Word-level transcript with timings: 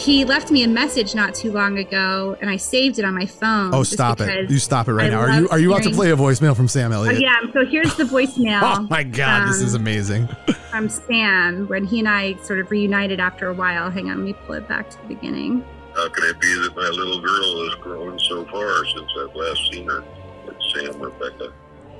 he 0.00 0.24
left 0.24 0.50
me 0.50 0.62
a 0.62 0.68
message 0.68 1.14
not 1.14 1.34
too 1.34 1.52
long 1.52 1.78
ago, 1.78 2.36
and 2.40 2.48
I 2.48 2.56
saved 2.56 2.98
it 2.98 3.04
on 3.04 3.14
my 3.14 3.26
phone. 3.26 3.74
Oh, 3.74 3.82
stop 3.82 4.20
it! 4.20 4.50
You 4.50 4.58
stop 4.58 4.88
it 4.88 4.94
right 4.94 5.06
I 5.06 5.10
now. 5.10 5.20
Are 5.20 5.28
you 5.28 5.40
love 5.42 5.50
are 5.52 5.58
you 5.58 5.72
about 5.72 5.82
to 5.84 5.90
play 5.90 6.10
a 6.10 6.16
voicemail 6.16 6.56
from 6.56 6.68
Sam 6.68 6.92
Oh, 6.92 7.02
Elliott? 7.02 7.20
yeah, 7.20 7.38
so 7.52 7.64
here's 7.66 7.94
the 7.96 8.04
voicemail. 8.04 8.60
Oh 8.80 8.86
my 8.88 9.02
God, 9.02 9.48
this 9.48 9.60
is 9.60 9.74
um, 9.74 9.82
amazing. 9.82 10.28
From 10.70 10.88
Sam, 10.88 11.66
when 11.68 11.84
he 11.84 11.98
and 11.98 12.08
I 12.08 12.36
sort 12.36 12.60
of 12.60 12.70
reunited 12.70 13.20
after 13.20 13.48
a 13.48 13.54
while. 13.54 13.90
Hang 13.90 14.10
on, 14.10 14.18
let 14.18 14.24
me 14.24 14.32
pull 14.32 14.54
it 14.54 14.66
back 14.68 14.88
to 14.90 14.96
the 15.02 15.08
beginning. 15.08 15.64
How 15.94 16.08
can 16.08 16.24
it 16.24 16.40
be 16.40 16.48
that 16.62 16.72
my 16.76 16.88
little 16.88 17.20
girl 17.20 17.64
has 17.68 17.74
grown 17.76 18.18
so 18.20 18.44
far 18.46 18.84
since 18.86 19.10
I've 19.20 19.34
last 19.34 19.70
seen 19.72 19.86
her? 19.88 20.04
It's 20.46 20.74
Sam, 20.74 21.00
Rebecca. 21.00 21.52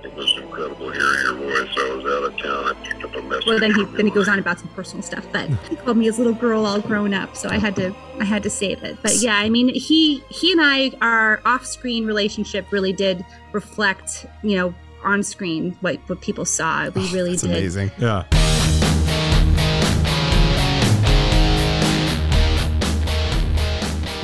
It 0.03 0.15
was 0.15 0.35
incredible 0.39 0.91
hearing 0.91 1.21
your 1.25 1.35
voice. 1.35 1.69
I 1.79 1.95
was 1.95 2.05
out 2.07 2.33
of 2.33 2.39
town. 2.43 2.69
I 2.77 2.89
picked 2.89 3.05
up 3.05 3.15
a 3.17 3.23
message. 3.23 3.47
Well, 3.47 3.59
then 3.61 3.75
he 3.75 3.85
then 3.85 4.07
he 4.07 4.11
goes 4.11 4.29
on 4.29 4.39
about 4.39 4.59
some 4.59 4.69
personal 4.69 5.03
stuff, 5.03 5.27
but 5.31 5.49
he 5.69 5.77
called 5.77 5.99
me 5.99 6.07
his 6.07 6.17
little 6.17 6.33
girl 6.33 6.65
all 6.65 6.81
grown 6.81 7.13
up, 7.13 7.37
so 7.37 7.51
I 7.51 7.59
had 7.59 7.77
to 7.77 7.95
I 8.19 8.25
had 8.25 8.43
to 8.45 8.51
save 8.51 8.83
it. 8.83 8.97
But 9.03 9.17
yeah, 9.17 9.37
I 9.37 9.51
mean, 9.51 9.69
he 9.75 10.21
he 10.31 10.53
and 10.53 10.61
I 10.63 10.93
our 11.03 11.43
off-screen 11.45 12.07
relationship 12.07 12.73
really 12.73 12.95
did 12.95 13.25
reflect, 13.53 14.25
you 14.43 14.57
know, 14.57 14.75
on 15.05 15.23
screen 15.23 15.77
what 15.83 15.99
what 16.09 16.23
people 16.23 16.47
saw. 16.47 16.89
We 16.89 17.03
Oh, 17.03 17.13
really 17.13 17.31
That's 17.33 17.43
did. 17.43 17.51
amazing. 17.51 17.91
Yeah. 17.99 18.25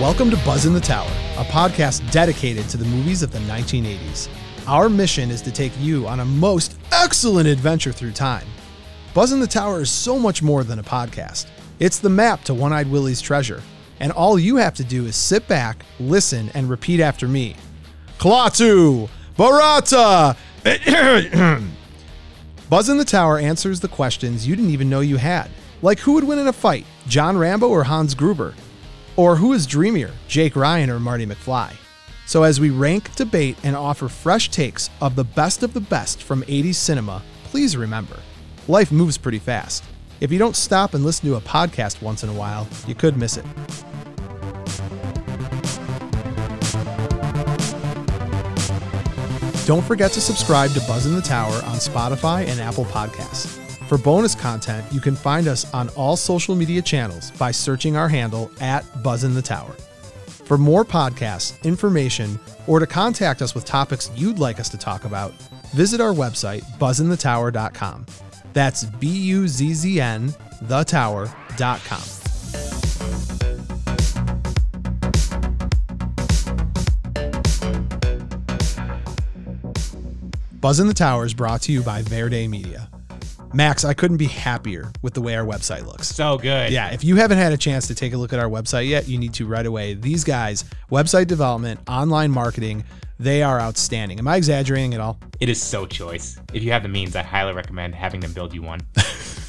Welcome 0.01 0.31
to 0.31 0.37
Buzz 0.39 0.67
in 0.67 0.75
the 0.75 0.81
Tower, 0.81 1.11
a 1.39 1.45
podcast 1.45 2.11
dedicated 2.11 2.69
to 2.69 2.77
the 2.77 2.85
movies 2.85 3.23
of 3.23 3.33
the 3.33 3.39
1980s. 3.41 4.29
Our 4.67 4.89
mission 4.89 5.31
is 5.31 5.43
to 5.43 5.53
take 5.53 5.71
you 5.79 6.09
on 6.09 6.19
a 6.19 6.25
most 6.25 6.77
excellent 6.91 7.47
adventure 7.47 7.93
through 7.93 8.11
time. 8.13 8.49
Buzz 9.15 9.31
in 9.31 9.39
the 9.39 9.47
Tower 9.47 9.83
is 9.83 9.91
so 9.91 10.19
much 10.19 10.43
more 10.43 10.65
than 10.65 10.81
a 10.81 10.83
podcast. 10.83 11.47
It's 11.79 12.01
the 12.01 12.09
map 12.09 12.43
to 12.45 12.55
One 12.55 12.73
Eyed 12.73 12.91
Willie's 12.91 13.21
treasure. 13.21 13.63
And 14.01 14.11
all 14.11 14.41
you 14.41 14.57
have 14.57 14.75
to 14.75 14.85
do 14.85 15.07
is 15.07 15.15
sit 15.15 15.47
back, 15.47 15.85
listen, 16.01 16.51
and 16.53 16.69
repeat 16.69 16.99
after 16.99 17.29
me. 17.29 17.55
Klaatu! 18.19 19.09
Barada! 19.39 20.37
Buzz 22.69 22.89
in 22.89 22.99
the 22.99 23.05
Tower 23.05 23.39
answers 23.39 23.79
the 23.79 23.87
questions 23.87 24.49
you 24.49 24.57
didn't 24.57 24.73
even 24.73 24.91
know 24.91 24.99
you 24.99 25.17
had. 25.17 25.49
Like 25.81 26.01
who 26.01 26.15
would 26.15 26.25
win 26.25 26.41
in 26.41 26.49
a 26.49 26.53
fight, 26.53 26.87
John 27.07 27.39
Rambo 27.39 27.69
or 27.69 27.85
Hans 27.85 28.17
Gruber? 28.17 28.53
Or 29.15 29.37
who 29.37 29.53
is 29.53 29.65
dreamier, 29.65 30.11
Jake 30.27 30.57
Ryan 30.57 30.91
or 30.91 30.99
Marty 30.99 31.25
McFly? 31.25 31.73
So 32.27 32.43
as 32.43 32.59
we 32.59 32.71
rank, 32.71 33.15
debate, 33.15 33.57
and 33.63 33.77
offer 33.77 34.09
fresh 34.09 34.51
takes 34.51 34.91
of 35.01 35.15
the 35.15 35.23
best 35.23 35.63
of 35.63 35.73
the 35.73 35.81
best 35.81 36.25
from 36.25 36.43
80s 36.43 36.75
cinema, 36.75 37.23
please 37.45 37.77
remember, 37.77 38.19
life 38.67 38.91
moves 38.91 39.17
pretty 39.17 39.39
fast. 39.39 39.85
If 40.21 40.33
you 40.33 40.39
don't 40.39 40.57
stop 40.57 40.95
and 40.95 41.05
listen 41.05 41.29
to 41.29 41.37
a 41.37 41.41
podcast 41.41 42.03
once 42.03 42.25
in 42.25 42.29
a 42.29 42.33
while, 42.33 42.67
you 42.89 42.97
could 42.97 43.17
miss 43.17 43.37
it. 43.37 43.45
Don't 49.67 49.85
forget 49.85 50.11
to 50.13 50.21
subscribe 50.21 50.71
to 50.73 50.81
Buzz 50.81 51.07
in 51.07 51.15
the 51.15 51.23
Tower 51.23 51.55
on 51.55 51.77
Spotify 51.77 52.47
and 52.47 52.61
Apple 52.61 52.87
Podcasts. 52.87 53.47
For 53.87 53.99
bonus 53.99 54.35
content, 54.35 54.85
you 54.93 55.01
can 55.01 55.15
find 55.15 55.47
us 55.47 55.73
on 55.73 55.91
all 55.91 56.17
social 56.17 56.57
media 56.57 56.83
channels 56.83 57.31
by 57.33 57.53
searching 57.53 57.97
our 57.97 58.09
handle 58.09 58.51
at 58.61 58.85
Buzz 59.05 59.23
in 59.23 59.35
the 59.35 59.43
Tower. 59.43 59.77
For 60.47 60.57
more 60.57 60.85
podcasts, 60.85 61.61
information, 61.65 62.39
or 62.69 62.79
to 62.79 62.87
contact 62.87 63.43
us 63.43 63.53
with 63.53 63.65
topics 63.65 64.13
you'd 64.15 64.39
like 64.39 64.61
us 64.61 64.69
to 64.69 64.79
talk 64.79 65.05
about, 65.05 65.33
visit 65.75 66.01
our 66.01 66.13
website, 66.13 66.63
buzzinthetower.com. 66.79 68.07
That's 68.53 68.85
B 68.85 69.09
U 69.09 69.49
Z 69.49 69.75
Z 69.75 70.01
N, 70.01 70.29
thetower.com. 70.65 72.03
Buzz 80.61 80.81
in 80.81 80.87
the 80.87 80.95
Tower 80.95 81.25
is 81.25 81.35
brought 81.35 81.63
to 81.63 81.73
you 81.73 81.83
by 81.83 82.03
Verde 82.03 82.47
Media. 82.47 82.89
Max, 83.53 83.85
I 83.85 83.95
couldn't 83.95 84.17
be 84.17 84.27
happier 84.27 84.93
with 85.03 85.15
the 85.15 85.23
way 85.23 85.37
our 85.37 85.45
website 85.45 85.87
looks. 85.87 86.09
So 86.09 86.39
good. 86.39 86.73
Yeah, 86.73 86.91
if 86.91 87.05
you 87.05 87.17
haven't 87.17 87.39
had 87.39 87.53
a 87.53 87.57
chance 87.57 87.87
to 87.89 87.95
take 87.95 88.13
a 88.13 88.17
look 88.17 88.33
at 88.33 88.39
our 88.39 88.49
website 88.49 88.89
yet, 88.89 89.09
you 89.09 89.19
need 89.19 89.35
to 89.35 89.47
right 89.47 89.65
away. 89.65 89.95
These 89.95 90.25
guys, 90.25 90.65
website 90.91 91.27
development, 91.27 91.81
online 91.89 92.31
marketing, 92.31 92.85
they 93.19 93.43
are 93.43 93.61
outstanding. 93.61 94.19
Am 94.19 94.29
I 94.29 94.37
exaggerating 94.37 94.95
at 94.95 95.01
all? 95.01 95.19
It 95.41 95.49
is 95.49 95.63
so 95.63 95.87
choice. 95.87 96.39
If 96.53 96.63
you 96.63 96.73
have 96.73 96.83
the 96.83 96.89
means, 96.89 97.17
I 97.17 97.23
highly 97.23 97.55
recommend 97.55 97.95
having 97.95 98.21
them 98.21 98.33
build 98.33 98.53
you 98.53 98.63
one. 98.63 98.81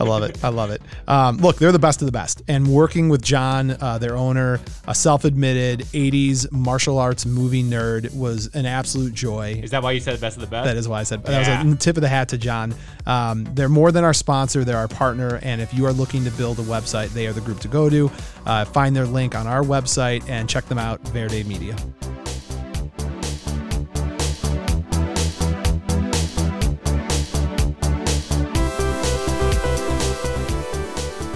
I 0.00 0.04
love 0.04 0.22
it. 0.22 0.42
I 0.44 0.48
love 0.50 0.70
it. 0.70 0.80
Um, 1.08 1.38
look, 1.38 1.56
they're 1.56 1.72
the 1.72 1.78
best 1.80 2.00
of 2.02 2.06
the 2.06 2.12
best. 2.12 2.40
And 2.46 2.68
working 2.72 3.08
with 3.08 3.20
John, 3.20 3.72
uh, 3.80 3.98
their 3.98 4.16
owner, 4.16 4.60
a 4.86 4.94
self 4.94 5.24
admitted 5.24 5.80
80s 5.92 6.50
martial 6.52 6.98
arts 6.98 7.26
movie 7.26 7.64
nerd, 7.64 8.14
was 8.14 8.54
an 8.54 8.64
absolute 8.64 9.12
joy. 9.12 9.60
Is 9.62 9.72
that 9.72 9.82
why 9.82 9.90
you 9.92 10.00
said 10.00 10.14
the 10.16 10.20
best 10.20 10.36
of 10.36 10.40
the 10.42 10.46
best? 10.46 10.66
That 10.66 10.76
is 10.76 10.86
why 10.86 11.00
I 11.00 11.02
said 11.02 11.24
that 11.24 11.46
Yeah. 11.46 11.64
was 11.64 11.74
a 11.74 11.76
tip 11.76 11.96
of 11.96 12.02
the 12.02 12.08
hat 12.08 12.28
to 12.28 12.38
John. 12.38 12.74
Um, 13.06 13.48
they're 13.54 13.68
more 13.68 13.90
than 13.90 14.04
our 14.04 14.14
sponsor; 14.14 14.64
they're 14.64 14.76
our 14.78 14.86
partner. 14.88 15.40
And 15.42 15.60
if 15.60 15.74
you 15.74 15.84
are 15.86 15.92
looking 15.92 16.24
to 16.24 16.30
build 16.30 16.60
a 16.60 16.62
website, 16.62 17.08
they 17.08 17.26
are 17.26 17.32
the 17.32 17.40
group 17.40 17.58
to 17.60 17.68
go 17.68 17.90
to. 17.90 18.10
Uh, 18.46 18.64
find 18.66 18.94
their 18.94 19.06
link 19.06 19.34
on 19.34 19.46
our 19.48 19.62
website 19.62 20.22
and 20.28 20.48
check 20.48 20.66
them 20.66 20.78
out. 20.78 21.00
Verde 21.08 21.42
Media. 21.42 21.74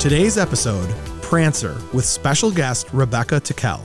Today's 0.02 0.36
episode, 0.36 0.92
Prancer, 1.22 1.80
with 1.92 2.04
special 2.04 2.50
guest 2.50 2.88
Rebecca 2.92 3.38
Tickell. 3.38 3.80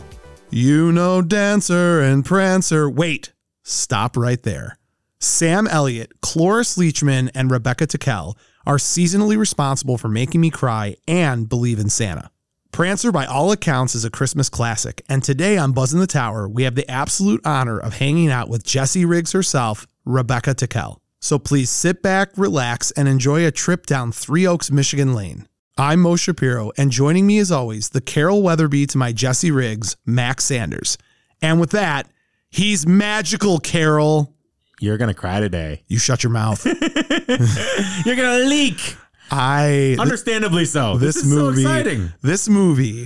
You 0.50 0.91
know 0.91 1.22
Dancer 1.22 2.01
and 2.01 2.25
Prancer. 2.25 2.89
Wait, 2.89 3.33
stop 3.61 4.17
right 4.17 4.41
there. 4.41 4.79
Sam 5.19 5.67
Elliott, 5.67 6.19
Cloris 6.22 6.75
Leachman, 6.75 7.29
and 7.35 7.51
Rebecca 7.51 7.85
Tickell 7.85 8.35
are 8.66 8.77
seasonally 8.77 9.38
responsible 9.38 10.00
for 10.00 10.07
making 10.07 10.41
me 10.41 10.50
cry 10.50 10.95
and 11.07 11.47
believe 11.47 11.77
in 11.77 11.88
Santa. 11.88 12.31
Prancer, 12.72 13.11
by 13.11 13.27
all 13.27 13.51
accounts, 13.51 13.94
is 13.94 14.03
a 14.03 14.09
Christmas 14.09 14.50
classic, 14.50 15.03
and 15.07 15.23
today 15.23 15.56
on 15.56 15.72
Buzz 15.72 15.94
in 15.94 16.00
the 16.00 16.07
Tower, 16.07 16.50
we 16.50 16.63
have 16.63 16.73
the 16.73 16.89
absolute 16.89 17.45
honor 17.45 17.77
of 17.77 17.94
hanging 17.94 18.31
out 18.31 18.50
with 18.50 18.66
Jessie 18.66 19.06
Riggs 19.06 19.33
herself, 19.33 19.85
Rebecca 20.03 20.56
Tickell. 20.56 21.00
So 21.22 21.38
please 21.38 21.69
sit 21.69 22.01
back, 22.01 22.31
relax, 22.35 22.89
and 22.89 23.07
enjoy 23.07 23.45
a 23.45 23.51
trip 23.51 23.85
down 23.85 24.11
Three 24.11 24.47
Oaks, 24.47 24.72
Michigan 24.72 25.13
Lane. 25.13 25.47
I'm 25.77 25.99
Mo 26.01 26.15
Shapiro, 26.15 26.71
and 26.77 26.89
joining 26.91 27.27
me 27.27 27.38
as 27.39 27.51
always, 27.51 27.89
the 27.89 28.01
Carol 28.01 28.41
Weatherby 28.41 28.88
to 28.88 28.97
my 28.97 29.11
Jesse 29.11 29.51
Riggs, 29.51 29.95
Max 30.05 30.43
Sanders. 30.45 30.97
And 31.41 31.59
with 31.59 31.69
that, 31.71 32.07
he's 32.49 32.88
magical, 32.88 33.59
Carol. 33.59 34.33
You're 34.79 34.97
gonna 34.97 35.13
cry 35.13 35.39
today. 35.39 35.83
You 35.88 35.99
shut 35.99 36.23
your 36.23 36.31
mouth. 36.31 36.65
You're 38.05 38.15
gonna 38.15 38.45
leak. 38.45 38.95
I 39.29 39.95
Understandably 39.99 40.65
so. 40.65 40.97
this, 40.97 41.15
This, 41.15 41.25
is 41.25 41.29
movie, 41.33 41.63
so 41.63 41.69
exciting. 41.69 42.13
this 42.21 42.47
movie, 42.49 43.05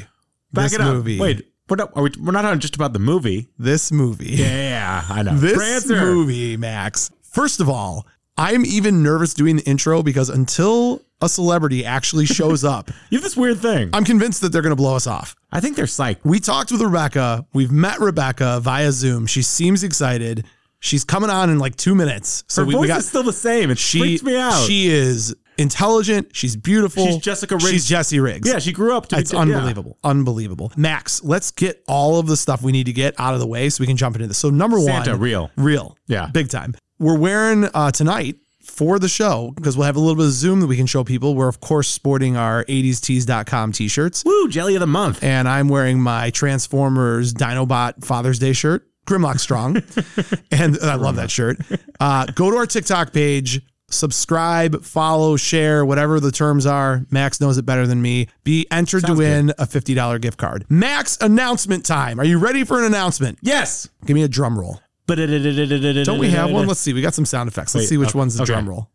Back 0.54 0.66
this 0.66 0.74
it 0.76 0.82
up. 0.82 0.94
movie, 0.94 1.20
Wait, 1.20 1.48
we're 1.68 1.78
not. 1.78 1.96
We, 1.96 2.10
we're 2.22 2.32
not 2.32 2.46
on 2.46 2.60
just 2.60 2.76
about 2.76 2.94
the 2.94 3.00
movie. 3.00 3.48
this 3.58 3.92
movie, 3.92 4.28
Yeah, 4.32 5.04
I 5.10 5.24
know. 5.24 5.36
this 5.36 5.58
Prancer. 5.58 6.00
movie, 6.00 6.56
Max. 6.58 7.10
First 7.24 7.60
of 7.60 7.68
all, 7.70 8.06
I'm 8.38 8.66
even 8.66 9.04
nervous 9.04 9.34
doing 9.34 9.58
the 9.58 9.64
intro 9.64 10.04
because 10.04 10.30
until 10.30 11.02
a 11.22 11.30
celebrity 11.30 11.86
actually 11.86 12.26
shows 12.26 12.64
up, 12.64 12.90
You 13.10 13.18
have 13.18 13.24
this 13.24 13.38
weird 13.38 13.60
thing. 13.60 13.90
I'm 13.94 14.04
convinced 14.06 14.42
that 14.42 14.52
they're 14.52 14.62
going 14.62 14.72
to 14.72 14.76
blow 14.76 14.96
us 14.96 15.08
off. 15.08 15.36
I 15.52 15.60
think 15.60 15.76
they're 15.76 15.86
psyched. 15.86 16.20
We 16.24 16.40
talked 16.40 16.72
with 16.72 16.82
Rebecca. 16.82 17.46
We've 17.54 17.72
met 17.72 18.00
Rebecca 18.00 18.60
via 18.62 18.92
Zoom. 18.92 19.26
She 19.28 19.42
seems 19.42 19.84
excited. 19.84 20.46
She's 20.80 21.04
coming 21.04 21.30
on 21.30 21.50
in 21.50 21.60
like 21.60 21.76
two 21.76 21.94
minutes. 21.94 22.44
So 22.48 22.62
Her 22.64 22.68
we, 22.68 22.74
voice 22.74 22.82
we 22.82 22.88
got 22.88 23.00
is 23.00 23.08
still 23.08 23.24
the 23.24 23.34
same. 23.34 23.70
It 23.70 23.78
she. 23.78 24.00
freaks 24.00 24.24
me 24.24 24.36
out. 24.38 24.66
She 24.66 24.88
is 24.88 25.36
intelligent. 25.58 26.30
She's 26.36 26.56
beautiful. 26.56 27.06
She's 27.06 27.18
Jessica 27.18 27.56
Riggs. 27.56 27.70
She's 27.70 27.86
Jesse 27.86 28.20
Riggs. 28.20 28.48
yeah, 28.48 28.60
she 28.60 28.72
grew 28.72 28.96
up 28.96 29.08
to. 29.08 29.18
It's 29.20 29.32
be, 29.32 29.38
yeah. 29.38 29.42
unbelievable. 29.44 29.98
Unbelievable. 30.04 30.72
Max, 30.76 31.24
let's 31.24 31.52
get 31.52 31.84
all 31.88 32.20
of 32.20 32.26
the 32.28 32.36
stuff 32.38 32.62
we 32.64 32.72
need 32.72 32.86
to 32.88 32.94
get 32.94 33.14
out 33.20 33.34
of 33.36 33.40
the 33.40 33.48
way 33.48 33.70
so 33.70 33.82
we 33.82 33.88
can 33.88 33.98
jump 33.98 34.16
into 34.16 34.28
this. 34.28 34.38
So 34.40 34.50
number 34.50 34.80
Santa, 34.80 35.12
one, 35.12 35.20
real. 35.20 35.52
real, 35.56 35.98
Yeah. 36.08 36.28
big 36.34 36.50
time. 36.50 36.74
We're 37.00 37.18
wearing 37.18 37.66
uh, 37.74 37.92
tonight 37.92 38.38
for 38.64 39.00
the 39.00 39.10
show 39.10 39.52
because 39.56 39.76
we'll 39.78 39.86
have 39.86 39.96
a 39.96 40.00
little 40.00 40.16
bit 40.16 40.26
of 40.26 40.32
Zoom 40.32 40.60
that 40.62 40.68
we 40.68 40.78
can 40.78 40.86
show 40.86 41.04
people. 41.04 41.36
We're 41.36 41.48
of 41.48 41.60
course 41.60 41.88
sporting 41.90 42.38
our 42.38 42.64
80stees.com 42.66 43.72
t-shirts, 43.74 44.24
Woo, 44.26 44.48
jelly 44.50 44.76
of 44.76 44.80
the 44.82 44.88
month. 44.88 45.24
and 45.24 45.48
I'm 45.48 45.68
wearing 45.70 46.00
my 46.02 46.30
Transformers 46.32 47.34
Dinobot 47.34 48.04
Father's 48.06 48.40
Day 48.40 48.54
shirt, 48.54 48.88
Grimlock 49.06 49.40
Strong, 49.40 49.78
and 50.52 50.78
I 50.82 50.96
love 50.96 51.16
that 51.18 51.32
shirt. 51.32 51.58
Uh, 52.00 52.26
go 52.34 52.52
to 52.52 52.58
our 52.58 52.66
TikTok 52.66 53.14
page. 53.14 53.62
Subscribe, 53.90 54.86
follow, 54.86 55.36
share, 55.36 55.84
whatever 55.86 56.22
the 56.22 56.32
terms 56.32 56.66
are. 56.66 57.06
Max 57.12 57.42
knows 57.42 57.58
it 57.58 57.66
better 57.66 57.86
than 57.86 58.02
me. 58.02 58.30
Be 58.46 58.66
entered 58.72 59.02
to 59.02 59.08
Sounds 59.08 59.20
win 59.20 59.50
a 59.60 59.66
$50 59.66 60.22
gift 60.22 60.38
card. 60.38 60.66
Max 60.70 61.18
announcement 61.20 61.86
time. 61.86 62.18
Are 62.18 62.24
you 62.24 62.38
ready 62.40 62.64
for 62.64 62.80
an 62.80 62.86
announcement? 62.86 63.38
Yes. 63.42 63.90
Give 64.06 64.16
me 64.16 64.24
a 64.24 64.30
drum 64.30 64.58
roll. 64.58 64.80
Don't 65.08 66.04
Don't 66.06 66.20
we 66.20 66.30
have 66.30 66.52
one? 66.52 66.68
Let's 66.68 66.80
see. 66.80 66.94
We 66.94 67.02
got 67.02 67.14
some 67.14 67.26
sound 67.26 67.48
effects. 67.50 67.76
Let's 67.76 67.84
Wait, 67.86 67.90
see 67.90 67.98
which 67.98 68.10
okay, 68.10 68.20
one's 68.20 68.36
the 68.36 68.44
okay. 68.44 68.54
drum 68.54 68.70
roll. 68.70 68.90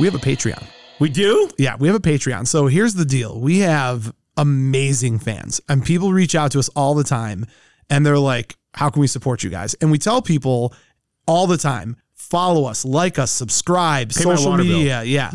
We 0.00 0.06
have 0.06 0.14
a 0.14 0.18
Patreon. 0.18 0.64
We 0.98 1.08
do? 1.08 1.48
Yeah, 1.58 1.76
we 1.76 1.86
have 1.88 1.96
a 1.96 2.00
Patreon. 2.00 2.46
So 2.46 2.66
here's 2.66 2.94
the 2.94 3.04
deal. 3.04 3.40
We 3.40 3.60
have 3.60 4.12
amazing 4.36 5.20
fans 5.20 5.60
and 5.68 5.84
people 5.84 6.12
reach 6.12 6.34
out 6.34 6.50
to 6.52 6.58
us 6.58 6.68
all 6.70 6.94
the 6.94 7.04
time 7.04 7.46
and 7.88 8.04
they're 8.04 8.18
like, 8.18 8.56
how 8.74 8.90
can 8.90 9.00
we 9.00 9.06
support 9.06 9.44
you 9.44 9.50
guys? 9.50 9.74
And 9.74 9.90
we 9.90 9.98
tell 9.98 10.20
people 10.20 10.74
all 11.26 11.46
the 11.46 11.56
time, 11.56 11.96
follow 12.14 12.64
us, 12.64 12.84
like 12.84 13.18
us, 13.18 13.30
subscribe, 13.30 14.08
Pay 14.08 14.22
social 14.22 14.50
water 14.50 14.64
bill. 14.64 14.78
media. 14.78 15.04
Yeah. 15.04 15.30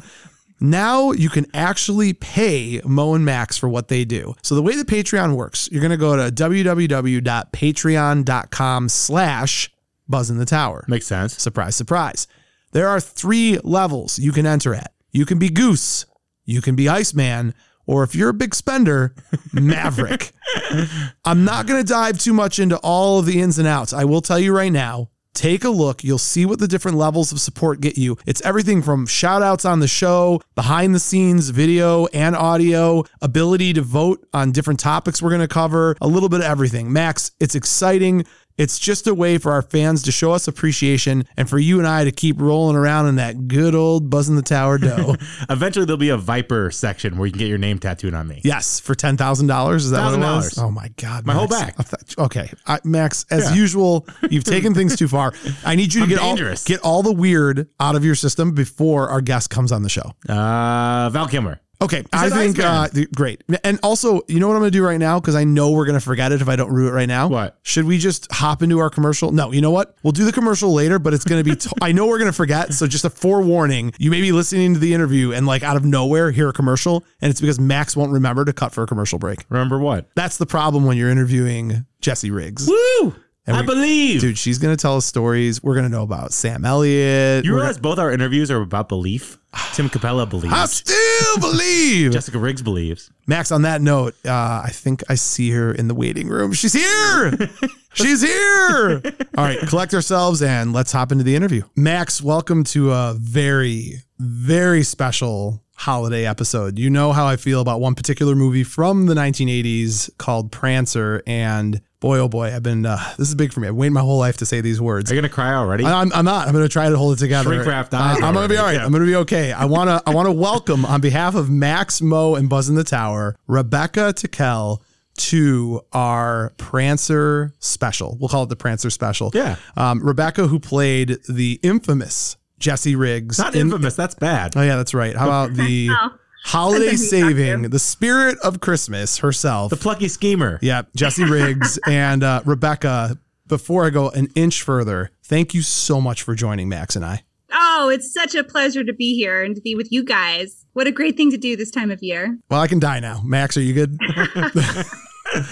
Now 0.60 1.12
you 1.12 1.30
can 1.30 1.46
actually 1.54 2.14
pay 2.14 2.82
Mo 2.86 3.14
and 3.14 3.24
Max 3.24 3.58
for 3.58 3.70
what 3.70 3.88
they 3.88 4.04
do. 4.06 4.36
So 4.42 4.56
the 4.56 4.62
way 4.62 4.76
the 4.76 4.84
Patreon 4.84 5.36
works, 5.36 5.70
you're 5.72 5.82
going 5.82 5.92
to 5.92 5.98
go 5.98 6.16
to 6.16 6.32
www.patreon.com 6.32 8.90
slash 8.90 9.72
buzz 10.08 10.30
in 10.30 10.38
the 10.38 10.46
tower. 10.46 10.86
Makes 10.88 11.08
sense. 11.08 11.42
Surprise, 11.42 11.76
surprise. 11.76 12.28
There 12.72 12.88
are 12.88 13.00
three 13.00 13.58
levels 13.64 14.20
you 14.20 14.32
can 14.32 14.46
enter 14.46 14.76
at. 14.76 14.94
You 15.12 15.26
can 15.26 15.40
be 15.40 15.50
Goose, 15.50 16.06
you 16.46 16.62
can 16.62 16.76
be 16.76 16.88
Iceman, 16.88 17.56
or 17.88 18.04
if 18.04 18.14
you're 18.14 18.30
a 18.30 18.34
big 18.34 18.54
spender, 18.54 19.16
Maverick. 19.54 20.32
I'm 21.26 21.46
not 21.46 21.66
going 21.66 21.84
to 21.84 21.88
dive 21.88 22.20
too 22.20 22.34
much 22.34 22.60
into 22.60 22.78
all 22.78 23.18
of 23.20 23.26
the 23.26 23.42
ins 23.42 23.58
and 23.58 23.68
outs. 23.68 23.92
I 23.94 24.04
will 24.04 24.22
tell 24.22 24.40
you 24.40 24.56
right 24.56 24.72
now. 24.72 25.10
Take 25.40 25.64
a 25.64 25.70
look. 25.70 26.04
You'll 26.04 26.18
see 26.18 26.46
what 26.46 26.60
the 26.60 26.68
different 26.68 26.98
levels 26.98 27.32
of 27.32 27.40
support 27.40 27.80
get 27.80 27.98
you. 27.98 28.18
It's 28.26 28.42
everything 28.42 28.82
from 28.82 29.06
shout 29.06 29.42
outs 29.42 29.64
on 29.64 29.80
the 29.80 29.88
show, 29.88 30.42
behind 30.54 30.94
the 30.94 31.00
scenes 31.00 31.48
video 31.48 32.08
and 32.08 32.36
audio, 32.36 33.06
ability 33.22 33.72
to 33.72 33.82
vote 33.82 34.28
on 34.34 34.52
different 34.52 34.82
topics 34.82 35.22
we're 35.22 35.30
going 35.30 35.40
to 35.40 35.48
cover, 35.48 35.96
a 36.02 36.08
little 36.10 36.28
bit 36.28 36.42
of 36.42 36.46
everything. 36.46 36.92
Max, 36.92 37.32
it's 37.40 37.56
exciting. 37.56 38.26
It's 38.60 38.78
just 38.78 39.08
a 39.08 39.16
way 39.16 39.38
for 39.38 39.52
our 39.54 39.62
fans 39.62 40.04
to 40.04 40.12
show 40.12 40.32
us 40.34 40.48
appreciation 40.48 41.26
and 41.38 41.50
for 41.50 41.58
you 41.58 41.80
and 41.80 41.88
I 41.88 42.04
to 42.04 42.12
keep 42.12 42.40
rolling 42.40 42.76
around 42.76 43.08
in 43.08 43.16
that 43.16 43.48
good 43.48 43.74
old 43.74 44.10
Buzz 44.10 44.28
in 44.30 44.36
the 44.36 44.42
Tower 44.42 44.78
dough. 44.78 45.16
Eventually, 45.50 45.86
there'll 45.86 45.98
be 45.98 46.10
a 46.10 46.18
Viper 46.18 46.70
section 46.70 47.18
where 47.18 47.26
you 47.26 47.32
can 47.32 47.40
get 47.40 47.48
your 47.48 47.58
name 47.58 47.80
tattooed 47.80 48.14
on 48.14 48.28
me. 48.28 48.42
yes, 48.44 48.80
for 48.82 48.94
$10,000. 48.96 49.76
Is 49.76 49.92
that 49.92 50.04
what 50.06 50.14
it 50.14 50.18
was? 50.20 50.54
$10,000. 50.56 50.64
Oh 50.64 50.72
my 50.72 50.90
God. 50.98 51.26
My 51.26 51.34
whole 51.34 51.48
Max. 51.48 51.62
back. 51.66 51.76
I 51.80 51.84
thought- 51.84 52.16
Okay. 52.18 52.52
I, 52.68 52.80
Max, 52.84 53.26
as 53.32 53.46
Yeah. 53.50 53.56
usual, 53.56 54.06
you've 54.30 54.44
taken 54.56 54.74
things 54.74 54.96
too 54.98 55.08
far. 55.08 55.34
I 55.66 55.76
need 55.76 55.94
you 55.94 56.02
to 56.02 56.04
I'm 56.04 56.10
get 56.10 56.20
all, 56.20 56.36
get 56.66 56.80
all 56.82 57.02
the 57.02 57.14
weird 57.14 57.70
out 57.80 57.96
of 57.96 58.04
your 58.04 58.16
system 58.16 58.52
before 58.54 59.08
our 59.10 59.22
guest 59.22 59.50
comes 59.50 59.72
on 59.72 59.84
the 59.84 59.90
show. 59.90 60.12
Uh, 60.28 61.10
Val 61.12 61.28
Kilmer. 61.30 61.62
Okay, 61.82 62.04
I 62.12 62.30
think 62.30 62.60
uh, 62.60 62.90
great. 63.16 63.42
And 63.64 63.80
also, 63.84 64.22
you 64.28 64.40
know 64.40 64.48
what 64.50 64.56
I'm 64.56 64.62
going 64.62 64.72
to 64.72 64.78
do 64.78 64.84
right 64.84 64.98
now 64.98 65.20
because 65.20 65.36
I 65.36 65.46
know 65.46 65.72
we're 65.72 65.86
going 65.86 65.98
to 65.98 66.04
forget 66.04 66.34
it 66.34 66.42
if 66.42 66.50
I 66.50 66.58
don't 66.58 66.74
rue 66.74 66.90
it 66.90 66.92
right 66.92 67.08
now. 67.08 67.30
What? 67.30 67.58
Should 67.64 67.86
we 67.86 67.98
just 67.98 68.30
hop 68.32 68.62
into 68.62 68.80
our 68.80 68.90
commercial? 68.90 69.32
No, 69.32 69.54
you 69.54 69.62
know 69.62 69.72
what? 69.72 69.96
We'll 70.04 70.12
do 70.12 70.26
the 70.26 70.34
commercial 70.34 70.74
later, 70.74 71.00
but 71.00 71.14
it's 71.14 71.24
going 71.24 71.42
to 71.42 71.50
be. 71.50 71.56
T- 71.56 71.70
I 71.82 71.94
know 71.94 72.08
we're 72.08 72.18
going 72.18 72.30
to 72.30 72.36
forget, 72.36 72.74
so 72.74 72.86
just 72.86 73.06
a 73.06 73.10
forewarning. 73.10 73.94
You 73.98 74.12
may 74.12 74.20
be 74.20 74.34
listening 74.34 74.74
to 74.74 74.80
the 74.80 74.94
interview 74.94 75.32
and 75.32 75.48
like 75.48 75.64
out 75.64 75.78
of 75.78 75.86
nowhere 75.86 76.32
hear 76.32 76.50
a 76.50 76.54
commercial, 76.54 77.06
and 77.22 77.32
it's 77.32 77.40
because 77.40 77.60
Max 77.62 77.96
won't 77.96 78.12
remember 78.12 78.44
to 78.44 78.52
cut 78.52 78.74
for 78.74 78.84
a 78.84 78.88
commercial 78.88 79.18
break. 79.18 79.46
Remember 79.48 79.80
what? 79.80 80.10
That's 80.16 80.36
the 80.36 80.46
problem 80.46 80.86
when 80.86 80.98
you're 80.98 81.10
interviewing 81.10 81.86
Jesse 82.02 82.32
Riggs. 82.32 82.68
Woo! 82.68 83.16
And 83.50 83.58
I 83.58 83.62
we- 83.62 83.66
believe. 83.68 84.22
Dude, 84.22 84.38
she's 84.38 84.58
going 84.60 84.76
to 84.76 84.82
tell 84.82 84.96
us 84.98 85.06
stories. 85.06 85.62
We're 85.64 85.74
going 85.74 85.86
to 85.86 85.92
know 85.92 86.04
about 86.04 86.34
Sam 86.34 86.66
Elliott. 86.66 87.44
you 87.46 87.52
We're 87.52 87.58
realize 87.58 87.78
both 87.78 87.98
our 88.00 88.12
interviews 88.12 88.52
are 88.52 88.62
about 88.62 88.88
belief? 88.90 89.38
Tim 89.74 89.90
Capella 89.90 90.26
believes. 90.26 90.54
I 90.54 90.66
still 90.66 91.38
believe. 91.40 92.12
Jessica 92.14 92.38
Riggs 92.38 92.62
believes. 92.62 93.10
Max, 93.28 93.52
on 93.52 93.64
that 93.64 93.82
note, 93.82 94.14
uh, 94.26 94.62
I 94.64 94.70
think 94.72 95.04
I 95.10 95.16
see 95.16 95.52
her 95.52 95.72
in 95.72 95.88
the 95.88 95.96
waiting 95.96 96.28
room. 96.30 96.54
She's 96.54 96.74
here. 96.74 97.32
She's 97.94 98.22
here. 98.22 99.02
All 99.38 99.44
right, 99.44 99.60
collect 99.68 99.94
ourselves 99.96 100.42
and 100.44 100.72
let's 100.74 100.92
hop 100.92 101.12
into 101.12 101.24
the 101.24 101.36
interview. 101.36 101.64
Max, 101.76 102.22
welcome 102.22 102.64
to 102.66 102.92
a 102.92 103.16
very, 103.20 103.96
very 104.20 104.84
special 104.84 105.64
holiday 105.76 106.26
episode. 106.28 106.78
You 106.78 106.90
know 106.92 107.14
how 107.14 107.26
I 107.26 107.36
feel 107.36 107.62
about 107.62 107.82
one 107.82 107.96
particular 107.96 108.36
movie 108.36 108.64
from 108.64 109.08
the 109.08 109.16
1980s 109.16 110.10
called 110.18 110.52
Prancer. 110.52 111.24
And 111.26 111.82
boy, 112.00 112.20
oh 112.20 112.28
boy, 112.30 112.54
I've 112.56 112.64
been, 112.64 112.86
uh, 112.86 112.98
this 113.18 113.28
is 113.28 113.36
big 113.36 113.52
for 113.52 113.60
me. 113.60 113.68
I've 113.68 113.76
waited 113.76 113.92
my 113.94 114.02
whole 114.02 114.18
life 114.20 114.38
to 114.38 114.46
say 114.46 114.62
these 114.62 114.80
words. 114.80 115.12
Are 115.12 115.16
you 115.16 115.22
gonna 115.22 115.30
cry 115.34 115.54
already? 115.54 115.84
I- 115.86 116.02
I'm, 116.02 116.12
I'm 116.14 116.26
not. 116.26 116.48
I'm 116.48 116.54
going 116.54 116.66
to 116.66 116.70
try 116.72 116.90
to 116.90 116.98
hold 116.98 117.14
it 117.18 117.20
together. 117.20 117.50
Shrink 117.50 117.66
wrapped 117.66 117.94
eyes 117.94 118.22
I'm 118.22 118.34
going 118.34 118.48
to 118.48 118.54
be 118.54 118.58
all 118.58 118.64
right. 118.64 118.72
already. 118.76 118.86
I'm 118.86 118.92
going 118.92 119.04
to 119.04 119.08
be 119.08 119.16
okay. 119.18 119.52
I 119.52 119.66
want 119.66 119.90
to. 119.90 120.02
I 120.10 120.14
want 120.14 120.28
to 120.28 120.32
welcome 120.32 120.86
on 120.86 121.02
behalf 121.02 121.36
of 121.36 121.50
Max, 121.50 122.02
Mo, 122.02 122.36
and 122.36 122.50
Buzz 122.50 122.70
in 122.70 122.76
the 122.76 122.84
Tower, 122.84 123.36
Rebecca 123.48 124.14
Tickell 124.14 124.82
to 125.18 125.82
our 125.92 126.54
Prancer 126.58 127.54
special. 127.60 128.16
We'll 128.20 128.30
call 128.30 128.44
it 128.44 128.50
the 128.50 128.56
Prancer 128.56 128.90
special. 128.90 129.32
Yeah. 129.34 129.58
Um, 129.76 130.02
Rebecca, 130.02 130.48
who 130.48 130.60
played 130.60 131.18
the 131.28 131.60
infamous 131.62 132.38
Jesse 132.60 132.96
Riggs. 132.96 133.38
Not 133.38 133.54
in- 133.56 133.62
infamous. 133.68 133.96
That's 133.96 134.16
bad. 134.16 134.56
Oh 134.56 134.62
yeah, 134.62 134.78
that's 134.78 134.94
right. 134.94 135.16
How 135.16 135.26
about 135.26 135.54
the 135.56 135.90
Oh. 135.92 136.10
Holiday 136.44 136.88
That's 136.88 137.10
saving, 137.10 137.64
the 137.64 137.80
spirit 137.80 138.38
of 138.44 138.60
Christmas 138.60 139.18
herself? 139.20 139.70
The 139.70 139.78
plucky 139.78 140.08
schemer. 140.08 140.60
Yeah, 140.62 140.84
Jesse 140.96 141.24
Riggs 141.26 141.80
and 141.88 142.24
uh, 142.24 142.42
Rebecca. 142.46 143.18
Before 143.48 143.86
I 143.86 143.90
go 143.90 144.10
an 144.10 144.28
inch 144.36 144.62
further, 144.62 145.10
thank 145.24 145.56
you 145.56 145.64
so 145.64 146.00
much 146.00 146.22
for 146.22 146.36
joining 146.36 146.70
Max 146.70 146.96
and 146.96 147.04
I. 147.04 147.24
Oh, 147.52 147.90
it's 147.90 148.14
such 148.14 148.36
a 148.36 148.44
pleasure 148.44 148.84
to 148.84 148.94
be 148.94 149.16
here 149.16 149.44
and 149.44 149.56
to 149.56 149.62
be 149.62 149.74
with 149.74 149.92
you 149.92 150.04
guys. 150.04 150.66
What 150.74 150.86
a 150.86 150.92
great 150.92 151.18
thing 151.18 151.32
to 151.32 151.38
do 151.38 151.56
this 151.58 151.72
time 151.72 151.90
of 151.90 152.04
year. 152.04 152.38
Well, 152.52 152.62
I 152.62 152.68
can 152.68 152.80
die 152.80 153.00
now. 153.00 153.22
Max, 153.26 153.58
are 153.58 153.62
you 153.62 153.74
good? 153.74 153.98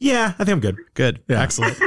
Yeah, 0.00 0.34
I 0.38 0.44
think 0.44 0.50
I'm 0.50 0.60
good. 0.60 0.76
good. 0.92 1.22
Yeah. 1.28 1.40
Excellent. 1.40 1.78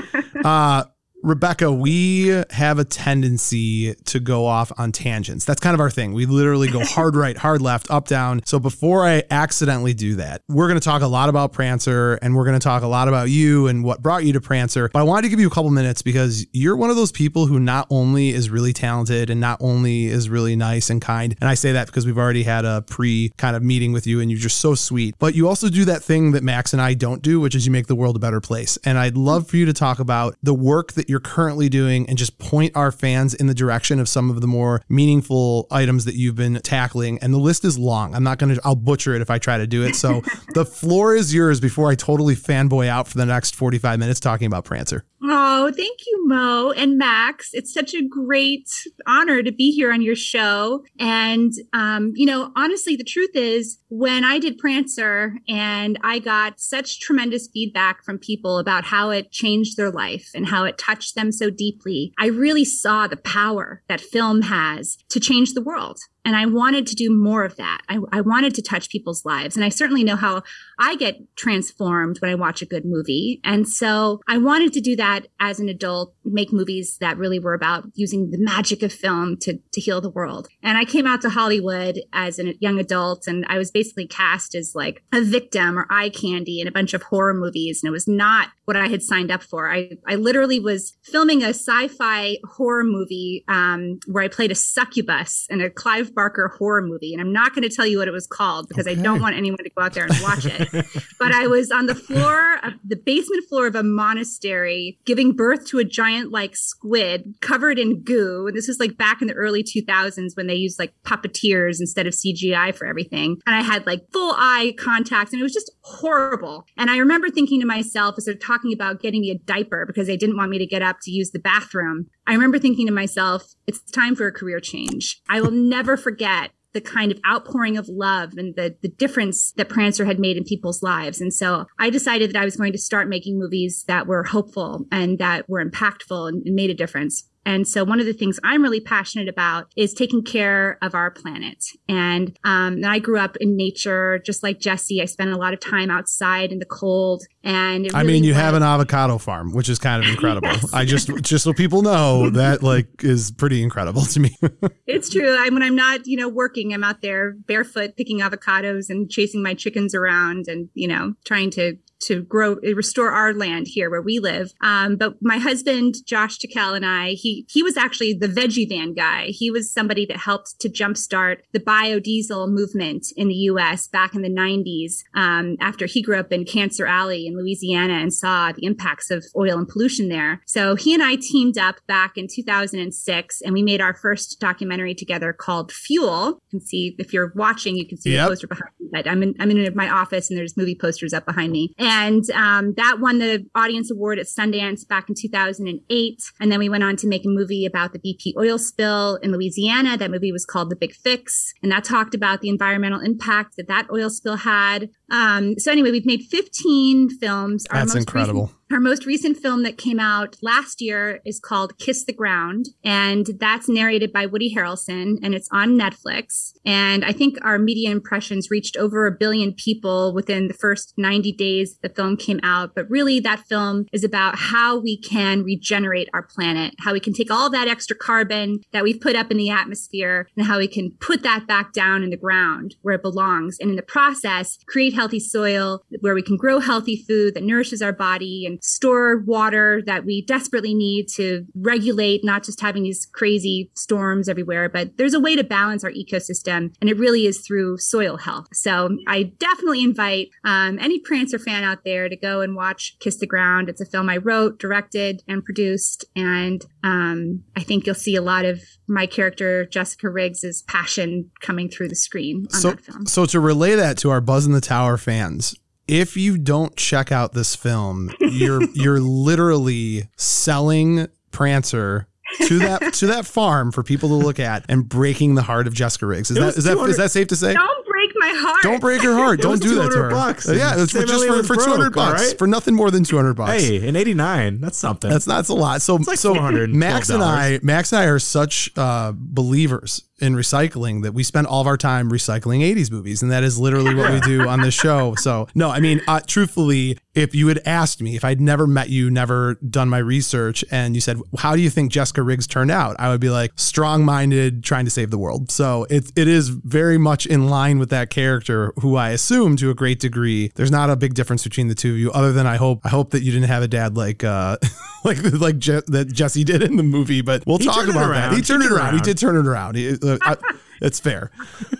Uh, 0.43 0.85
Rebecca, 1.27 1.69
we 1.69 2.27
have 2.51 2.79
a 2.79 2.85
tendency 2.85 3.93
to 4.05 4.19
go 4.21 4.45
off 4.45 4.71
on 4.77 4.93
tangents. 4.93 5.43
That's 5.43 5.59
kind 5.59 5.73
of 5.73 5.81
our 5.81 5.89
thing. 5.89 6.13
We 6.13 6.25
literally 6.25 6.69
go 6.69 6.85
hard 6.85 7.17
right, 7.17 7.37
hard 7.37 7.61
left, 7.61 7.91
up, 7.91 8.07
down. 8.07 8.41
So 8.45 8.59
before 8.59 9.05
I 9.05 9.23
accidentally 9.29 9.93
do 9.93 10.15
that, 10.15 10.41
we're 10.47 10.67
going 10.67 10.79
to 10.79 10.83
talk 10.83 11.01
a 11.01 11.07
lot 11.07 11.27
about 11.27 11.51
Prancer 11.51 12.13
and 12.21 12.33
we're 12.33 12.45
going 12.45 12.57
to 12.57 12.63
talk 12.63 12.81
a 12.81 12.87
lot 12.87 13.09
about 13.09 13.29
you 13.29 13.67
and 13.67 13.83
what 13.83 14.01
brought 14.01 14.23
you 14.23 14.31
to 14.33 14.41
Prancer. 14.41 14.89
But 14.93 14.99
I 14.99 15.03
wanted 15.03 15.23
to 15.23 15.29
give 15.29 15.41
you 15.41 15.47
a 15.47 15.51
couple 15.51 15.69
minutes 15.69 16.01
because 16.01 16.47
you're 16.53 16.77
one 16.77 16.89
of 16.89 16.95
those 16.95 17.11
people 17.11 17.45
who 17.45 17.59
not 17.59 17.87
only 17.89 18.29
is 18.29 18.49
really 18.49 18.71
talented 18.71 19.29
and 19.29 19.41
not 19.41 19.57
only 19.61 20.05
is 20.05 20.29
really 20.29 20.55
nice 20.55 20.89
and 20.89 21.01
kind. 21.01 21.35
And 21.41 21.49
I 21.49 21.55
say 21.55 21.73
that 21.73 21.87
because 21.87 22.05
we've 22.05 22.17
already 22.17 22.43
had 22.43 22.63
a 22.63 22.83
pre 22.83 23.33
kind 23.37 23.57
of 23.57 23.63
meeting 23.63 23.91
with 23.91 24.07
you 24.07 24.21
and 24.21 24.31
you're 24.31 24.39
just 24.39 24.59
so 24.59 24.75
sweet. 24.75 25.15
But 25.19 25.35
you 25.35 25.49
also 25.49 25.67
do 25.67 25.83
that 25.85 26.03
thing 26.03 26.31
that 26.31 26.43
Max 26.43 26.71
and 26.71 26.81
I 26.81 26.93
don't 26.93 27.21
do, 27.21 27.41
which 27.41 27.53
is 27.53 27.65
you 27.65 27.71
make 27.73 27.87
the 27.87 27.95
world 27.95 28.15
a 28.15 28.19
better 28.19 28.39
place. 28.39 28.77
And 28.85 28.97
I'd 28.97 29.17
love 29.17 29.49
for 29.49 29.57
you 29.57 29.65
to 29.65 29.73
talk 29.73 29.99
about 29.99 30.37
the 30.41 30.53
work 30.53 30.93
that 30.93 31.09
you're 31.09 31.16
currently 31.19 31.69
doing 31.69 32.07
and 32.07 32.17
just 32.17 32.37
point 32.37 32.75
our 32.75 32.91
fans 32.91 33.33
in 33.33 33.47
the 33.47 33.53
direction 33.53 33.99
of 33.99 34.09
some 34.09 34.29
of 34.29 34.41
the 34.41 34.47
more 34.47 34.81
meaningful 34.89 35.67
items 35.71 36.05
that 36.05 36.15
you've 36.15 36.35
been 36.35 36.55
tackling. 36.61 37.19
And 37.19 37.33
the 37.33 37.37
list 37.37 37.65
is 37.65 37.77
long. 37.77 38.15
I'm 38.15 38.23
not 38.23 38.37
going 38.37 38.55
to, 38.55 38.61
I'll 38.63 38.75
butcher 38.75 39.15
it 39.15 39.21
if 39.21 39.29
I 39.29 39.37
try 39.37 39.57
to 39.57 39.67
do 39.67 39.83
it. 39.83 39.95
So 39.95 40.21
the 40.53 40.65
floor 40.65 41.15
is 41.15 41.33
yours 41.33 41.59
before 41.59 41.89
I 41.89 41.95
totally 41.95 42.35
fanboy 42.35 42.87
out 42.87 43.07
for 43.07 43.17
the 43.17 43.25
next 43.25 43.55
45 43.55 43.99
minutes 43.99 44.19
talking 44.19 44.47
about 44.47 44.65
Prancer. 44.65 45.03
Oh, 45.29 45.71
thank 45.75 45.99
you, 46.05 46.27
Mo 46.27 46.71
and 46.71 46.97
Max. 46.97 47.49
It's 47.51 47.73
such 47.73 47.93
a 47.93 48.07
great 48.07 48.69
honor 49.07 49.41
to 49.41 49.51
be 49.51 49.71
here 49.71 49.91
on 49.91 50.01
your 50.01 50.15
show. 50.15 50.85
And, 50.99 51.51
um, 51.73 52.13
you 52.15 52.25
know, 52.25 52.51
honestly, 52.55 52.95
the 52.95 53.03
truth 53.03 53.31
is, 53.33 53.79
when 53.89 54.23
I 54.23 54.37
did 54.37 54.57
Prancer 54.57 55.33
and 55.49 55.97
I 56.03 56.19
got 56.19 56.59
such 56.59 56.99
tremendous 56.99 57.49
feedback 57.51 58.03
from 58.03 58.19
people 58.19 58.59
about 58.59 58.85
how 58.85 59.09
it 59.09 59.31
changed 59.31 59.75
their 59.75 59.91
life 59.91 60.29
and 60.35 60.45
how 60.45 60.65
it 60.65 60.77
touched 60.77 60.96
them 61.13 61.31
so 61.31 61.49
deeply, 61.49 62.13
I 62.17 62.27
really 62.27 62.65
saw 62.65 63.07
the 63.07 63.17
power 63.17 63.83
that 63.87 64.01
film 64.01 64.43
has 64.43 64.97
to 65.09 65.19
change 65.19 65.53
the 65.53 65.61
world. 65.61 65.99
And 66.25 66.35
I 66.35 66.45
wanted 66.45 66.85
to 66.87 66.95
do 66.95 67.09
more 67.09 67.45
of 67.45 67.55
that. 67.55 67.81
I, 67.87 67.99
I 68.11 68.21
wanted 68.21 68.53
to 68.55 68.61
touch 68.61 68.89
people's 68.89 69.23
lives. 69.23 69.55
And 69.55 69.63
I 69.63 69.69
certainly 69.69 70.03
know 70.03 70.17
how 70.17 70.43
I 70.77 70.95
get 70.95 71.19
transformed 71.37 72.19
when 72.19 72.29
I 72.29 72.35
watch 72.35 72.61
a 72.61 72.65
good 72.65 72.83
movie. 72.85 73.39
And 73.43 73.67
so 73.67 74.21
I 74.27 74.37
wanted 74.37 74.73
to 74.73 74.81
do 74.81 74.95
that 74.97 75.27
as 75.39 75.59
an 75.59 75.69
adult, 75.69 76.13
make 76.25 76.51
movies 76.51 76.97
that 76.99 77.17
really 77.17 77.39
were 77.39 77.53
about 77.53 77.85
using 77.95 78.31
the 78.31 78.37
magic 78.39 78.83
of 78.83 78.91
film 78.91 79.37
to, 79.41 79.57
to 79.71 79.81
heal 79.81 80.01
the 80.01 80.09
world. 80.09 80.47
And 80.61 80.77
I 80.77 80.83
came 80.83 81.07
out 81.07 81.21
to 81.21 81.29
Hollywood 81.29 81.99
as 82.11 82.39
a 82.39 82.55
young 82.59 82.77
adult 82.79 83.27
and 83.27 83.45
I 83.47 83.57
was 83.57 83.71
basically 83.71 84.07
cast 84.07 84.53
as 84.53 84.73
like 84.75 85.03
a 85.13 85.21
victim 85.21 85.79
or 85.79 85.87
eye 85.89 86.09
candy 86.09 86.59
in 86.59 86.67
a 86.67 86.71
bunch 86.71 86.93
of 86.93 87.03
horror 87.03 87.33
movies. 87.33 87.81
And 87.81 87.87
it 87.87 87.91
was 87.91 88.07
not 88.07 88.49
what 88.65 88.75
I 88.75 88.87
had 88.87 89.01
signed 89.01 89.31
up 89.31 89.43
for. 89.43 89.71
I, 89.71 89.91
I 90.05 90.15
literally 90.15 90.59
was 90.59 90.97
filming 91.03 91.41
a 91.41 91.49
sci-fi 91.49 92.37
horror 92.43 92.83
movie 92.83 93.45
um, 93.47 93.99
where 94.07 94.23
I 94.23 94.27
played 94.27 94.51
a 94.51 94.55
succubus 94.55 95.45
in 95.49 95.61
a 95.61 95.69
Clive 95.69 96.13
Barker 96.17 96.51
horror 96.57 96.81
movie. 96.81 97.13
And 97.13 97.21
I'm 97.21 97.31
not 97.31 97.53
going 97.53 97.61
to 97.61 97.73
tell 97.73 97.85
you 97.85 97.99
what 97.99 98.07
it 98.07 98.11
was 98.11 98.25
called 98.25 98.67
because 98.67 98.87
I 98.87 98.95
don't 98.95 99.21
want 99.21 99.35
anyone 99.35 99.59
to 99.59 99.69
go 99.69 99.83
out 99.83 99.93
there 99.93 100.05
and 100.05 100.15
watch 100.23 100.45
it 100.45 100.67
but 101.19 101.31
I 101.31 101.45
was 101.45 101.69
on 101.69 101.85
the 101.85 101.93
floor 101.93 102.55
of 102.63 102.73
the 102.83 102.95
basement 102.95 103.43
floor 103.47 103.67
of 103.67 103.75
a 103.75 103.83
monastery 103.83 104.97
giving 105.05 105.33
birth 105.33 105.67
to 105.67 105.77
a 105.77 105.83
giant 105.83 106.31
like 106.31 106.55
squid 106.55 107.35
covered 107.41 107.77
in 107.77 108.01
goo. 108.01 108.47
And 108.47 108.57
this 108.57 108.67
was 108.67 108.79
like 108.79 108.97
back 108.97 109.21
in 109.21 109.27
the 109.27 109.35
early 109.35 109.63
2000s 109.63 110.35
when 110.35 110.47
they 110.47 110.55
used 110.55 110.79
like 110.79 110.93
puppeteers 111.03 111.79
instead 111.79 112.07
of 112.07 112.13
CGI 112.13 112.73
for 112.75 112.87
everything. 112.87 113.37
And 113.45 113.55
I 113.55 113.61
had 113.61 113.85
like 113.85 114.01
full 114.11 114.33
eye 114.35 114.73
contact 114.79 115.33
and 115.33 115.39
it 115.39 115.43
was 115.43 115.53
just 115.53 115.71
horrible. 115.81 116.65
And 116.77 116.89
I 116.89 116.97
remember 116.97 117.29
thinking 117.29 117.59
to 117.61 117.67
myself 117.67 118.15
as 118.17 118.25
they're 118.25 118.33
talking 118.33 118.73
about 118.73 119.01
getting 119.01 119.21
me 119.21 119.29
a 119.29 119.37
diaper 119.37 119.85
because 119.85 120.07
they 120.07 120.17
didn't 120.17 120.37
want 120.37 120.49
me 120.49 120.57
to 120.57 120.65
get 120.65 120.81
up 120.81 120.97
to 121.03 121.11
use 121.11 121.29
the 121.29 121.39
bathroom. 121.39 122.07
I 122.27 122.33
remember 122.33 122.59
thinking 122.59 122.85
to 122.87 122.93
myself, 122.93 123.55
it's 123.65 123.79
time 123.91 124.15
for 124.15 124.27
a 124.27 124.33
career 124.33 124.59
change. 124.59 125.21
I 125.29 125.39
will 125.39 125.51
never 125.51 125.95
forget 125.95 126.51
the 126.73 126.81
kind 126.81 127.11
of 127.11 127.19
outpouring 127.25 127.77
of 127.77 127.87
love 127.87 128.33
and 128.37 128.53
the, 128.55 128.75
the 128.81 128.89
difference 128.89 129.53
that 129.53 129.69
Prancer 129.69 130.05
had 130.05 130.19
made 130.19 130.37
in 130.37 130.43
people's 130.43 130.83
lives. 130.83 131.21
And 131.21 131.33
so 131.33 131.65
I 131.79 131.89
decided 131.89 132.33
that 132.33 132.41
I 132.41 132.45
was 132.45 132.57
going 132.57 132.73
to 132.73 132.77
start 132.77 133.07
making 133.07 133.39
movies 133.39 133.85
that 133.87 134.05
were 134.05 134.25
hopeful 134.25 134.85
and 134.91 135.17
that 135.19 135.49
were 135.49 135.63
impactful 135.63 136.27
and, 136.27 136.43
and 136.45 136.53
made 136.53 136.69
a 136.69 136.75
difference. 136.75 137.27
And 137.47 137.65
so 137.65 137.85
one 137.85 138.01
of 138.01 138.05
the 138.05 138.11
things 138.11 138.41
I'm 138.43 138.61
really 138.61 138.81
passionate 138.81 139.29
about 139.29 139.71
is 139.77 139.93
taking 139.93 140.21
care 140.21 140.77
of 140.81 140.93
our 140.93 141.09
planet. 141.09 141.63
And, 141.87 142.37
um, 142.43 142.73
and 142.73 142.85
I 142.85 142.99
grew 142.99 143.17
up 143.17 143.37
in 143.37 143.55
nature, 143.55 144.19
just 144.19 144.43
like 144.43 144.59
Jesse. 144.59 145.01
I 145.01 145.05
spent 145.05 145.31
a 145.31 145.37
lot 145.37 145.53
of 145.53 145.61
time 145.61 145.89
outside 145.89 146.51
in 146.51 146.59
the 146.59 146.65
cold. 146.65 147.23
And 147.45 147.85
it 147.85 147.95
I 147.95 148.03
mean, 148.03 148.25
you 148.25 148.31
was- 148.31 148.41
have 148.41 148.53
an 148.53 148.63
avocado 148.63 149.17
farm, 149.17 149.53
which 149.53 149.69
is 149.69 149.79
kind 149.79 150.03
of 150.03 150.09
incredible. 150.13 150.49
Yes. 150.49 150.73
I 150.73 150.83
just, 150.83 151.07
just 151.23 151.45
so 151.45 151.53
people 151.53 151.83
know, 151.83 152.29
that 152.31 152.63
like 152.63 153.01
is 153.01 153.31
pretty 153.31 153.63
incredible 153.63 154.01
to 154.01 154.19
me. 154.19 154.35
It's 154.89 155.09
true. 155.09 155.35
I, 155.37 155.49
when 155.49 155.61
I'm 155.61 155.75
not, 155.75 156.07
you 156.07 156.17
know, 156.17 156.29
working, 156.29 156.73
I'm 156.73 156.83
out 156.83 157.01
there 157.01 157.33
barefoot 157.45 157.97
picking 157.97 158.19
avocados 158.21 158.89
and 158.89 159.09
chasing 159.09 159.43
my 159.43 159.53
chickens 159.53 159.93
around, 159.93 160.45
and 160.47 160.69
you 160.73 160.87
know, 160.87 161.13
trying 161.25 161.51
to 161.51 161.75
to 162.07 162.23
grow 162.23 162.55
restore 162.75 163.11
our 163.11 163.33
land 163.33 163.67
here 163.67 163.89
where 163.89 164.01
we 164.01 164.19
live. 164.19 164.51
Um, 164.61 164.95
but 164.97 165.15
my 165.21 165.37
husband 165.37 165.95
Josh 166.05 166.37
Tickell 166.37 166.73
and 166.73 166.85
I, 166.85 167.11
he 167.11 167.45
he 167.49 167.63
was 167.63 167.77
actually 167.77 168.13
the 168.13 168.27
veggie 168.27 168.67
van 168.67 168.93
guy. 168.93 169.27
He 169.27 169.51
was 169.51 169.71
somebody 169.71 170.05
that 170.07 170.17
helped 170.17 170.59
to 170.61 170.69
jumpstart 170.69 171.37
the 171.53 171.59
biodiesel 171.59 172.49
movement 172.49 173.07
in 173.15 173.27
the 173.27 173.33
U.S. 173.51 173.87
back 173.87 174.15
in 174.15 174.21
the 174.21 174.29
90s. 174.29 175.03
Um, 175.15 175.55
after 175.59 175.85
he 175.85 176.01
grew 176.01 176.17
up 176.19 176.31
in 176.31 176.45
Cancer 176.45 176.85
Alley 176.85 177.27
in 177.27 177.37
Louisiana 177.37 177.93
and 177.95 178.13
saw 178.13 178.51
the 178.51 178.65
impacts 178.65 179.11
of 179.11 179.23
oil 179.35 179.57
and 179.57 179.67
pollution 179.67 180.09
there, 180.09 180.41
so 180.45 180.75
he 180.75 180.93
and 180.93 181.03
I 181.03 181.15
teamed 181.15 181.57
up 181.57 181.75
back 181.87 182.17
in 182.17 182.27
2006, 182.27 183.41
and 183.41 183.53
we 183.53 183.63
made 183.63 183.81
our 183.81 183.93
first 183.93 184.39
documentary 184.39 184.93
together 184.95 185.33
called 185.33 185.71
Fuel. 185.71 186.39
You 186.51 186.59
can 186.59 186.61
see 186.61 186.95
if 186.99 187.13
you're 187.13 187.31
watching, 187.35 187.75
you 187.75 187.87
can 187.87 187.97
see 187.97 188.13
Yep. 188.13 188.25
the 188.25 188.29
poster 188.31 188.47
behind 188.47 188.71
me. 188.79 188.87
But 188.91 189.07
I'm 189.07 189.21
in 189.23 189.35
I'm 189.39 189.51
in 189.51 189.75
my 189.75 189.89
office, 189.89 190.29
and 190.29 190.37
there's 190.37 190.55
movie 190.55 190.75
posters 190.79 191.13
up 191.13 191.25
behind 191.25 191.51
me. 191.51 191.73
And 191.77 191.96
um, 192.33 192.73
that 192.77 192.97
won 192.99 193.19
the 193.19 193.45
Audience 193.55 193.91
Award 193.91 194.19
at 194.19 194.27
Sundance 194.27 194.87
back 194.87 195.09
in 195.09 195.15
2008. 195.15 196.21
And 196.39 196.51
then 196.51 196.59
we 196.59 196.69
went 196.69 196.83
on 196.83 196.95
to 196.97 197.07
make 197.07 197.25
a 197.25 197.29
movie 197.29 197.65
about 197.65 197.93
the 197.93 197.99
BP 197.99 198.33
oil 198.37 198.57
spill 198.57 199.15
in 199.17 199.31
Louisiana. 199.31 199.97
That 199.97 200.11
movie 200.11 200.31
was 200.31 200.45
called 200.45 200.69
The 200.69 200.75
Big 200.75 200.93
Fix, 200.93 201.53
and 201.61 201.71
that 201.71 201.83
talked 201.83 202.13
about 202.13 202.41
the 202.41 202.49
environmental 202.49 202.99
impact 202.99 203.55
that 203.57 203.67
that 203.67 203.87
oil 203.91 204.09
spill 204.09 204.37
had. 204.37 204.89
Um, 205.11 205.57
so 205.57 205.71
anyway, 205.71 205.91
we've 205.91 206.05
made 206.05 206.23
15 206.23 207.09
films. 207.19 207.65
That's 207.71 207.95
incredible. 207.95 208.43
recent- 208.43 208.56
our 208.71 208.79
most 208.81 209.05
recent 209.05 209.37
film 209.37 209.63
that 209.63 209.77
came 209.77 209.99
out 209.99 210.35
last 210.41 210.81
year 210.81 211.21
is 211.25 211.39
called 211.39 211.77
Kiss 211.77 212.03
the 212.03 212.13
Ground, 212.13 212.69
and 212.83 213.25
that's 213.39 213.69
narrated 213.69 214.11
by 214.11 214.25
Woody 214.25 214.53
Harrelson, 214.53 215.17
and 215.23 215.33
it's 215.33 215.47
on 215.51 215.79
Netflix. 215.79 216.53
And 216.65 217.05
I 217.05 217.13
think 217.13 217.37
our 217.43 217.57
media 217.57 217.91
impressions 217.91 218.51
reached 218.51 218.75
over 218.75 219.07
a 219.07 219.11
billion 219.11 219.53
people 219.53 220.13
within 220.13 220.49
the 220.49 220.53
first 220.53 220.93
90 220.97 221.31
days 221.33 221.77
the 221.81 221.89
film 221.89 222.17
came 222.17 222.41
out. 222.43 222.75
But 222.75 222.89
really, 222.89 223.21
that 223.21 223.39
film 223.47 223.85
is 223.93 224.03
about 224.03 224.35
how 224.37 224.77
we 224.77 224.97
can 224.97 225.43
regenerate 225.43 226.09
our 226.13 226.23
planet, 226.23 226.75
how 226.79 226.91
we 226.91 226.99
can 226.99 227.13
take 227.13 227.31
all 227.31 227.49
that 227.49 227.69
extra 227.69 227.95
carbon 227.95 228.59
that 228.73 228.83
we've 228.83 228.99
put 228.99 229.15
up 229.15 229.31
in 229.31 229.37
the 229.37 229.49
atmosphere, 229.49 230.27
and 230.35 230.45
how 230.45 230.57
we 230.57 230.67
can 230.67 230.91
put 230.99 231.23
that 231.23 231.47
back 231.47 231.71
down 231.71 232.03
in 232.03 232.09
the 232.09 232.17
ground 232.17 232.75
where 232.81 232.95
it 232.95 233.01
belongs. 233.01 233.57
And 233.61 233.69
in 233.69 233.75
the 233.77 233.81
process, 233.81 234.57
create 234.67 234.93
healthy 234.93 235.21
soil 235.21 235.83
where 236.01 236.13
we 236.13 236.21
can 236.21 236.35
grow 236.35 236.59
healthy 236.59 237.05
food 237.07 237.33
that 237.35 237.43
nourishes 237.43 237.81
our 237.81 237.93
body 237.93 238.45
and 238.45 238.56
store 238.61 239.19
water 239.19 239.81
that 239.85 240.05
we 240.05 240.23
desperately 240.25 240.73
need 240.73 241.07
to 241.15 241.45
regulate 241.55 242.23
not 242.23 242.43
just 242.43 242.61
having 242.61 242.83
these 242.83 243.05
crazy 243.05 243.71
storms 243.75 244.29
everywhere, 244.29 244.69
but 244.69 244.97
there's 244.97 245.13
a 245.13 245.19
way 245.19 245.35
to 245.35 245.43
balance 245.43 245.83
our 245.83 245.91
ecosystem. 245.91 246.73
And 246.81 246.89
it 246.89 246.97
really 246.97 247.25
is 247.25 247.39
through 247.39 247.77
soil 247.77 248.17
health. 248.17 248.47
So 248.53 248.97
I 249.07 249.23
definitely 249.23 249.83
invite 249.83 250.29
um, 250.43 250.79
any 250.79 250.99
Prancer 250.99 251.39
fan 251.39 251.63
out 251.63 251.83
there 251.83 252.09
to 252.09 252.15
go 252.15 252.41
and 252.41 252.55
watch 252.55 252.97
Kiss 252.99 253.17
the 253.17 253.27
Ground. 253.27 253.69
It's 253.69 253.81
a 253.81 253.85
film 253.85 254.09
I 254.09 254.17
wrote, 254.17 254.59
directed, 254.59 255.23
and 255.27 255.43
produced. 255.43 256.05
And 256.15 256.65
um, 256.83 257.43
I 257.55 257.61
think 257.61 257.85
you'll 257.85 257.95
see 257.95 258.15
a 258.15 258.21
lot 258.21 258.45
of 258.45 258.61
my 258.87 259.05
character, 259.05 259.65
Jessica 259.65 260.09
Riggs' 260.09 260.63
passion 260.63 261.31
coming 261.41 261.69
through 261.69 261.89
the 261.89 261.95
screen 261.95 262.47
on 262.53 262.59
so, 262.59 262.69
that 262.71 262.81
film. 262.81 263.05
so 263.05 263.25
to 263.25 263.39
relay 263.39 263.75
that 263.75 263.97
to 263.99 264.09
our 264.09 264.21
Buzz 264.21 264.45
in 264.45 264.53
the 264.53 264.61
Tower 264.61 264.97
fans, 264.97 265.55
if 265.87 266.17
you 266.17 266.37
don't 266.37 266.75
check 266.75 267.11
out 267.11 267.33
this 267.33 267.55
film, 267.55 268.11
you're 268.19 268.63
you're 268.73 268.99
literally 268.99 270.09
selling 270.15 271.07
Prancer 271.31 272.07
to 272.47 272.59
that 272.59 272.93
to 272.95 273.07
that 273.07 273.25
farm 273.25 273.71
for 273.71 273.83
people 273.83 274.09
to 274.09 274.15
look 274.15 274.39
at 274.39 274.65
and 274.69 274.87
breaking 274.87 275.35
the 275.35 275.43
heart 275.43 275.67
of 275.67 275.73
Jessica 275.73 276.05
Riggs. 276.05 276.29
Is 276.31 276.37
that 276.37 276.57
is 276.57 276.63
that 276.65 276.77
is 276.89 276.97
that 276.97 277.11
safe 277.11 277.27
to 277.27 277.35
say? 277.35 277.53
Don't 277.53 277.87
break 277.87 278.11
my 278.15 278.33
heart. 278.35 278.63
Don't 278.63 278.81
break 278.81 279.01
her 279.03 279.13
heart. 279.13 279.39
Don't 279.41 279.61
do 279.61 279.75
that 279.75 279.91
to 279.91 279.97
her. 280.03 280.09
bucks. 280.09 280.47
Yeah, 280.47 280.81
it's 280.81 280.91
for, 280.91 281.03
just 281.03 281.25
for, 281.25 281.43
for 281.43 281.55
200 281.55 281.93
broke, 281.93 281.97
all 281.97 282.11
bucks. 282.11 282.27
right? 282.27 282.37
For 282.37 282.47
nothing 282.47 282.75
more 282.75 282.91
than 282.91 283.03
200 283.03 283.33
bucks. 283.35 283.63
Hey, 283.63 283.87
in 283.87 283.95
'89, 283.95 284.59
that's 284.59 284.77
something. 284.77 285.09
That's 285.09 285.27
not 285.27 285.37
that's 285.37 285.49
a 285.49 285.55
lot. 285.55 285.81
So 285.81 285.95
like 285.95 286.17
so 286.17 286.33
Max 286.33 287.09
and 287.09 287.23
I 287.23 287.59
Max 287.63 287.93
and 287.93 288.01
I 288.01 288.05
are 288.05 288.19
such 288.19 288.69
uh, 288.75 289.13
believers 289.15 290.03
in 290.19 290.33
recycling 290.33 291.03
that 291.03 291.13
we 291.13 291.21
spend 291.23 291.45
all 291.47 291.61
of 291.61 291.67
our 291.67 291.77
time 291.77 292.09
recycling 292.11 292.61
80s 292.61 292.89
movies 292.91 293.21
and 293.21 293.31
that 293.31 293.43
is 293.43 293.59
literally 293.59 293.93
what 293.93 294.11
we 294.11 294.19
do 294.21 294.47
on 294.49 294.61
this 294.61 294.73
show. 294.73 295.13
So 295.15 295.47
no, 295.53 295.69
I 295.69 295.79
mean 295.79 296.01
uh, 296.07 296.19
truthfully, 296.25 296.97
if 297.13 297.33
you 297.35 297.47
had 297.47 297.59
asked 297.65 298.01
me 298.01 298.15
if 298.15 298.23
I'd 298.25 298.41
never 298.41 298.65
met 298.67 298.89
you, 298.89 299.09
never 299.09 299.55
done 299.69 299.89
my 299.89 299.97
research 299.99 300.63
and 300.71 300.95
you 300.95 301.01
said, 301.01 301.19
"How 301.39 301.55
do 301.55 301.61
you 301.61 301.69
think 301.69 301.91
Jessica 301.91 302.21
Riggs 302.23 302.47
turned 302.47 302.71
out?" 302.71 302.95
I 302.99 303.09
would 303.09 303.21
be 303.21 303.29
like, 303.29 303.51
"Strong-minded, 303.55 304.63
trying 304.63 304.85
to 304.85 304.91
save 304.91 305.11
the 305.11 305.17
world." 305.17 305.51
So 305.51 305.85
it 305.89 306.11
it 306.15 306.27
is 306.27 306.49
very 306.49 306.97
much 306.97 307.25
in 307.25 307.47
line 307.47 307.79
with 307.79 307.89
that 307.89 308.09
character 308.09 308.73
who 308.81 308.95
I 308.95 309.09
assume 309.11 309.55
to 309.57 309.69
a 309.69 309.73
great 309.73 309.99
degree. 309.99 310.51
There's 310.55 310.71
not 310.71 310.89
a 310.89 310.95
big 310.95 311.13
difference 311.13 311.43
between 311.43 311.67
the 311.67 311.75
two 311.75 311.91
of 311.93 311.97
you 311.97 312.11
other 312.11 312.31
than 312.33 312.45
I 312.45 312.57
hope 312.57 312.81
I 312.83 312.89
hope 312.89 313.11
that 313.11 313.23
you 313.23 313.31
didn't 313.31 313.47
have 313.47 313.63
a 313.63 313.67
dad 313.67 313.95
like 313.97 314.23
uh 314.23 314.57
like 315.03 315.17
like 315.33 315.57
Je- 315.57 315.81
that 315.87 316.09
Jesse 316.11 316.43
did 316.43 316.61
in 316.63 316.75
the 316.75 316.83
movie, 316.83 317.21
but 317.21 317.45
we'll 317.45 317.57
He 317.59 317.65
talk 317.65 317.83
about 317.87 317.93
that. 317.93 318.09
around. 318.09 318.31
He 318.31 318.37
He 318.37 318.41
turned 318.43 318.63
it 318.63 318.67
turned 318.67 318.77
it 318.77 318.81
around. 318.81 318.93
He 318.95 318.99
did 319.01 319.17
turn 319.17 319.35
it 319.37 319.47
around. 319.47 319.75
He, 319.75 319.95
uh, 320.07 320.17
I- 320.21 320.37
it's 320.81 320.99
fair. 320.99 321.31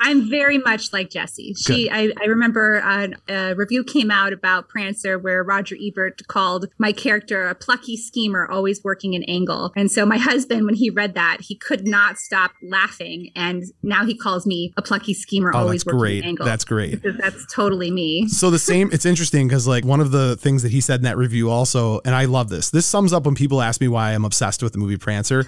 I'm 0.02 0.30
very 0.30 0.58
much 0.58 0.94
like 0.94 1.10
Jessie. 1.10 1.54
She, 1.56 1.90
I, 1.90 2.12
I 2.22 2.26
remember 2.26 2.82
uh, 2.84 3.08
a 3.30 3.54
review 3.56 3.84
came 3.84 4.12
out 4.12 4.34
about 4.34 4.70
Prancer 4.70 5.18
where 5.20 5.44
Roger 5.44 5.76
Ebert 5.82 6.28
called 6.28 6.66
my 6.78 6.92
character 6.92 7.48
a 7.48 7.56
plucky 7.56 7.98
schemer, 7.98 8.48
always 8.50 8.84
working 8.84 9.16
an 9.16 9.24
angle. 9.24 9.72
And 9.76 9.92
so 9.92 10.06
my 10.06 10.18
husband, 10.18 10.66
when 10.66 10.76
he 10.76 10.90
read 10.90 11.14
that, 11.16 11.38
he 11.42 11.56
could 11.56 11.88
not 11.88 12.18
stop 12.18 12.52
laughing, 12.62 13.32
and 13.36 13.64
now 13.84 14.06
he 14.06 14.18
calls 14.18 14.46
me 14.46 14.74
a 14.78 14.82
plucky 14.82 15.14
schemer, 15.14 15.52
Oh, 15.54 15.60
always 15.60 15.86
working 15.86 16.00
great. 16.00 16.24
an 16.24 16.30
angle. 16.30 16.46
That's 16.46 16.66
great. 16.66 17.02
Because 17.02 17.18
that's 17.18 17.46
totally 17.54 17.92
me. 17.92 18.28
So 18.28 18.50
the 18.50 18.60
same, 18.60 18.90
it's 18.92 19.06
interesting 19.06 19.48
because 19.48 19.68
like 19.68 19.86
one 19.86 20.00
of 20.00 20.12
the 20.12 20.36
things 20.38 20.64
that 20.64 20.72
he 20.72 20.82
said 20.82 21.00
in 21.00 21.04
that 21.04 21.18
review 21.18 21.50
also, 21.50 22.02
and 22.06 22.14
I 22.16 22.26
love 22.26 22.50
this. 22.50 22.70
This 22.72 22.86
sums 22.86 23.14
up 23.14 23.26
when 23.26 23.36
people 23.36 23.62
ask 23.62 23.80
me 23.82 23.88
why 23.88 24.12
I'm 24.14 24.26
obsessed 24.26 24.62
with 24.64 24.74
the 24.74 24.80
movie 24.80 24.98
Prancer. 24.98 25.46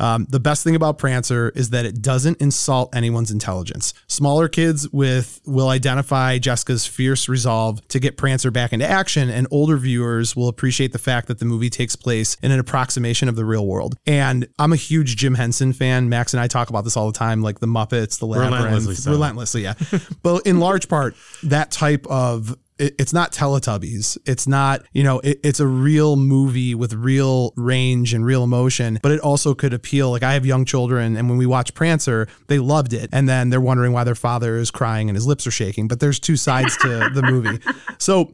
Um, 0.00 0.26
the 0.28 0.40
best 0.40 0.64
thing 0.64 0.74
about 0.74 0.98
Prancer 0.98 1.50
is 1.54 1.70
that 1.70 1.84
it 1.84 2.02
doesn't 2.02 2.40
insult 2.40 2.91
anyone's 2.92 3.30
intelligence. 3.30 3.94
Smaller 4.06 4.48
kids 4.48 4.88
with 4.90 5.40
will 5.46 5.68
identify 5.68 6.38
Jessica's 6.38 6.86
fierce 6.86 7.28
resolve 7.28 7.86
to 7.88 7.98
get 7.98 8.16
Prancer 8.16 8.50
back 8.50 8.72
into 8.72 8.88
action, 8.88 9.30
and 9.30 9.46
older 9.50 9.76
viewers 9.76 10.36
will 10.36 10.48
appreciate 10.48 10.92
the 10.92 10.98
fact 10.98 11.28
that 11.28 11.38
the 11.38 11.44
movie 11.44 11.70
takes 11.70 11.96
place 11.96 12.36
in 12.42 12.50
an 12.50 12.58
approximation 12.58 13.28
of 13.28 13.36
the 13.36 13.44
real 13.44 13.66
world. 13.66 13.96
And 14.06 14.48
I'm 14.58 14.72
a 14.72 14.76
huge 14.76 15.16
Jim 15.16 15.34
Henson 15.34 15.72
fan. 15.72 16.08
Max 16.08 16.34
and 16.34 16.40
I 16.40 16.46
talk 16.46 16.70
about 16.70 16.84
this 16.84 16.96
all 16.96 17.10
the 17.10 17.18
time, 17.18 17.42
like 17.42 17.60
the 17.60 17.66
Muppets, 17.66 18.18
the 18.18 18.26
Relentlessly 18.26 18.94
so. 18.94 19.10
relentlessly, 19.10 19.62
yeah. 19.62 19.74
but 20.22 20.46
in 20.46 20.60
large 20.60 20.88
part, 20.88 21.14
that 21.42 21.70
type 21.70 22.06
of 22.06 22.56
it, 22.82 22.94
it's 22.98 23.12
not 23.12 23.32
Teletubbies. 23.32 24.18
It's 24.26 24.46
not, 24.46 24.84
you 24.92 25.04
know, 25.04 25.20
it, 25.20 25.38
it's 25.44 25.60
a 25.60 25.66
real 25.66 26.16
movie 26.16 26.74
with 26.74 26.92
real 26.94 27.52
range 27.56 28.12
and 28.12 28.24
real 28.24 28.42
emotion, 28.42 28.98
but 29.02 29.12
it 29.12 29.20
also 29.20 29.54
could 29.54 29.72
appeal. 29.72 30.10
Like 30.10 30.24
I 30.24 30.34
have 30.34 30.44
young 30.44 30.64
children, 30.64 31.16
and 31.16 31.28
when 31.28 31.38
we 31.38 31.46
watch 31.46 31.74
Prancer, 31.74 32.26
they 32.48 32.58
loved 32.58 32.92
it. 32.92 33.08
And 33.12 33.28
then 33.28 33.50
they're 33.50 33.60
wondering 33.60 33.92
why 33.92 34.04
their 34.04 34.16
father 34.16 34.56
is 34.56 34.70
crying 34.70 35.08
and 35.08 35.16
his 35.16 35.26
lips 35.26 35.46
are 35.46 35.52
shaking. 35.52 35.86
But 35.86 36.00
there's 36.00 36.18
two 36.18 36.36
sides 36.36 36.76
to 36.78 37.10
the 37.14 37.22
movie. 37.22 37.58
So 37.98 38.32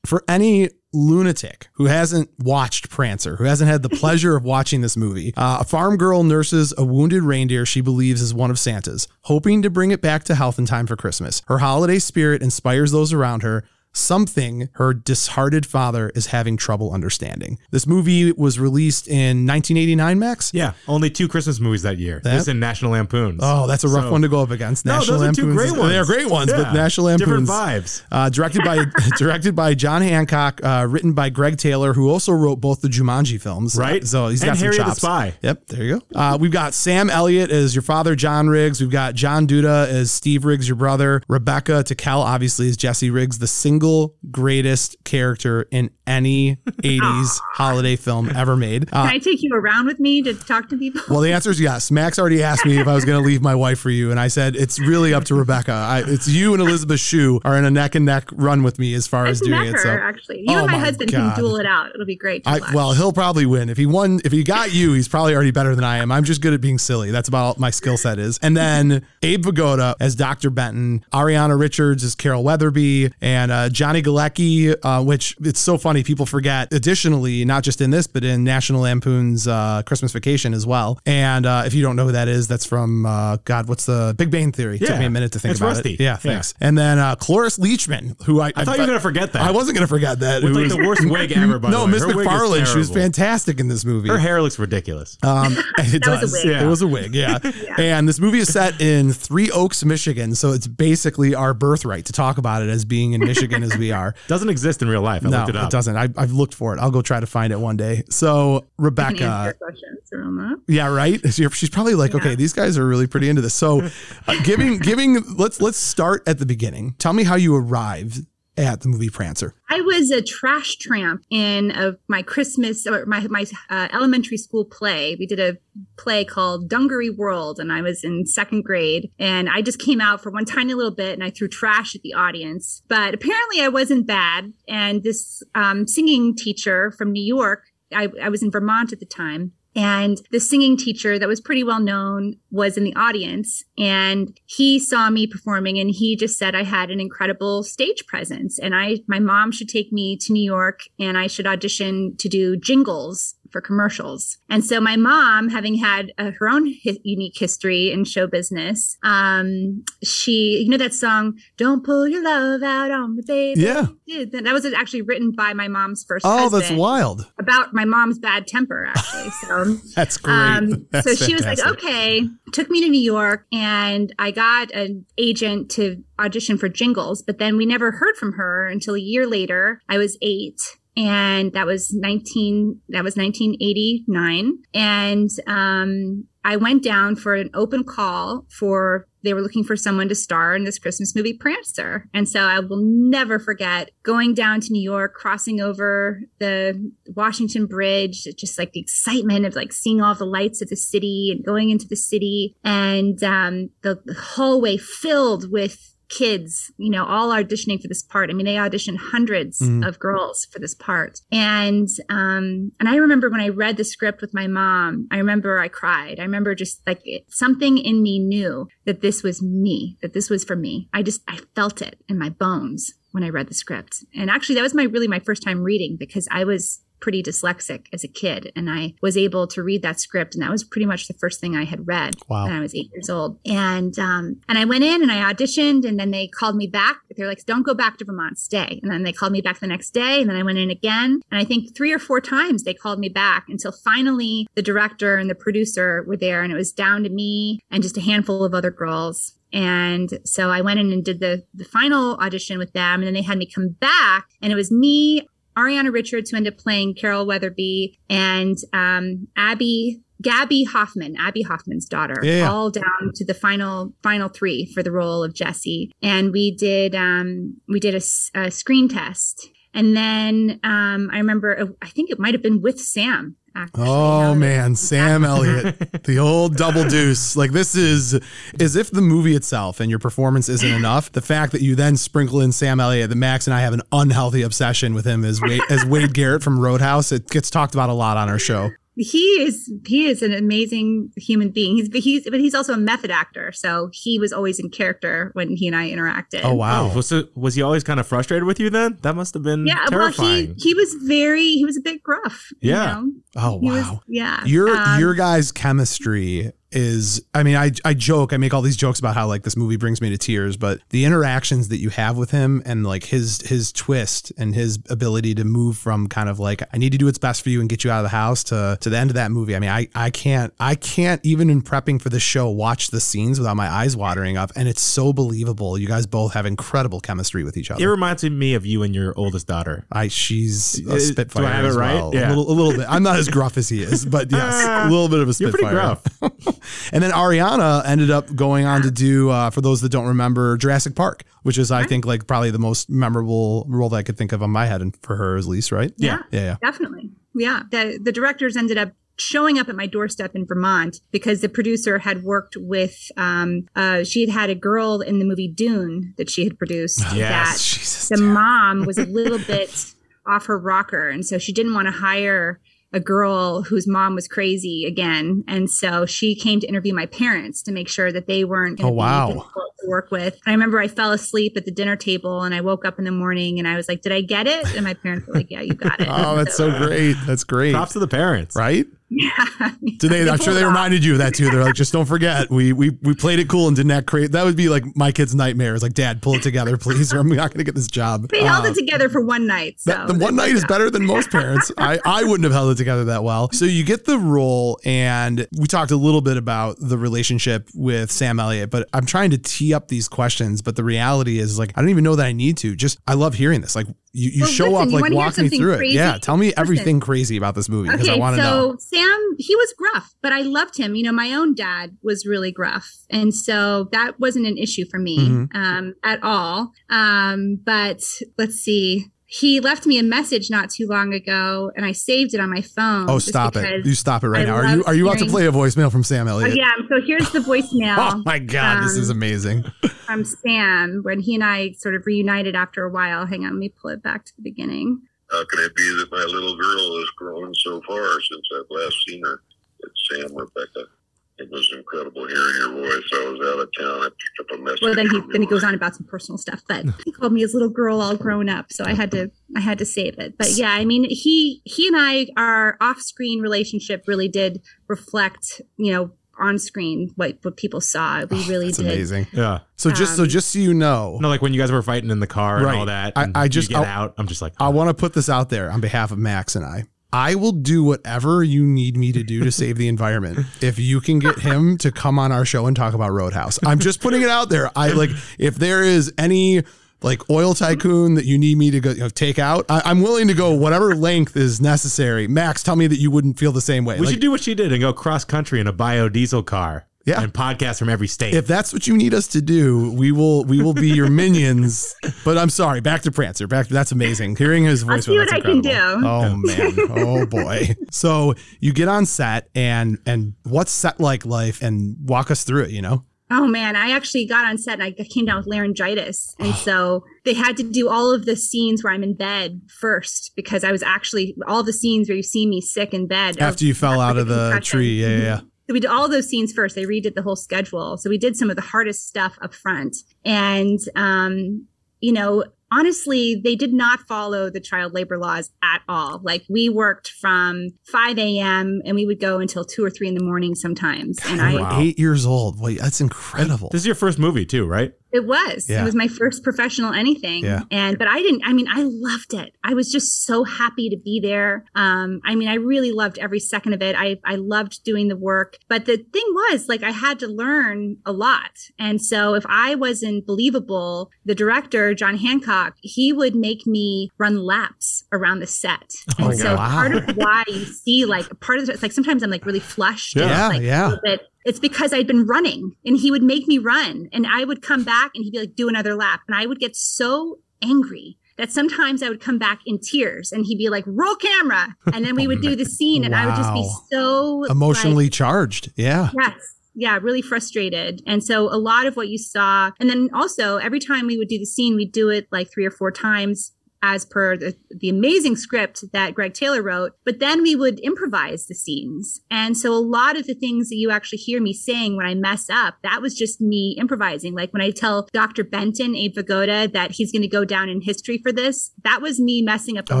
for 0.04 0.24
any 0.28 0.70
lunatic 0.92 1.68
who 1.74 1.86
hasn't 1.86 2.28
watched 2.38 2.90
Prancer, 2.90 3.36
who 3.36 3.44
hasn't 3.44 3.70
had 3.70 3.82
the 3.82 3.88
pleasure 3.88 4.36
of 4.36 4.44
watching 4.44 4.80
this 4.80 4.96
movie, 4.96 5.32
uh, 5.36 5.58
a 5.60 5.64
farm 5.64 5.96
girl 5.96 6.22
nurses 6.22 6.74
a 6.76 6.84
wounded 6.84 7.22
reindeer 7.22 7.64
she 7.64 7.80
believes 7.80 8.20
is 8.20 8.34
one 8.34 8.50
of 8.50 8.58
Santa's, 8.58 9.06
hoping 9.22 9.62
to 9.62 9.70
bring 9.70 9.90
it 9.90 10.00
back 10.00 10.24
to 10.24 10.34
health 10.34 10.58
in 10.58 10.66
time 10.66 10.86
for 10.86 10.96
Christmas. 10.96 11.42
Her 11.46 11.58
holiday 11.58 11.98
spirit 11.98 12.42
inspires 12.42 12.90
those 12.90 13.12
around 13.12 13.42
her. 13.42 13.64
Something 13.92 14.68
her 14.74 14.94
disheartened 14.94 15.66
father 15.66 16.10
is 16.14 16.26
having 16.26 16.56
trouble 16.56 16.92
understanding. 16.92 17.58
This 17.70 17.86
movie 17.86 18.32
was 18.32 18.58
released 18.58 19.06
in 19.08 19.46
1989, 19.46 20.18
Max? 20.18 20.50
Yeah, 20.54 20.72
only 20.88 21.10
two 21.10 21.28
Christmas 21.28 21.60
movies 21.60 21.82
that 21.82 21.98
year. 21.98 22.20
That- 22.24 22.32
this 22.38 22.48
and 22.48 22.58
National 22.60 22.92
Lampoons. 22.92 23.40
Oh, 23.42 23.66
that's 23.66 23.84
a 23.84 23.88
rough 23.88 24.04
So- 24.04 24.12
one 24.12 24.22
to 24.22 24.28
go 24.28 24.40
up 24.42 24.50
against. 24.50 24.84
No, 24.86 24.96
National 24.98 25.18
those 25.18 25.28
are 25.28 25.32
two 25.32 25.52
great 25.52 25.72
ones. 25.72 25.92
They're 25.92 26.04
great 26.04 26.28
ones, 26.30 26.52
but 26.52 26.72
National 26.72 27.06
Lampoons. 27.08 27.48
different 27.48 27.48
vibes. 27.48 28.02
Uh, 28.10 28.28
directed 28.30 28.64
by 28.64 28.84
directed 29.18 29.54
by 29.54 29.74
John 29.74 30.02
Hancock, 30.02 30.60
uh, 30.64 30.86
written 30.88 31.12
by 31.12 31.28
Greg 31.30 31.58
Taylor, 31.58 31.92
who 31.92 32.08
also 32.10 32.32
wrote 32.32 32.60
both 32.60 32.80
the 32.80 32.88
Jumanji 32.88 33.40
films. 33.40 33.76
Right. 33.76 34.06
So 34.06 34.28
he's 34.28 34.40
got 34.40 34.50
And 34.50 34.58
some 34.58 34.64
Harry 34.66 34.76
the 34.78 34.84
chops. 34.84 34.96
Spy. 35.00 35.34
Yep, 35.42 35.66
there 35.68 35.82
you 35.84 35.98
go. 35.98 36.18
Uh, 36.18 36.38
we've 36.40 36.50
got 36.52 36.74
Sam 36.74 37.10
Elliott 37.10 37.50
as 37.50 37.74
your 37.74 37.82
father, 37.82 38.14
John 38.14 38.48
Riggs. 38.48 38.80
We've 38.80 38.90
got 38.90 39.14
John 39.14 39.46
Duda 39.46 39.86
as 39.88 40.10
Steve 40.10 40.44
Riggs, 40.44 40.68
your 40.68 40.76
brother. 40.76 41.22
Rebecca 41.28 41.82
Tickell, 41.82 42.20
obviously, 42.20 42.68
is 42.68 42.76
Jesse 42.76 43.10
Riggs, 43.10 43.38
the 43.38 43.46
single 43.46 43.81
greatest 44.30 44.96
character 45.04 45.66
in 45.70 45.90
any 46.06 46.56
80s 46.82 47.38
holiday 47.54 47.96
film 47.96 48.28
ever 48.34 48.56
made. 48.56 48.84
Uh, 48.92 49.04
Can 49.06 49.14
I 49.14 49.18
take 49.18 49.42
you 49.42 49.50
around 49.54 49.86
with 49.86 50.00
me 50.00 50.22
to 50.22 50.34
talk 50.34 50.68
to 50.70 50.76
people? 50.76 51.00
well, 51.08 51.20
the 51.20 51.32
answer 51.32 51.50
is 51.50 51.60
yes. 51.60 51.90
Max 51.90 52.18
already 52.18 52.42
asked 52.42 52.64
me 52.66 52.78
if 52.78 52.86
I 52.88 52.94
was 52.94 53.04
going 53.04 53.20
to 53.20 53.26
leave 53.26 53.42
my 53.42 53.54
wife 53.54 53.78
for 53.78 53.90
you, 53.90 54.10
and 54.10 54.18
I 54.18 54.28
said 54.28 54.56
it's 54.56 54.78
really 54.78 55.14
up 55.14 55.24
to 55.24 55.34
Rebecca. 55.34 55.72
I, 55.72 56.02
it's 56.06 56.28
you 56.28 56.52
and 56.54 56.62
Elizabeth 56.62 57.00
Shue 57.00 57.40
are 57.44 57.56
in 57.56 57.64
a 57.64 57.70
neck 57.70 57.94
and 57.94 58.04
neck 58.04 58.28
run 58.32 58.62
with 58.62 58.78
me 58.78 58.94
as 58.94 59.06
far 59.06 59.26
as 59.26 59.40
doing 59.40 59.66
it. 59.68 59.78
So, 59.78 59.90
actually. 59.90 60.40
You 60.40 60.46
Oh 60.50 60.58
and 60.58 60.66
my, 60.66 60.72
my 60.72 60.78
husband 60.78 61.10
God. 61.12 61.34
can 61.34 61.40
duel 61.44 61.56
it 61.56 61.66
out. 61.66 61.90
It'll 61.94 62.06
be 62.06 62.16
great. 62.16 62.42
I, 62.46 62.60
well, 62.74 62.92
he'll 62.92 63.12
probably 63.12 63.46
win 63.46 63.68
if 63.70 63.76
he 63.76 63.86
won. 63.86 64.20
If 64.24 64.32
he 64.32 64.42
got 64.44 64.72
you, 64.72 64.92
he's 64.94 65.08
probably 65.08 65.34
already 65.34 65.50
better 65.50 65.74
than 65.74 65.84
I 65.84 65.98
am. 65.98 66.10
I'm 66.12 66.24
just 66.24 66.40
good 66.40 66.52
at 66.52 66.60
being 66.60 66.78
silly. 66.78 67.10
That's 67.10 67.28
about 67.28 67.42
all 67.44 67.54
my 67.58 67.70
skill 67.70 67.96
set 67.96 68.18
is. 68.18 68.38
And 68.42 68.56
then 68.56 69.06
Abe 69.22 69.44
Vigoda 69.44 69.94
as 70.00 70.14
Dr. 70.14 70.50
Benton, 70.50 71.04
Ariana 71.12 71.58
Richards 71.58 72.04
as 72.04 72.14
Carol 72.14 72.42
Weatherby, 72.44 73.12
and 73.20 73.50
uh, 73.52 73.68
Johnny 73.72 74.02
Galecki, 74.02 74.74
uh, 74.82 75.02
which 75.02 75.36
it's 75.40 75.60
so 75.60 75.78
funny 75.78 76.02
people 76.02 76.26
forget. 76.26 76.72
Additionally, 76.72 77.44
not 77.44 77.62
just 77.64 77.80
in 77.80 77.90
this, 77.90 78.06
but 78.06 78.24
in 78.24 78.44
National 78.44 78.82
Lampoon's 78.82 79.48
uh, 79.48 79.82
Christmas 79.86 80.12
Vacation 80.12 80.54
as 80.54 80.66
well. 80.66 80.98
And 81.06 81.46
uh, 81.46 81.62
if 81.66 81.74
you 81.74 81.82
don't 81.82 81.96
know 81.96 82.06
who 82.06 82.12
that 82.12 82.28
is, 82.28 82.48
that's 82.48 82.64
from 82.66 83.06
uh, 83.06 83.38
God, 83.44 83.68
what's 83.68 83.86
the 83.86 84.14
Big 84.16 84.30
Bang 84.30 84.52
Theory? 84.52 84.78
Took 84.78 84.98
me 84.98 85.06
a 85.06 85.10
minute 85.10 85.32
to 85.32 85.38
think 85.38 85.52
It's 85.52 85.60
about 85.60 85.68
Rusty. 85.76 85.94
it. 85.94 86.00
Yeah, 86.00 86.12
Yeah. 86.12 86.16
thanks. 86.16 86.54
And 86.60 86.76
then 86.76 86.98
uh, 86.98 87.16
Cloris 87.16 87.58
Leachman, 87.58 88.22
who 88.24 88.40
I, 88.40 88.52
I 88.54 88.64
thought 88.64 88.76
you 88.76 88.82
were 88.82 88.86
gonna 88.86 89.00
forget 89.00 89.32
that. 89.32 89.42
I 89.42 89.50
wasn't 89.50 89.76
going 89.76 89.84
to 89.86 89.88
forget 89.88 90.20
that. 90.20 90.42
With 90.42 90.52
like 90.54 90.64
was- 90.64 90.76
the 90.76 90.86
worst 90.86 91.04
wig 91.08 91.32
ever. 91.36 91.58
By 91.58 91.70
no, 91.70 91.82
the. 91.82 91.88
Miss 91.88 92.02
Her 92.02 92.08
McFarland. 92.12 92.66
She 92.70 92.78
was 92.78 92.90
fantastic 92.90 93.58
in 93.60 93.68
this 93.68 93.84
movie. 93.84 94.08
Her 94.08 94.18
hair 94.18 94.42
looks 94.42 94.58
ridiculous. 94.58 95.16
Um, 95.22 95.52
it 95.78 96.02
That 96.04 96.20
was 96.22 96.34
a 96.34 96.36
does. 96.36 96.44
wig. 96.44 96.62
It 96.62 96.66
was 96.66 96.82
a 96.82 96.86
wig, 96.86 97.14
yeah. 97.22 97.38
And 97.78 98.08
this 98.08 98.18
movie 98.20 98.38
is 98.38 98.52
set 98.52 98.80
in 98.80 99.12
Three 99.12 99.50
Oaks, 99.50 99.84
Michigan, 99.84 100.34
so 100.34 100.52
it's 100.52 100.66
basically 100.66 101.34
our 101.34 101.54
birthright 101.54 102.04
to 102.06 102.12
talk 102.12 102.38
about 102.38 102.62
it 102.62 102.68
as 102.68 102.84
being 102.84 103.12
in 103.12 103.20
Michigan 103.20 103.61
as 103.62 103.76
we 103.76 103.92
are. 103.92 104.14
Doesn't 104.28 104.48
exist 104.48 104.82
in 104.82 104.88
real 104.88 105.02
life. 105.02 105.24
I 105.24 105.30
no, 105.30 105.38
looked 105.38 105.50
it 105.50 105.56
up. 105.56 105.70
doesn't. 105.70 105.96
I, 105.96 106.08
I've 106.16 106.32
looked 106.32 106.54
for 106.54 106.74
it. 106.74 106.80
I'll 106.80 106.90
go 106.90 107.02
try 107.02 107.20
to 107.20 107.26
find 107.26 107.52
it 107.52 107.58
one 107.58 107.76
day. 107.76 108.02
So 108.10 108.56
I 108.56 108.58
can 108.58 108.62
answer 108.62 108.68
Rebecca, 108.78 109.42
your 109.44 109.52
questions 109.54 110.12
around 110.12 110.36
that. 110.36 110.60
yeah, 110.68 110.86
right. 110.88 111.20
She's 111.32 111.54
she's 111.54 111.70
probably 111.70 111.94
like, 111.94 112.14
okay, 112.14 112.34
these 112.34 112.52
guys 112.52 112.76
are 112.78 112.86
really 112.86 113.06
pretty 113.06 113.28
into 113.28 113.42
this. 113.42 113.54
So, 113.54 113.88
uh, 114.26 114.42
giving, 114.44 114.78
giving. 114.78 115.22
Let's 115.36 115.60
let's 115.60 115.78
start 115.78 116.22
at 116.26 116.38
the 116.38 116.46
beginning. 116.46 116.94
Tell 116.98 117.12
me 117.12 117.24
how 117.24 117.36
you 117.36 117.54
arrived 117.54 118.26
at 118.56 118.80
the 118.80 118.88
movie 118.88 119.08
Prancer. 119.08 119.54
I 119.70 119.80
was 119.80 120.10
a 120.10 120.22
trash 120.22 120.76
tramp 120.76 121.24
in 121.30 121.70
a, 121.70 121.92
my 122.08 122.22
Christmas 122.22 122.86
or 122.86 123.06
my 123.06 123.26
my 123.28 123.46
uh, 123.70 123.88
elementary 123.92 124.36
school 124.36 124.64
play. 124.64 125.16
We 125.18 125.26
did 125.26 125.40
a 125.40 125.56
play 125.96 126.24
called 126.24 126.68
Dungaree 126.68 127.10
World, 127.10 127.58
and 127.58 127.72
I 127.72 127.80
was 127.80 128.04
in 128.04 128.26
second 128.26 128.64
grade. 128.64 129.10
And 129.18 129.48
I 129.48 129.62
just 129.62 129.78
came 129.78 130.00
out 130.00 130.22
for 130.22 130.30
one 130.30 130.44
tiny 130.44 130.74
little 130.74 130.94
bit, 130.94 131.14
and 131.14 131.24
I 131.24 131.30
threw 131.30 131.48
trash 131.48 131.94
at 131.94 132.02
the 132.02 132.14
audience. 132.14 132.82
But 132.88 133.14
apparently, 133.14 133.62
I 133.62 133.68
wasn't 133.68 134.06
bad. 134.06 134.52
And 134.68 135.02
this 135.02 135.42
um, 135.54 135.88
singing 135.88 136.36
teacher 136.36 136.90
from 136.90 137.12
New 137.12 137.24
York, 137.24 137.64
I, 137.94 138.08
I 138.22 138.28
was 138.28 138.42
in 138.42 138.50
Vermont 138.50 138.92
at 138.92 139.00
the 139.00 139.06
time. 139.06 139.52
And 139.74 140.18
the 140.30 140.40
singing 140.40 140.76
teacher 140.76 141.18
that 141.18 141.28
was 141.28 141.40
pretty 141.40 141.64
well 141.64 141.80
known 141.80 142.36
was 142.50 142.76
in 142.76 142.84
the 142.84 142.94
audience 142.94 143.64
and 143.78 144.38
he 144.44 144.78
saw 144.78 145.08
me 145.08 145.26
performing 145.26 145.78
and 145.78 145.90
he 145.90 146.14
just 146.16 146.38
said 146.38 146.54
I 146.54 146.64
had 146.64 146.90
an 146.90 147.00
incredible 147.00 147.62
stage 147.62 148.04
presence 148.06 148.58
and 148.58 148.74
I 148.74 148.98
my 149.08 149.18
mom 149.18 149.50
should 149.52 149.68
take 149.70 149.90
me 149.92 150.16
to 150.18 150.32
New 150.32 150.44
York 150.44 150.80
and 150.98 151.16
I 151.16 151.26
should 151.26 151.46
audition 151.46 152.14
to 152.18 152.28
do 152.28 152.56
jingles 152.56 153.34
for 153.50 153.60
commercials. 153.60 154.38
And 154.48 154.64
so 154.64 154.80
my 154.80 154.96
mom, 154.96 155.50
having 155.50 155.74
had 155.74 156.10
uh, 156.16 156.30
her 156.38 156.48
own 156.48 156.72
hi- 156.86 156.96
unique 157.02 157.38
history 157.38 157.92
in 157.92 158.04
show 158.06 158.26
business, 158.26 158.96
um, 159.02 159.84
she, 160.02 160.62
you 160.64 160.70
know, 160.70 160.78
that 160.78 160.94
song, 160.94 161.34
Don't 161.58 161.84
Pull 161.84 162.08
Your 162.08 162.24
Love 162.24 162.62
Out 162.62 162.90
on 162.90 163.14
Me, 163.16 163.22
Baby. 163.26 163.60
Yeah. 163.60 163.88
That 164.32 164.44
that 164.44 164.54
was 164.54 164.64
actually 164.64 165.02
written 165.02 165.32
by 165.32 165.52
my 165.52 165.68
mom's 165.68 166.02
first 166.02 166.24
Oh, 166.26 166.48
that's 166.48 166.70
wild. 166.70 167.30
about 167.38 167.74
my 167.74 167.84
mom's 167.84 168.18
bad 168.18 168.46
temper, 168.46 168.86
actually. 168.86 169.28
So, 169.30 169.61
That's 169.94 170.16
great. 170.16 170.34
um, 170.34 170.86
That's 170.90 171.18
so 171.18 171.24
she 171.24 171.34
was 171.34 171.44
like, 171.44 171.64
okay, 171.64 172.22
took 172.52 172.70
me 172.70 172.82
to 172.82 172.88
New 172.88 173.00
York 173.00 173.46
and 173.52 174.12
I 174.18 174.30
got 174.30 174.70
an 174.72 175.06
agent 175.18 175.70
to 175.72 176.02
audition 176.18 176.58
for 176.58 176.68
jingles, 176.68 177.22
but 177.22 177.38
then 177.38 177.56
we 177.56 177.66
never 177.66 177.92
heard 177.92 178.16
from 178.16 178.32
her 178.34 178.66
until 178.66 178.94
a 178.94 179.00
year 179.00 179.26
later. 179.26 179.80
I 179.88 179.98
was 179.98 180.18
eight. 180.22 180.60
And 180.96 181.52
that 181.52 181.66
was 181.66 181.92
19, 181.92 182.80
that 182.90 183.04
was 183.04 183.16
1989. 183.16 184.58
And, 184.74 185.30
um, 185.46 186.24
I 186.44 186.56
went 186.56 186.82
down 186.82 187.16
for 187.16 187.34
an 187.34 187.50
open 187.54 187.84
call 187.84 188.46
for 188.50 189.06
they 189.22 189.34
were 189.34 189.40
looking 189.40 189.62
for 189.62 189.76
someone 189.76 190.08
to 190.08 190.14
star 190.14 190.56
in 190.56 190.64
this 190.64 190.78
Christmas 190.78 191.14
movie 191.14 191.32
Prancer. 191.32 192.08
And 192.12 192.28
so 192.28 192.40
I 192.40 192.58
will 192.58 192.80
never 192.82 193.38
forget 193.38 193.90
going 194.02 194.34
down 194.34 194.60
to 194.62 194.72
New 194.72 194.82
York, 194.82 195.14
crossing 195.14 195.60
over 195.60 196.22
the 196.40 196.92
Washington 197.14 197.66
Bridge, 197.66 198.26
just 198.36 198.58
like 198.58 198.72
the 198.72 198.80
excitement 198.80 199.46
of 199.46 199.54
like 199.54 199.72
seeing 199.72 200.00
all 200.00 200.14
the 200.16 200.24
lights 200.24 200.60
of 200.60 200.68
the 200.68 200.76
city 200.76 201.30
and 201.32 201.44
going 201.44 201.70
into 201.70 201.86
the 201.86 201.96
city 201.96 202.56
and 202.64 203.22
um, 203.22 203.70
the, 203.82 204.00
the 204.04 204.14
hallway 204.14 204.76
filled 204.76 205.52
with 205.52 205.91
kids, 206.12 206.70
you 206.76 206.90
know, 206.90 207.04
all 207.04 207.30
auditioning 207.30 207.80
for 207.80 207.88
this 207.88 208.02
part. 208.02 208.28
I 208.30 208.34
mean, 208.34 208.46
they 208.46 208.56
auditioned 208.56 208.98
100s 209.12 209.58
Mhm. 209.60 209.86
of 209.88 209.98
girls 209.98 210.46
for 210.52 210.58
this 210.58 210.74
part. 210.74 211.20
And 211.32 211.88
um 212.08 212.72
and 212.78 212.88
I 212.88 212.96
remember 212.96 213.30
when 213.30 213.40
I 213.40 213.48
read 213.48 213.76
the 213.76 213.84
script 213.84 214.20
with 214.20 214.34
my 214.34 214.46
mom, 214.46 215.08
I 215.10 215.16
remember 215.18 215.58
I 215.58 215.68
cried. 215.68 216.20
I 216.20 216.22
remember 216.22 216.54
just 216.54 216.82
like 216.86 217.00
it, 217.04 217.24
something 217.28 217.78
in 217.78 218.02
me 218.02 218.18
knew 218.18 218.68
that 218.86 219.00
this 219.00 219.22
was 219.22 219.42
me, 219.42 219.96
that 220.02 220.12
this 220.12 220.28
was 220.30 220.44
for 220.44 220.56
me. 220.56 220.88
I 220.92 221.02
just 221.02 221.22
I 221.26 221.38
felt 221.56 221.80
it 221.82 221.96
in 222.08 222.18
my 222.18 222.28
bones 222.28 222.92
when 223.12 223.24
I 223.24 223.28
read 223.30 223.48
the 223.48 223.54
script. 223.54 224.04
And 224.14 224.30
actually 224.30 224.54
that 224.56 224.62
was 224.68 224.74
my 224.74 224.84
really 224.84 225.08
my 225.08 225.20
first 225.20 225.42
time 225.42 225.62
reading 225.62 225.96
because 225.98 226.28
I 226.30 226.44
was 226.44 226.80
pretty 227.02 227.22
dyslexic 227.22 227.86
as 227.92 228.02
a 228.04 228.08
kid 228.08 228.50
and 228.56 228.70
I 228.70 228.94
was 229.02 229.16
able 229.16 229.46
to 229.48 229.62
read 229.62 229.82
that 229.82 230.00
script 230.00 230.34
and 230.34 230.42
that 230.42 230.50
was 230.50 230.64
pretty 230.64 230.86
much 230.86 231.08
the 231.08 231.14
first 231.14 231.40
thing 231.40 231.54
I 231.54 231.64
had 231.64 231.86
read 231.86 232.14
Wow. 232.28 232.44
when 232.44 232.52
I 232.54 232.60
was 232.60 232.74
eight 232.74 232.90
years 232.94 233.10
old. 233.10 233.38
And 233.44 233.98
um 233.98 234.40
and 234.48 234.56
I 234.56 234.64
went 234.64 234.84
in 234.84 235.02
and 235.02 235.12
I 235.12 235.30
auditioned 235.32 235.84
and 235.86 235.98
then 235.98 236.10
they 236.12 236.28
called 236.28 236.56
me 236.56 236.66
back. 236.66 236.96
They're 237.16 237.26
like, 237.28 237.44
don't 237.44 237.66
go 237.66 237.74
back 237.74 237.98
to 237.98 238.04
Vermont, 238.04 238.38
stay. 238.38 238.78
And 238.82 238.90
then 238.90 239.02
they 239.02 239.12
called 239.12 239.32
me 239.32 239.40
back 239.42 239.58
the 239.60 239.66
next 239.66 239.90
day 239.90 240.20
and 240.20 240.30
then 240.30 240.36
I 240.36 240.42
went 240.44 240.58
in 240.58 240.70
again. 240.70 241.20
And 241.30 241.40
I 241.40 241.44
think 241.44 241.74
three 241.76 241.92
or 241.92 241.98
four 241.98 242.20
times 242.20 242.62
they 242.62 242.72
called 242.74 242.98
me 243.00 243.08
back 243.08 243.46
until 243.48 243.72
finally 243.72 244.46
the 244.54 244.62
director 244.62 245.16
and 245.16 245.28
the 245.28 245.34
producer 245.34 246.04
were 246.06 246.16
there 246.16 246.42
and 246.42 246.52
it 246.52 246.56
was 246.56 246.72
down 246.72 247.02
to 247.02 247.10
me 247.10 247.58
and 247.70 247.82
just 247.82 247.96
a 247.98 248.00
handful 248.00 248.44
of 248.44 248.54
other 248.54 248.70
girls. 248.70 249.34
And 249.54 250.08
so 250.24 250.48
I 250.50 250.62
went 250.62 250.80
in 250.80 250.92
and 250.92 251.04
did 251.04 251.20
the 251.20 251.44
the 251.52 251.64
final 251.64 252.16
audition 252.16 252.56
with 252.58 252.72
them 252.72 253.00
and 253.00 253.06
then 253.06 253.12
they 253.14 253.22
had 253.22 253.36
me 253.38 253.44
come 253.46 253.68
back 253.80 254.28
and 254.40 254.50
it 254.52 254.56
was 254.56 254.70
me 254.70 255.28
Ariana 255.56 255.92
Richards, 255.92 256.30
who 256.30 256.36
ended 256.36 256.54
up 256.54 256.58
playing 256.58 256.94
Carol 256.94 257.26
Weatherby, 257.26 257.98
and 258.08 258.56
um, 258.72 259.28
Abby 259.36 260.02
Gabby 260.22 260.64
Hoffman, 260.64 261.16
Abby 261.18 261.42
Hoffman's 261.42 261.86
daughter, 261.86 262.16
Yeah, 262.22 262.48
all 262.48 262.70
down 262.70 263.12
to 263.14 263.24
the 263.24 263.34
final 263.34 263.92
final 264.02 264.28
three 264.28 264.70
for 264.72 264.82
the 264.82 264.92
role 264.92 265.24
of 265.24 265.34
Jesse. 265.34 265.92
And 266.00 266.32
we 266.32 266.54
did 266.54 266.94
um, 266.94 267.56
we 267.68 267.80
did 267.80 267.94
a 267.94 268.50
screen 268.50 268.88
test, 268.88 269.50
and 269.74 269.96
then 269.96 270.60
um, 270.62 271.10
I 271.12 271.18
remember 271.18 271.74
I 271.82 271.88
think 271.88 272.10
it 272.10 272.18
might 272.18 272.34
have 272.34 272.42
been 272.42 272.62
with 272.62 272.80
Sam. 272.80 273.36
Actually, 273.54 273.84
Oh 273.86 274.34
man, 274.34 274.74
Sam 274.74 275.24
Elliott, 275.24 275.78
the 276.04 276.18
old 276.18 276.56
double 276.56 276.84
deuce. 276.84 277.36
Like 277.36 277.52
this 277.52 277.74
is 277.74 278.18
as 278.58 278.76
if 278.76 278.90
the 278.90 279.00
movie 279.00 279.34
itself 279.34 279.80
and 279.80 279.90
your 279.90 279.98
performance 279.98 280.48
isn't 280.48 280.70
enough. 280.72 281.12
The 281.12 281.20
fact 281.22 281.52
that 281.52 281.62
you 281.62 281.74
then 281.74 281.96
sprinkle 281.96 282.40
in 282.40 282.52
Sam 282.52 282.80
Elliott, 282.80 283.10
that 283.10 283.16
Max 283.16 283.46
and 283.46 283.54
I 283.54 283.60
have 283.60 283.72
an 283.74 283.82
unhealthy 283.92 284.42
obsession 284.42 284.94
with 284.94 285.04
him 285.04 285.24
as 285.24 285.40
Wade, 285.40 285.62
as 285.70 285.84
Wade 285.84 286.14
Garrett 286.14 286.42
from 286.42 286.58
Roadhouse. 286.58 287.12
It 287.12 287.28
gets 287.28 287.50
talked 287.50 287.74
about 287.74 287.90
a 287.90 287.94
lot 287.94 288.16
on 288.16 288.28
our 288.28 288.38
show. 288.38 288.70
He 288.94 289.18
is 289.42 289.72
he 289.86 290.06
is 290.06 290.22
an 290.22 290.32
amazing 290.34 291.10
human 291.16 291.50
being. 291.50 291.76
He's 291.76 291.88
but 291.88 292.00
he's 292.00 292.28
but 292.28 292.40
he's 292.40 292.54
also 292.54 292.74
a 292.74 292.78
method 292.78 293.10
actor, 293.10 293.50
so 293.52 293.88
he 293.92 294.18
was 294.18 294.32
always 294.32 294.58
in 294.58 294.68
character 294.70 295.30
when 295.34 295.56
he 295.56 295.66
and 295.66 295.74
I 295.76 295.90
interacted. 295.90 296.40
Oh 296.44 296.54
wow. 296.54 296.90
Oh, 296.90 296.96
was, 296.96 297.10
it, 297.12 297.34
was 297.36 297.54
he 297.54 297.62
always 297.62 297.84
kind 297.84 297.98
of 297.98 298.06
frustrated 298.06 298.44
with 298.44 298.60
you 298.60 298.68
then? 298.70 298.98
That 299.02 299.16
must 299.16 299.32
have 299.34 299.42
been 299.42 299.66
Yeah, 299.66 299.84
terrifying. 299.88 300.46
well, 300.48 300.54
he 300.58 300.68
he 300.70 300.74
was 300.74 300.94
very 301.04 301.42
he 301.52 301.64
was 301.64 301.76
a 301.76 301.80
bit 301.80 302.02
gruff. 302.02 302.48
you 302.60 302.70
Yeah. 302.72 302.86
know? 302.92 303.12
Oh 303.36 303.60
He 303.60 303.70
was- 303.70 303.82
wow. 303.84 304.00
yeah. 304.08 304.44
Your 304.44 304.68
Um, 304.76 305.00
your 305.00 305.14
guys' 305.14 305.52
chemistry 305.52 306.52
is 306.72 307.22
I 307.34 307.42
mean, 307.42 307.56
I 307.56 307.70
I 307.84 307.94
joke, 307.94 308.32
I 308.32 308.36
make 308.36 308.52
all 308.54 308.62
these 308.62 308.76
jokes 308.76 308.98
about 308.98 309.14
how 309.14 309.26
like 309.26 309.42
this 309.42 309.56
movie 309.56 309.76
brings 309.76 310.00
me 310.00 310.10
to 310.10 310.18
tears, 310.18 310.56
but 310.56 310.80
the 310.90 311.04
interactions 311.04 311.68
that 311.68 311.78
you 311.78 311.90
have 311.90 312.16
with 312.16 312.30
him 312.30 312.62
and 312.64 312.84
like 312.86 313.04
his 313.04 313.40
his 313.42 313.72
twist 313.72 314.32
and 314.38 314.54
his 314.54 314.78
ability 314.90 315.34
to 315.36 315.44
move 315.44 315.76
from 315.76 316.08
kind 316.08 316.28
of 316.28 316.38
like 316.38 316.62
I 316.72 316.78
need 316.78 316.92
to 316.92 316.98
do 316.98 317.06
what's 317.06 317.18
best 317.18 317.42
for 317.42 317.50
you 317.50 317.60
and 317.60 317.68
get 317.68 317.84
you 317.84 317.90
out 317.90 317.98
of 317.98 318.04
the 318.04 318.08
house 318.16 318.44
to 318.44 318.78
to 318.80 318.90
the 318.90 318.96
end 318.98 319.10
of 319.10 319.14
that 319.14 319.30
movie. 319.30 319.54
I 319.56 319.58
mean, 319.60 319.70
I 319.70 319.88
I 319.94 320.10
can't 320.10 320.52
I 320.60 320.74
can't 320.74 321.20
even 321.24 321.50
in 321.50 321.62
prepping 321.62 322.00
for 322.00 322.08
this 322.08 322.22
show 322.22 322.48
watch 322.50 322.88
the 322.88 323.00
scenes 323.00 323.38
without 323.38 323.56
my 323.56 323.68
eyes 323.68 323.96
watering 323.96 324.36
up 324.36 324.50
and 324.56 324.68
it's 324.68 324.82
so 324.82 325.12
believable. 325.12 325.76
You 325.78 325.86
guys 325.88 326.06
both 326.06 326.32
have 326.34 326.46
incredible 326.46 327.00
chemistry 327.00 327.44
with 327.44 327.56
each 327.56 327.70
other. 327.70 327.82
It 327.82 327.86
reminds 327.86 328.22
me 328.24 328.54
of 328.54 328.64
you 328.66 328.82
and 328.82 328.94
your 328.94 329.14
oldest 329.16 329.46
daughter. 329.46 329.84
I 329.90 330.08
she's 330.08 330.80
Uh, 330.86 330.92
a 330.94 330.94
do 330.94 331.00
spitfire 331.00 331.44
I 331.46 331.50
have 331.52 331.64
it 331.64 331.68
right? 331.78 331.94
well. 331.94 332.10
A 332.10 332.14
Yeah. 332.14 332.28
little 332.30 332.50
a 332.50 332.54
little 332.54 332.72
bit. 332.76 332.86
I'm 332.88 333.02
not 333.02 333.18
as 333.18 333.28
gruff 333.28 333.56
as 333.56 333.68
he 333.68 333.82
is, 333.82 334.04
but 334.04 334.30
yes, 334.32 334.86
a 334.86 334.90
little 334.90 335.08
bit 335.08 335.20
of 335.20 335.28
a 335.28 335.34
spitfire 335.34 335.72
You're 335.72 335.96
pretty 335.96 336.10
gruff. 336.40 336.58
And 336.92 337.02
then 337.02 337.10
Ariana 337.10 337.82
ended 337.86 338.10
up 338.10 338.34
going 338.34 338.64
on 338.64 338.82
to 338.82 338.90
do, 338.90 339.30
uh, 339.30 339.50
for 339.50 339.60
those 339.60 339.80
that 339.82 339.90
don't 339.90 340.06
remember, 340.06 340.56
Jurassic 340.56 340.94
Park, 340.94 341.24
which 341.42 341.58
is, 341.58 341.70
I 341.70 341.84
think, 341.84 342.04
like 342.04 342.26
probably 342.26 342.50
the 342.50 342.58
most 342.58 342.90
memorable 342.90 343.64
role 343.68 343.88
that 343.90 343.96
I 343.96 344.02
could 344.02 344.16
think 344.16 344.32
of 344.32 344.42
on 344.42 344.50
my 344.50 344.66
head, 344.66 344.80
and 344.80 344.96
for 345.02 345.16
her 345.16 345.36
at 345.36 345.44
least, 345.44 345.72
right? 345.72 345.92
Yeah. 345.96 346.22
Yeah, 346.30 346.40
yeah. 346.40 346.56
Definitely. 346.62 347.10
Yeah. 347.34 347.62
The 347.70 347.98
the 348.02 348.12
directors 348.12 348.56
ended 348.56 348.78
up 348.78 348.92
showing 349.16 349.58
up 349.58 349.68
at 349.68 349.76
my 349.76 349.86
doorstep 349.86 350.34
in 350.34 350.46
Vermont 350.46 351.00
because 351.10 351.40
the 351.40 351.48
producer 351.48 351.98
had 351.98 352.22
worked 352.22 352.56
with 352.56 353.10
um 353.16 353.66
uh 353.76 354.04
she 354.04 354.22
had 354.22 354.30
had 354.30 354.50
a 354.50 354.54
girl 354.54 355.00
in 355.00 355.18
the 355.18 355.24
movie 355.24 355.48
Dune 355.48 356.14
that 356.16 356.30
she 356.30 356.44
had 356.44 356.58
produced 356.58 356.98
that 357.14 357.56
Jesus. 357.58 358.08
the 358.08 358.16
mom 358.18 358.86
was 358.86 358.98
a 358.98 359.04
little 359.06 359.38
bit 359.38 359.94
off 360.26 360.46
her 360.46 360.58
rocker 360.58 361.08
and 361.08 361.26
so 361.26 361.38
she 361.38 361.52
didn't 361.52 361.74
want 361.74 361.86
to 361.86 361.92
hire 361.92 362.60
a 362.92 363.00
girl 363.00 363.62
whose 363.62 363.86
mom 363.88 364.14
was 364.14 364.28
crazy 364.28 364.84
again 364.86 365.44
and 365.48 365.70
so 365.70 366.04
she 366.06 366.34
came 366.34 366.60
to 366.60 366.66
interview 366.66 366.94
my 366.94 367.06
parents 367.06 367.62
to 367.62 367.72
make 367.72 367.88
sure 367.88 368.12
that 368.12 368.26
they 368.26 368.44
weren't 368.44 368.78
going 368.78 368.92
Oh, 368.92 368.96
wow. 368.96 369.46
to 369.80 369.88
work 369.88 370.10
with 370.10 370.38
i 370.46 370.50
remember 370.52 370.78
i 370.78 370.86
fell 370.88 371.10
asleep 371.12 371.54
at 371.56 371.64
the 371.64 371.70
dinner 371.72 371.96
table 371.96 372.42
and 372.42 372.54
i 372.54 372.60
woke 372.60 372.84
up 372.84 372.98
in 372.98 373.04
the 373.04 373.10
morning 373.12 373.58
and 373.58 373.66
i 373.66 373.76
was 373.76 373.88
like 373.88 374.02
did 374.02 374.12
i 374.12 374.20
get 374.20 374.46
it 374.46 374.74
and 374.76 374.84
my 374.84 374.94
parents 374.94 375.26
were 375.26 375.34
like 375.34 375.50
yeah 375.50 375.60
you 375.60 375.74
got 375.74 376.00
it 376.00 376.06
Oh, 376.10 376.36
that's 376.36 376.56
so 376.56 376.70
great. 376.78 377.16
That's 377.26 377.42
great. 377.44 377.72
Props 377.72 377.94
to 377.94 377.98
the 377.98 378.06
parents. 378.08 378.54
Right? 378.54 378.86
Yeah 379.14 379.70
Did 379.98 380.10
they? 380.10 380.28
I'm 380.28 380.38
sure 380.38 380.54
they 380.54 380.64
reminded 380.64 381.04
you 381.04 381.12
of 381.12 381.18
that 381.18 381.34
too. 381.34 381.50
They're 381.50 381.62
like, 381.64 381.74
just 381.74 381.92
don't 381.92 382.06
forget, 382.06 382.50
we 382.50 382.72
we 382.72 382.90
we 383.02 383.14
played 383.14 383.38
it 383.38 383.48
cool 383.48 383.66
and 383.68 383.76
didn't 383.76 383.90
act 383.92 384.06
crazy. 384.06 384.28
That 384.28 384.44
would 384.44 384.56
be 384.56 384.68
like 384.68 384.84
my 384.96 385.12
kid's 385.12 385.34
nightmare. 385.34 385.74
Is 385.74 385.82
like, 385.82 385.92
Dad, 385.94 386.22
pull 386.22 386.34
it 386.34 386.42
together, 386.42 386.76
please, 386.76 387.12
or 387.12 387.18
I'm 387.20 387.28
not 387.28 387.50
going 387.50 387.58
to 387.58 387.64
get 387.64 387.74
this 387.74 387.86
job. 387.88 388.28
they 388.28 388.42
held 388.42 388.64
Uh, 388.64 388.70
it 388.70 388.74
together 388.74 389.08
for 389.08 389.20
one 389.20 389.46
night 389.46 389.80
so 389.80 389.90
That, 389.92 390.06
the 390.08 390.14
one 390.14 390.36
night 390.36 390.52
is 390.52 390.64
better 390.66 390.90
than 390.90 391.04
most 391.06 391.30
parents. 391.30 391.70
I, 391.78 391.98
I 392.04 392.24
wouldn't 392.24 392.44
have 392.44 392.52
held 392.52 392.70
it 392.72 392.76
together 392.76 393.04
that 393.04 393.22
well. 393.24 393.50
So 393.52 393.64
you 393.64 393.84
get 393.84 394.04
the 394.06 394.18
role, 394.18 394.78
and 394.84 395.46
we 395.58 395.66
talked 395.66 395.90
a 395.90 395.96
little 395.96 396.20
bit 396.22 396.36
about 396.36 396.76
the 396.80 396.96
relationship 396.98 397.68
with 397.74 398.10
Sam 398.10 398.40
Elliott, 398.40 398.70
but 398.70 398.88
I'm 398.92 399.04
trying 399.06 399.30
to 399.30 399.38
tee 399.38 399.74
up 399.74 399.88
these 399.88 400.08
questions. 400.08 400.62
But 400.62 400.76
the 400.76 400.84
reality 400.84 401.38
is, 401.38 401.58
like, 401.58 401.72
I 401.76 401.80
don't 401.80 401.90
even 401.90 402.04
know 402.04 402.16
that 402.16 402.26
I 402.26 402.32
need 402.32 402.56
to. 402.58 402.74
Just, 402.74 402.98
I 403.06 403.14
love 403.14 403.34
hearing 403.34 403.60
this. 403.60 403.74
Like, 403.76 403.86
you, 404.14 404.30
you 404.30 404.42
Well, 404.42 404.50
show 404.50 404.70
listen, 404.70 404.94
up, 404.94 405.00
like, 405.02 405.12
walk 405.12 405.38
me 405.38 405.48
through 405.48 405.76
crazy? 405.76 405.96
it. 405.96 405.98
Yeah, 406.00 406.18
tell 406.18 406.36
me 406.36 406.46
Listen. 406.48 406.60
everything 406.60 407.00
crazy 407.00 407.36
about 407.36 407.54
this 407.54 407.68
movie 407.68 407.90
because 407.90 408.08
I 408.08 408.16
want 408.16 408.36
to 408.36 408.42
so 408.42 408.48
know. 408.70 408.76
Sam, 408.78 409.01
he 409.38 409.54
was 409.56 409.74
gruff, 409.76 410.14
but 410.22 410.32
I 410.32 410.42
loved 410.42 410.76
him. 410.78 410.94
You 410.94 411.04
know, 411.04 411.12
my 411.12 411.32
own 411.32 411.54
dad 411.54 411.96
was 412.02 412.26
really 412.26 412.52
gruff, 412.52 412.88
and 413.10 413.34
so 413.34 413.88
that 413.92 414.18
wasn't 414.20 414.46
an 414.46 414.58
issue 414.58 414.84
for 414.90 414.98
me 414.98 415.18
Mhm. 415.18 415.48
um, 415.54 415.94
at 416.04 416.22
all. 416.22 416.72
Um, 416.90 417.58
but 417.64 418.02
let's 418.38 418.56
see. 418.56 419.06
He 419.26 419.60
left 419.60 419.86
me 419.86 419.98
a 419.98 420.02
message 420.02 420.50
not 420.50 420.68
too 420.68 420.86
long 420.86 421.14
ago, 421.14 421.70
and 421.74 421.86
I 421.86 421.92
saved 421.92 422.34
it 422.34 422.40
on 422.40 422.50
my 422.50 422.60
phone. 422.60 423.08
Oh, 423.08 423.18
stop 423.18 423.56
it! 423.56 423.86
You 423.86 423.94
stop 423.94 424.22
it 424.24 424.28
right 424.28 424.42
I 424.42 424.50
now. 424.50 424.56
Are 424.56 424.76
you 424.76 424.84
are 424.84 424.94
you 424.94 425.06
about 425.08 425.20
to 425.20 425.24
play 425.26 425.46
a 425.46 425.50
voicemail 425.50 425.90
from 425.90 426.04
Sam 426.04 426.28
Oh, 426.28 426.32
Elliott? 426.32 426.54
yeah, 426.58 426.70
so 426.86 427.00
here's 427.00 427.30
the 427.30 427.38
voicemail 427.38 427.96
Oh 428.14 428.22
my 428.26 428.38
God, 428.38 428.84
this 428.84 428.94
is 428.94 429.08
Um, 429.10 429.16
amazing. 429.16 429.64
from 430.04 430.24
Sam 430.26 431.00
when 431.02 431.20
he 431.20 431.34
and 431.34 431.42
I 431.42 431.72
sort 431.78 431.94
of 431.94 432.02
reunited 432.04 432.54
after 432.54 432.84
a 432.84 432.90
while. 432.90 433.24
Hang 433.24 433.44
on, 433.46 433.52
let 433.52 433.58
me 433.58 433.72
pull 433.80 433.90
it 433.90 434.02
back 434.02 434.26
to 434.26 434.32
the 434.36 434.42
beginning. 434.42 435.00
How 435.32 435.44
can 435.46 435.60
it 435.64 435.74
be 435.74 435.82
that 435.96 436.08
my 436.12 436.24
little 436.24 436.56
girl 436.56 436.98
has 436.98 437.10
grown 437.16 437.52
so 437.64 437.80
far 437.88 438.06
since 438.20 438.46
I've 438.54 438.70
last 438.70 438.96
seen 439.08 439.22
her? 439.24 439.42
It's 439.80 440.08
Sam, 440.10 440.36
Rebecca. 440.36 440.90
It 441.38 441.50
was 441.50 441.72
incredible 441.74 442.26
hearing 442.28 442.54
your 442.58 442.72
voice. 442.72 443.10
I 443.14 443.28
was 443.32 443.40
out 443.48 443.60
of 443.60 443.68
town. 443.76 444.00
I 444.02 444.08
picked 444.10 444.52
up 444.52 444.58
a 444.58 444.62
message. 444.62 444.82
well 444.82 444.94
then 444.94 445.08
he 445.10 445.20
then 445.32 445.40
he 445.40 445.46
goes 445.46 445.64
on 445.64 445.74
about 445.74 445.96
some 445.96 446.06
personal 446.06 446.36
stuff 446.38 446.60
but 446.68 446.84
he 447.04 447.10
called 447.10 447.32
me 447.32 447.40
his 447.40 447.54
little 447.54 447.70
girl 447.70 448.00
all 448.00 448.16
grown 448.16 448.48
up 448.48 448.66
so 448.70 448.84
i 448.84 448.92
had 448.94 449.10
to 449.10 449.30
i 449.56 449.60
had 449.60 449.78
to 449.78 449.86
save 449.86 450.18
it 450.18 450.36
but 450.36 450.50
yeah 450.50 450.70
i 450.72 450.84
mean 450.84 451.04
he 451.08 451.62
he 451.64 451.88
and 451.88 451.96
i 451.98 452.26
our 452.36 452.76
off-screen 452.80 453.40
relationship 453.40 454.04
really 454.06 454.28
did 454.28 454.60
reflect 454.88 455.60
you 455.78 455.92
know 455.92 456.12
on 456.42 456.58
screen 456.58 457.10
what 457.16 457.38
what 457.42 457.56
people 457.56 457.80
saw 457.80 458.24
we 458.30 458.44
really 458.48 458.66
Oh, 458.66 458.68
That's 458.68 458.76
did 458.78 458.86
amazing. 458.86 459.26
Yeah. 459.32 459.60
So 459.76 459.90
just 459.90 460.16
so 460.16 460.22
Um, 460.24 460.28
just 460.28 460.50
so 460.52 460.58
you 460.58 460.74
know, 460.74 461.18
No, 461.20 461.28
like 461.28 461.42
when 461.42 461.52
you 461.54 461.60
guys 461.60 461.70
were 461.72 461.82
fighting 461.82 462.10
in 462.10 462.20
the 462.20 462.26
car 462.26 462.58
and 462.58 462.66
all 462.78 462.86
that. 462.86 463.12
I- 463.16 463.24
and 463.24 463.36
I 463.36 463.44
you 463.44 463.48
just- 463.50 463.68
get 463.68 463.78
I'll- 463.78 463.84
out. 463.84 464.14
I'm 464.18 464.26
just 464.26 464.42
like, 464.42 464.52
I 464.60 464.68
want 464.68 464.88
to 464.90 464.94
put 464.94 465.12
this 465.14 465.28
out 465.28 465.48
there 465.50 465.70
on 465.70 465.80
behalf 465.80 466.10
of 466.12 466.18
Max 466.18 466.54
and 466.56 466.64
I. 466.64 466.84
I 467.14 467.34
will 467.34 467.52
do 467.52 467.84
whatever 467.84 468.42
you 468.42 468.64
need 468.64 468.96
me 468.96 469.12
to 469.12 469.22
do 469.22 469.44
to 469.44 469.52
save 469.52 469.76
the 469.76 469.86
environment. 469.88 470.46
If 470.62 470.78
you 470.78 471.00
can 471.02 471.18
get 471.18 471.40
him 471.40 471.76
to 471.78 471.92
come 471.92 472.18
on 472.18 472.32
our 472.32 472.46
show 472.46 472.66
and 472.66 472.74
talk 472.74 472.94
about 472.94 473.10
Roadhouse, 473.12 473.58
I'm 473.66 473.78
just 473.80 474.00
putting 474.00 474.22
it 474.22 474.30
out 474.30 474.48
there. 474.48 474.70
I 474.74 474.92
like 474.92 475.10
if 475.38 475.56
there 475.56 475.82
is 475.82 476.10
any 476.16 476.62
like 477.04 477.28
oil 477.30 477.54
tycoon 477.54 478.14
that 478.14 478.24
you 478.24 478.38
need 478.38 478.58
me 478.58 478.70
to 478.70 478.80
go 478.80 478.90
you 478.90 479.00
know, 479.00 479.08
take 479.08 479.38
out, 479.38 479.64
I, 479.68 479.82
I'm 479.84 480.02
willing 480.02 480.28
to 480.28 480.34
go 480.34 480.52
whatever 480.52 480.94
length 480.94 481.36
is 481.36 481.60
necessary. 481.60 482.28
Max, 482.28 482.62
tell 482.62 482.76
me 482.76 482.86
that 482.86 482.98
you 482.98 483.10
wouldn't 483.10 483.38
feel 483.38 483.52
the 483.52 483.60
same 483.60 483.84
way. 483.84 483.98
we 483.98 484.06
Like, 484.06 484.14
should 484.14 484.20
do 484.20 484.30
what 484.30 484.40
she 484.40 484.54
did 484.54 484.72
and 484.72 484.80
go 484.80 484.92
cross 484.92 485.24
country 485.24 485.60
in 485.60 485.66
a 485.66 485.72
biodiesel 485.72 486.44
car. 486.46 486.86
Yeah. 487.04 487.20
And 487.20 487.34
podcast 487.34 487.80
from 487.80 487.88
every 487.88 488.06
state. 488.06 488.32
if 488.32 488.46
that's 488.46 488.72
what 488.72 488.86
you 488.86 488.96
need 488.96 489.12
us 489.12 489.26
to 489.28 489.42
do, 489.42 489.92
we 489.92 490.12
will 490.12 490.44
we 490.44 490.62
will 490.62 490.72
be 490.72 490.88
your 490.88 491.10
minions. 491.10 491.94
But 492.24 492.38
I'm 492.38 492.50
sorry, 492.50 492.80
back 492.80 493.02
to 493.02 493.10
Prancer. 493.10 493.48
Back 493.48 493.66
to, 493.66 493.74
that's 493.74 493.90
amazing. 493.90 494.36
Hearing 494.36 494.62
his 494.62 494.84
voice. 494.84 495.06
see 495.06 495.18
that's 495.18 495.32
what 495.32 495.40
I 495.40 495.44
can 495.44 495.60
do. 495.60 495.72
Oh 495.72 496.36
man. 496.44 496.74
Oh 496.90 497.26
boy. 497.26 497.74
So 497.90 498.34
you 498.60 498.72
get 498.72 498.86
on 498.86 499.06
set 499.06 499.48
and 499.56 499.98
and 500.06 500.34
what's 500.44 500.70
set 500.70 501.00
like 501.00 501.26
life 501.26 501.60
and 501.60 501.96
walk 502.04 502.30
us 502.30 502.44
through 502.44 502.64
it, 502.64 502.70
you 502.70 502.80
know? 502.82 503.04
Oh 503.32 503.46
man, 503.46 503.76
I 503.76 503.92
actually 503.92 504.26
got 504.26 504.44
on 504.44 504.58
set 504.58 504.74
and 504.78 504.82
I 504.82 504.92
came 504.92 505.24
down 505.24 505.38
with 505.38 505.46
laryngitis. 505.46 506.36
And 506.38 506.54
so 506.54 507.04
they 507.24 507.32
had 507.32 507.56
to 507.56 507.62
do 507.62 507.88
all 507.88 508.14
of 508.14 508.26
the 508.26 508.36
scenes 508.36 508.84
where 508.84 508.92
I'm 508.92 509.02
in 509.02 509.14
bed 509.14 509.62
first 509.80 510.32
because 510.36 510.64
I 510.64 510.70
was 510.70 510.82
actually 510.82 511.34
all 511.48 511.62
the 511.62 511.72
scenes 511.72 512.10
where 512.10 512.16
you 512.16 512.22
see 512.22 512.46
me 512.46 512.60
sick 512.60 512.92
in 512.92 513.06
bed. 513.06 513.40
After 513.40 513.64
you 513.64 513.72
fell 513.72 514.00
out 514.00 514.18
of 514.18 514.26
the 514.26 514.50
concussion. 514.50 514.78
tree. 514.78 515.00
Yeah, 515.00 515.08
yeah, 515.08 515.22
yeah. 515.22 515.40
So 515.66 515.72
we 515.72 515.80
did 515.80 515.90
all 515.90 516.10
those 516.10 516.28
scenes 516.28 516.52
first. 516.52 516.74
They 516.74 516.84
redid 516.84 517.14
the 517.14 517.22
whole 517.22 517.36
schedule. 517.36 517.96
So 517.96 518.10
we 518.10 518.18
did 518.18 518.36
some 518.36 518.50
of 518.50 518.56
the 518.56 518.62
hardest 518.62 519.08
stuff 519.08 519.38
up 519.40 519.54
front. 519.54 519.96
And 520.26 520.78
um, 520.94 521.66
you 522.00 522.12
know, 522.12 522.44
honestly, 522.72 523.40
they 523.42 523.54
did 523.54 523.72
not 523.72 524.00
follow 524.08 524.48
the 524.50 524.60
child 524.60 524.92
labor 524.94 525.18
laws 525.18 525.50
at 525.62 525.82
all. 525.88 526.20
Like 526.22 526.44
we 526.48 526.68
worked 526.68 527.08
from 527.08 527.68
5 527.84 528.18
a.m. 528.18 528.80
and 528.84 528.94
we 528.96 529.04
would 529.06 529.20
go 529.20 529.38
until 529.38 529.64
two 529.64 529.84
or 529.84 529.90
three 529.90 530.08
in 530.08 530.14
the 530.14 530.24
morning 530.24 530.54
sometimes. 530.54 531.18
And 531.26 531.40
I 531.40 531.52
Wow. 531.54 531.80
Eight 531.80 531.98
years 531.98 532.24
old. 532.24 532.60
Wait, 532.60 532.78
that's 532.80 533.00
incredible. 533.00 533.68
this 533.70 533.82
is 533.82 533.86
your 533.86 533.94
first 533.94 534.18
movie 534.18 534.46
too, 534.46 534.64
right? 534.66 534.92
It 535.12 535.26
was. 535.26 535.68
Yeah. 535.68 535.82
It 535.82 535.84
was 535.84 535.94
my 535.94 536.08
first 536.08 536.42
professional 536.42 536.92
anything. 536.92 537.44
Yeah. 537.44 537.62
And 537.70 537.98
but 537.98 538.08
I 538.08 538.20
didn't 538.22 538.42
I 538.44 538.52
mean 538.52 538.66
I 538.72 538.82
loved 538.84 539.34
it. 539.34 539.54
I 539.62 539.74
was 539.74 539.90
just 539.92 540.24
so 540.24 540.44
happy 540.44 540.88
to 540.90 540.96
be 540.96 541.20
there. 541.20 541.64
Um 541.74 542.20
I 542.24 542.34
mean 542.34 542.48
I 542.48 542.54
really 542.54 542.92
loved 542.92 543.18
every 543.18 543.40
second 543.40 543.72
of 543.74 543.82
it. 543.82 543.94
I 543.96 544.18
I 544.24 544.36
loved 544.36 544.84
doing 544.84 545.08
the 545.08 545.16
work. 545.16 545.56
But 545.68 545.84
the 545.84 545.96
thing 545.98 546.24
was 546.34 546.68
like 546.68 546.82
I 546.82 546.90
had 546.90 547.18
to 547.20 547.26
learn 547.28 547.98
a 548.06 548.12
lot. 548.12 548.52
And 548.78 549.00
so 549.02 549.34
if 549.34 549.44
I 549.48 549.74
wasn't 549.74 550.26
believable, 550.26 551.10
the 551.24 551.34
director 551.34 551.94
John 551.94 552.16
Hancock, 552.16 552.76
he 552.80 553.12
would 553.12 553.34
make 553.34 553.66
me 553.66 554.10
run 554.18 554.36
laps 554.44 555.04
around 555.12 555.40
the 555.40 555.46
set. 555.46 555.92
Oh, 556.18 556.28
And 556.28 556.38
so 556.38 556.54
wow. 556.56 556.68
part 556.70 556.94
of 556.94 557.16
why 557.16 557.42
you 557.48 557.64
see 557.64 558.04
like 558.04 558.28
part 558.40 558.58
of 558.58 558.68
it's 558.68 558.82
like 558.82 558.92
sometimes 558.92 559.22
I'm 559.22 559.30
like 559.30 559.44
really 559.46 559.60
flushed. 559.60 560.16
and, 560.16 560.28
Yeah, 560.30 560.48
like, 560.48 560.62
yeah. 560.62 560.86
a 560.86 560.88
little 560.88 561.00
bit 561.02 561.20
it's 561.44 561.58
because 561.58 561.92
I'd 561.92 562.06
been 562.06 562.26
running 562.26 562.76
and 562.84 562.96
he 562.96 563.10
would 563.10 563.22
make 563.22 563.46
me 563.46 563.58
run 563.58 564.08
and 564.12 564.26
I 564.26 564.44
would 564.44 564.62
come 564.62 564.84
back 564.84 565.12
and 565.14 565.24
he'd 565.24 565.32
be 565.32 565.40
like, 565.40 565.54
do 565.54 565.68
another 565.68 565.94
lap. 565.94 566.20
And 566.28 566.36
I 566.36 566.46
would 566.46 566.60
get 566.60 566.76
so 566.76 567.38
angry 567.62 568.18
that 568.38 568.50
sometimes 568.50 569.02
I 569.02 569.08
would 569.08 569.20
come 569.20 569.38
back 569.38 569.60
in 569.66 569.78
tears 569.78 570.32
and 570.32 570.44
he'd 570.46 570.58
be 570.58 570.68
like, 570.68 570.84
roll 570.86 571.16
camera. 571.16 571.76
And 571.92 572.04
then 572.04 572.14
we 572.14 572.26
would 572.26 572.40
do 572.40 572.56
the 572.56 572.64
scene 572.76 573.04
and 573.04 573.14
I 573.14 573.26
would 573.26 573.36
just 573.36 573.52
be 573.52 573.70
so 573.90 574.44
Emotionally 574.44 575.04
like, 575.04 575.12
charged. 575.12 575.72
Yeah. 575.76 576.10
Yes. 576.18 576.34
Yeah, 576.74 576.98
really 577.02 577.20
frustrated. 577.20 578.00
And 578.06 578.24
so 578.24 578.48
a 578.48 578.56
lot 578.56 578.86
of 578.86 578.96
what 578.96 579.08
you 579.08 579.18
saw, 579.18 579.72
and 579.78 579.90
then 579.90 580.08
also 580.14 580.56
every 580.56 580.80
time 580.80 581.06
we 581.06 581.18
would 581.18 581.28
do 581.28 581.38
the 581.38 581.44
scene, 581.44 581.76
we'd 581.76 581.92
do 581.92 582.08
it 582.08 582.28
like 582.32 582.50
three 582.50 582.64
or 582.64 582.70
four 582.70 582.90
times 582.90 583.52
as 583.82 584.04
per 584.04 584.36
the, 584.36 584.56
the 584.70 584.88
amazing 584.88 585.36
script 585.36 585.84
that 585.92 586.14
Greg 586.14 586.34
Taylor 586.34 586.62
wrote. 586.62 586.92
But 587.04 587.18
then 587.18 587.42
we 587.42 587.56
would 587.56 587.80
improvise 587.80 588.46
the 588.46 588.54
scenes. 588.54 589.20
And 589.30 589.56
so 589.56 589.72
a 589.72 589.80
lot 589.80 590.16
of 590.16 590.26
the 590.26 590.34
things 590.34 590.68
that 590.68 590.76
you 590.76 590.90
actually 590.90 591.18
hear 591.18 591.40
me 591.40 591.52
saying 591.52 591.96
when 591.96 592.06
I 592.06 592.14
mess 592.14 592.48
up, 592.48 592.76
that 592.82 593.02
was 593.02 593.14
just 593.14 593.40
me 593.40 593.76
improvising. 593.78 594.34
Like 594.34 594.52
when 594.52 594.62
I 594.62 594.70
tell 594.70 595.08
Dr. 595.12 595.42
Benton, 595.44 595.96
Abe 595.96 596.14
Vigoda, 596.16 596.72
that 596.72 596.92
he's 596.92 597.10
going 597.10 597.22
to 597.22 597.28
go 597.28 597.44
down 597.44 597.68
in 597.68 597.80
history 597.80 598.18
for 598.22 598.32
this, 598.32 598.70
that 598.84 599.02
was 599.02 599.20
me 599.20 599.42
messing 599.42 599.78
up 599.78 599.86
the 599.86 599.94
Oh, 599.94 600.00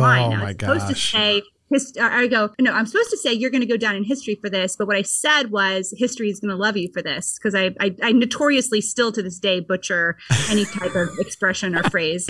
line. 0.00 0.32
I 0.32 0.36
my 0.36 0.44
was 0.44 0.56
supposed 0.58 0.88
to 0.88 0.94
say, 0.94 1.42
his, 1.70 1.96
I 2.00 2.26
go, 2.26 2.50
no, 2.60 2.72
I'm 2.72 2.86
supposed 2.86 3.10
to 3.10 3.16
say 3.16 3.32
you're 3.32 3.50
going 3.50 3.62
to 3.62 3.66
go 3.66 3.76
down 3.76 3.96
in 3.96 4.04
history 4.04 4.38
for 4.40 4.50
this. 4.50 4.76
But 4.76 4.86
what 4.86 4.96
I 4.96 5.02
said 5.02 5.50
was 5.50 5.92
history 5.96 6.28
is 6.28 6.38
going 6.38 6.50
to 6.50 6.56
love 6.56 6.76
you 6.76 6.90
for 6.92 7.02
this 7.02 7.38
because 7.38 7.54
I, 7.54 7.74
I, 7.80 7.96
I 8.02 8.12
notoriously 8.12 8.80
still 8.80 9.10
to 9.12 9.22
this 9.22 9.38
day 9.38 9.60
butcher 9.60 10.18
any 10.50 10.64
type 10.66 10.94
of 10.94 11.08
expression 11.18 11.74
or 11.74 11.82
phrase. 11.84 12.28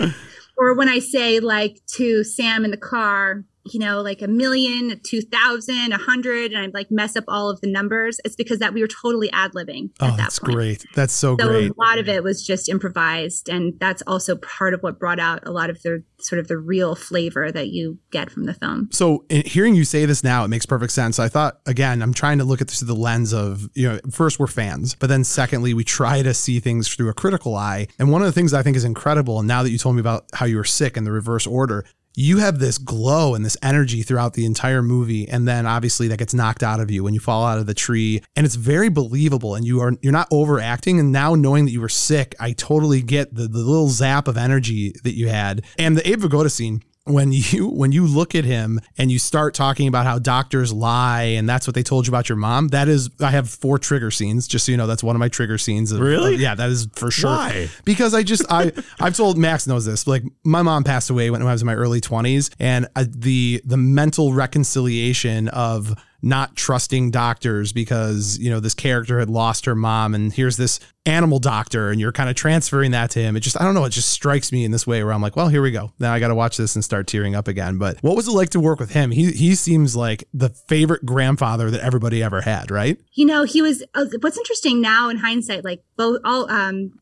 Or 0.57 0.75
when 0.75 0.89
I 0.89 0.99
say 0.99 1.39
like 1.39 1.81
to 1.95 2.23
Sam 2.23 2.65
in 2.65 2.71
the 2.71 2.77
car, 2.77 3.43
you 3.65 3.79
know, 3.79 4.01
like 4.01 4.21
a 4.21 4.27
million, 4.27 4.99
two 5.03 5.21
thousand, 5.21 5.93
a 5.93 5.97
hundred, 5.97 6.51
and 6.51 6.65
I 6.65 6.77
like 6.77 6.91
mess 6.91 7.15
up 7.15 7.23
all 7.27 7.49
of 7.49 7.61
the 7.61 7.71
numbers. 7.71 8.19
It's 8.25 8.35
because 8.35 8.59
that 8.59 8.73
we 8.73 8.81
were 8.81 8.87
totally 8.87 9.31
ad 9.31 9.53
libbing. 9.53 9.91
Oh, 9.99 10.07
that 10.07 10.17
that's 10.17 10.39
point. 10.39 10.53
great. 10.53 10.85
That's 10.95 11.13
so, 11.13 11.35
great. 11.35 11.45
So 11.45 11.51
great. 11.51 11.71
a 11.71 11.73
lot 11.77 11.97
of 11.97 12.09
it 12.09 12.23
was 12.23 12.45
just 12.45 12.67
improvised, 12.67 13.49
and 13.49 13.73
that's 13.79 14.03
also 14.05 14.35
part 14.35 14.73
of 14.73 14.81
what 14.81 14.99
brought 14.99 15.19
out 15.19 15.47
a 15.47 15.51
lot 15.51 15.69
of 15.69 15.81
the 15.81 16.03
sort 16.19 16.39
of 16.39 16.47
the 16.47 16.57
real 16.57 16.95
flavor 16.95 17.51
that 17.51 17.69
you 17.69 17.99
get 18.11 18.29
from 18.29 18.45
the 18.45 18.53
film. 18.53 18.89
So 18.91 19.25
hearing 19.29 19.75
you 19.75 19.85
say 19.85 20.05
this 20.05 20.23
now, 20.23 20.43
it 20.43 20.49
makes 20.49 20.65
perfect 20.65 20.91
sense. 20.91 21.19
I 21.19 21.29
thought 21.29 21.59
again, 21.65 22.01
I'm 22.01 22.13
trying 22.13 22.39
to 22.39 22.43
look 22.43 22.61
at 22.61 22.67
this 22.67 22.79
through 22.79 22.87
the 22.87 22.95
lens 22.95 23.33
of 23.33 23.69
you 23.73 23.89
know, 23.89 23.99
first 24.11 24.39
we're 24.39 24.47
fans, 24.47 24.95
but 24.95 25.07
then 25.07 25.23
secondly, 25.23 25.73
we 25.73 25.83
try 25.83 26.21
to 26.21 26.33
see 26.33 26.59
things 26.59 26.93
through 26.93 27.09
a 27.09 27.13
critical 27.13 27.55
eye. 27.55 27.87
And 27.97 28.11
one 28.11 28.21
of 28.21 28.25
the 28.25 28.33
things 28.33 28.53
I 28.53 28.61
think 28.61 28.75
is 28.75 28.83
incredible, 28.83 29.39
and 29.39 29.47
now 29.47 29.63
that 29.63 29.69
you 29.69 29.77
told 29.77 29.95
me 29.95 30.01
about 30.01 30.25
how 30.33 30.45
you 30.45 30.57
were 30.57 30.65
sick 30.65 30.97
in 30.97 31.05
the 31.05 31.11
reverse 31.11 31.47
order. 31.47 31.85
You 32.15 32.37
have 32.37 32.59
this 32.59 32.77
glow 32.77 33.33
and 33.33 33.43
this 33.43 33.57
energy 33.63 34.03
throughout 34.03 34.33
the 34.33 34.45
entire 34.45 34.83
movie, 34.83 35.27
and 35.27 35.47
then 35.47 35.65
obviously 35.65 36.07
that 36.09 36.19
gets 36.19 36.33
knocked 36.33 36.61
out 36.61 36.79
of 36.79 36.91
you 36.91 37.03
when 37.03 37.15
you 37.15 37.19
fall 37.19 37.43
out 37.43 37.57
of 37.57 37.65
the 37.65 37.73
tree, 37.73 38.21
and 38.35 38.45
it's 38.45 38.53
very 38.53 38.89
believable. 38.89 39.55
And 39.55 39.65
you 39.65 39.81
are 39.81 39.93
you're 40.03 40.13
not 40.13 40.27
overacting. 40.31 40.99
And 40.99 41.11
now 41.11 41.33
knowing 41.33 41.65
that 41.65 41.71
you 41.71 41.81
were 41.81 41.89
sick, 41.89 42.35
I 42.39 42.51
totally 42.51 43.01
get 43.01 43.33
the 43.33 43.47
the 43.47 43.57
little 43.57 43.89
zap 43.89 44.27
of 44.27 44.37
energy 44.37 44.93
that 45.03 45.15
you 45.15 45.29
had, 45.29 45.63
and 45.79 45.97
the 45.97 46.07
Abe 46.07 46.21
Vigoda 46.21 46.51
scene 46.51 46.83
when 47.05 47.33
you 47.33 47.67
when 47.67 47.91
you 47.91 48.05
look 48.07 48.33
at 48.33 48.45
him 48.45 48.79
and 48.97 49.11
you 49.11 49.19
start 49.19 49.53
talking 49.53 49.89
about 49.89 50.05
how 50.05 50.17
doctors 50.17 50.71
lie 50.71 51.23
and 51.23 51.49
that's 51.49 51.67
what 51.67 51.75
they 51.75 51.83
told 51.83 52.07
you 52.07 52.11
about 52.11 52.29
your 52.29 52.37
mom 52.37 52.69
that 52.69 52.87
is 52.87 53.09
i 53.19 53.29
have 53.29 53.49
four 53.49 53.77
trigger 53.77 54.09
scenes 54.09 54.47
just 54.47 54.65
so 54.65 54.71
you 54.71 54.77
know 54.77 54.87
that's 54.87 55.03
one 55.03 55.13
of 55.13 55.19
my 55.19 55.27
trigger 55.27 55.57
scenes 55.57 55.91
of, 55.91 55.99
Really? 55.99 56.35
of- 56.35 56.39
yeah 56.39 56.55
that 56.55 56.69
is 56.69 56.87
for 56.95 57.11
sure 57.11 57.29
Why? 57.31 57.67
because 57.83 58.13
i 58.13 58.23
just 58.23 58.45
i 58.49 58.71
i've 59.01 59.17
told 59.17 59.37
max 59.37 59.67
knows 59.67 59.83
this 59.85 60.07
like 60.07 60.23
my 60.45 60.61
mom 60.61 60.85
passed 60.85 61.09
away 61.09 61.29
when 61.29 61.41
i 61.41 61.51
was 61.51 61.61
in 61.61 61.65
my 61.65 61.75
early 61.75 61.99
20s 61.99 62.53
and 62.57 62.87
uh, 62.95 63.03
the 63.09 63.61
the 63.65 63.75
mental 63.77 64.31
reconciliation 64.33 65.49
of 65.49 65.93
not 66.23 66.55
trusting 66.55 67.11
doctors 67.11 67.73
because 67.73 68.39
you 68.39 68.49
know 68.49 68.59
this 68.59 68.73
character 68.73 69.19
had 69.19 69.29
lost 69.29 69.65
her 69.65 69.75
mom 69.75 70.15
and 70.15 70.33
here's 70.33 70.57
this 70.57 70.79
animal 71.05 71.37
doctor 71.37 71.91
and 71.91 71.99
you're 71.99 72.13
kind 72.13 72.29
of 72.29 72.35
transferring 72.35 72.91
that 72.91 73.09
to 73.09 73.19
him 73.19 73.35
it 73.35 73.41
just 73.41 73.59
i 73.59 73.63
don't 73.65 73.73
know 73.73 73.83
it 73.83 73.89
just 73.89 74.07
strikes 74.09 74.51
me 74.53 74.63
in 74.63 74.71
this 74.71 74.87
way 74.87 75.03
where 75.03 75.11
i'm 75.13 75.21
like 75.21 75.35
well 75.35 75.49
here 75.49 75.61
we 75.61 75.69
go 75.69 75.91
now 75.99 76.13
i 76.13 76.19
got 76.19 76.29
to 76.29 76.35
watch 76.35 76.55
this 76.55 76.75
and 76.75 76.83
start 76.83 77.07
tearing 77.07 77.35
up 77.35 77.49
again 77.49 77.77
but 77.77 78.01
what 78.01 78.15
was 78.15 78.25
it 78.25 78.31
like 78.31 78.49
to 78.49 78.59
work 78.59 78.79
with 78.79 78.91
him 78.91 79.11
he 79.11 79.31
he 79.31 79.53
seems 79.53 79.97
like 79.97 80.23
the 80.33 80.47
favorite 80.49 81.05
grandfather 81.05 81.69
that 81.69 81.81
everybody 81.81 82.23
ever 82.23 82.39
had 82.41 82.71
right 82.71 82.97
You 83.13 83.25
know, 83.25 83.43
he 83.43 83.61
was. 83.61 83.83
Uh, 83.93 84.05
what's 84.21 84.37
interesting 84.37 84.81
now 84.81 85.09
in 85.09 85.17
hindsight, 85.17 85.63
like 85.63 85.83
both 85.97 86.19
all 86.23 86.49
um, 86.49 86.93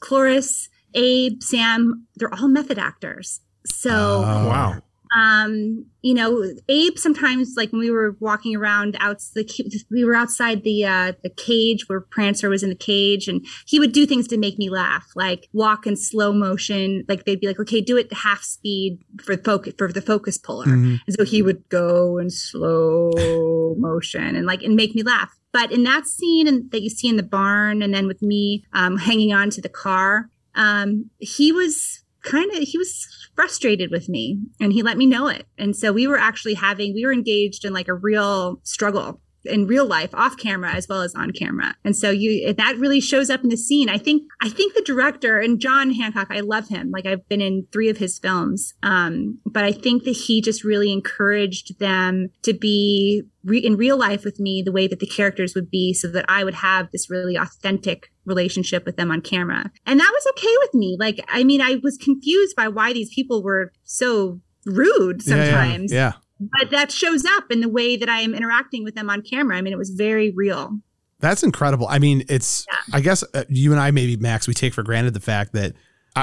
Cloris, 0.00 0.68
Abe, 0.94 1.40
Sam, 1.42 2.06
they're 2.16 2.32
all 2.34 2.48
method 2.48 2.78
actors. 2.78 3.40
So 3.64 3.90
Oh. 4.24 4.48
Wow. 4.48 4.80
Um 5.16 5.84
you 6.00 6.14
know 6.14 6.42
abe 6.68 6.96
sometimes 6.98 7.54
like 7.56 7.70
when 7.72 7.80
we 7.80 7.90
were 7.90 8.16
walking 8.20 8.56
around 8.56 8.96
out 9.00 9.18
the 9.34 9.44
we 9.90 10.04
were 10.04 10.14
outside 10.14 10.62
the 10.64 10.84
uh 10.84 11.12
the 11.22 11.30
cage 11.30 11.88
where 11.88 12.00
prancer 12.00 12.48
was 12.48 12.62
in 12.62 12.68
the 12.68 12.74
cage 12.74 13.28
and 13.28 13.44
he 13.66 13.78
would 13.78 13.92
do 13.92 14.06
things 14.06 14.26
to 14.26 14.38
make 14.38 14.58
me 14.58 14.68
laugh 14.70 15.06
like 15.14 15.48
walk 15.52 15.86
in 15.86 15.96
slow 15.96 16.32
motion 16.32 17.04
like 17.08 17.24
they'd 17.24 17.40
be 17.40 17.46
like 17.46 17.60
okay 17.60 17.80
do 17.80 17.96
it 17.96 18.12
half 18.12 18.42
speed 18.42 18.98
for 19.22 19.36
focus 19.36 19.74
for 19.78 19.92
the 19.92 20.00
focus 20.02 20.38
puller 20.38 20.66
Mhm. 20.66 20.98
and 21.06 21.16
so 21.16 21.24
he 21.24 21.42
would 21.42 21.68
go 21.68 22.18
in 22.18 22.30
slow 22.30 23.74
motion 23.78 24.36
and 24.36 24.46
like 24.46 24.62
and 24.62 24.76
make 24.76 24.94
me 24.94 25.02
laugh 25.02 25.30
but 25.52 25.70
in 25.70 25.82
that 25.84 26.06
scene 26.06 26.48
and 26.48 26.70
that 26.70 26.82
you 26.82 26.88
see 26.90 27.08
in 27.08 27.16
the 27.16 27.22
barn 27.22 27.82
and 27.82 27.92
then 27.94 28.06
with 28.06 28.22
me 28.22 28.64
um 28.72 28.96
hanging 28.96 29.32
on 29.32 29.50
to 29.50 29.60
the 29.60 29.68
car 29.68 30.30
um 30.54 31.10
he 31.18 31.52
was 31.52 32.02
kind 32.22 32.50
of 32.52 32.58
he 32.58 32.78
was 32.78 33.21
frustrated 33.42 33.90
with 33.90 34.08
me 34.08 34.38
and 34.60 34.72
he 34.72 34.84
let 34.84 34.96
me 34.96 35.04
know 35.04 35.26
it. 35.26 35.44
And 35.58 35.74
so 35.74 35.92
we 35.92 36.06
were 36.06 36.16
actually 36.16 36.54
having 36.54 36.94
we 36.94 37.04
were 37.04 37.12
engaged 37.12 37.64
in 37.64 37.72
like 37.72 37.88
a 37.88 37.94
real 37.94 38.60
struggle 38.62 39.20
in 39.44 39.66
real 39.66 39.86
life 39.86 40.10
off 40.14 40.36
camera 40.36 40.72
as 40.72 40.88
well 40.88 41.02
as 41.02 41.14
on 41.14 41.30
camera. 41.32 41.74
And 41.84 41.96
so 41.96 42.10
you 42.10 42.52
that 42.54 42.76
really 42.78 43.00
shows 43.00 43.30
up 43.30 43.42
in 43.42 43.48
the 43.48 43.56
scene. 43.56 43.88
I 43.88 43.98
think 43.98 44.22
i 44.42 44.48
think 44.48 44.74
the 44.74 44.82
director 44.82 45.38
and 45.38 45.60
john 45.60 45.92
hancock 45.92 46.28
i 46.30 46.40
love 46.40 46.68
him. 46.68 46.90
Like 46.90 47.06
i've 47.06 47.28
been 47.28 47.40
in 47.40 47.66
three 47.72 47.88
of 47.88 47.98
his 47.98 48.18
films. 48.18 48.74
Um 48.82 49.38
but 49.44 49.64
i 49.64 49.72
think 49.72 50.04
that 50.04 50.12
he 50.12 50.40
just 50.40 50.64
really 50.64 50.92
encouraged 50.92 51.78
them 51.78 52.28
to 52.42 52.52
be 52.52 53.22
re- 53.44 53.58
in 53.58 53.76
real 53.76 53.96
life 53.96 54.24
with 54.24 54.38
me 54.38 54.62
the 54.62 54.72
way 54.72 54.86
that 54.86 55.00
the 55.00 55.06
characters 55.06 55.54
would 55.54 55.70
be 55.70 55.92
so 55.92 56.08
that 56.08 56.24
i 56.28 56.44
would 56.44 56.54
have 56.54 56.90
this 56.92 57.10
really 57.10 57.36
authentic 57.36 58.12
relationship 58.24 58.84
with 58.84 58.96
them 58.96 59.10
on 59.10 59.20
camera. 59.20 59.70
And 59.84 59.98
that 59.98 60.12
was 60.12 60.26
okay 60.34 60.54
with 60.60 60.74
me. 60.74 60.96
Like 60.98 61.24
i 61.28 61.42
mean 61.44 61.60
i 61.60 61.80
was 61.82 61.96
confused 61.96 62.54
by 62.56 62.68
why 62.68 62.92
these 62.92 63.12
people 63.14 63.42
were 63.42 63.72
so 63.84 64.40
rude 64.64 65.22
Yeah, 65.26 65.36
yeah, 65.36 65.44
sometimes. 65.44 65.92
Yeah 65.92 66.12
but 66.58 66.70
that 66.70 66.90
shows 66.90 67.24
up 67.24 67.44
in 67.50 67.60
the 67.60 67.68
way 67.68 67.96
that 67.96 68.08
I 68.08 68.20
am 68.20 68.34
interacting 68.34 68.84
with 68.84 68.94
them 68.94 69.08
on 69.10 69.22
camera. 69.22 69.56
I 69.56 69.62
mean, 69.62 69.72
it 69.72 69.78
was 69.78 69.90
very 69.90 70.30
real. 70.30 70.78
That's 71.20 71.42
incredible. 71.42 71.86
I 71.88 71.98
mean, 72.00 72.24
it's, 72.28 72.66
I 72.92 73.00
guess 73.00 73.22
uh, 73.34 73.44
you 73.48 73.70
and 73.72 73.80
I, 73.80 73.90
maybe, 73.92 74.16
Max, 74.16 74.48
we 74.48 74.54
take 74.54 74.74
for 74.74 74.82
granted 74.82 75.14
the 75.14 75.20
fact 75.20 75.52
that, 75.52 75.72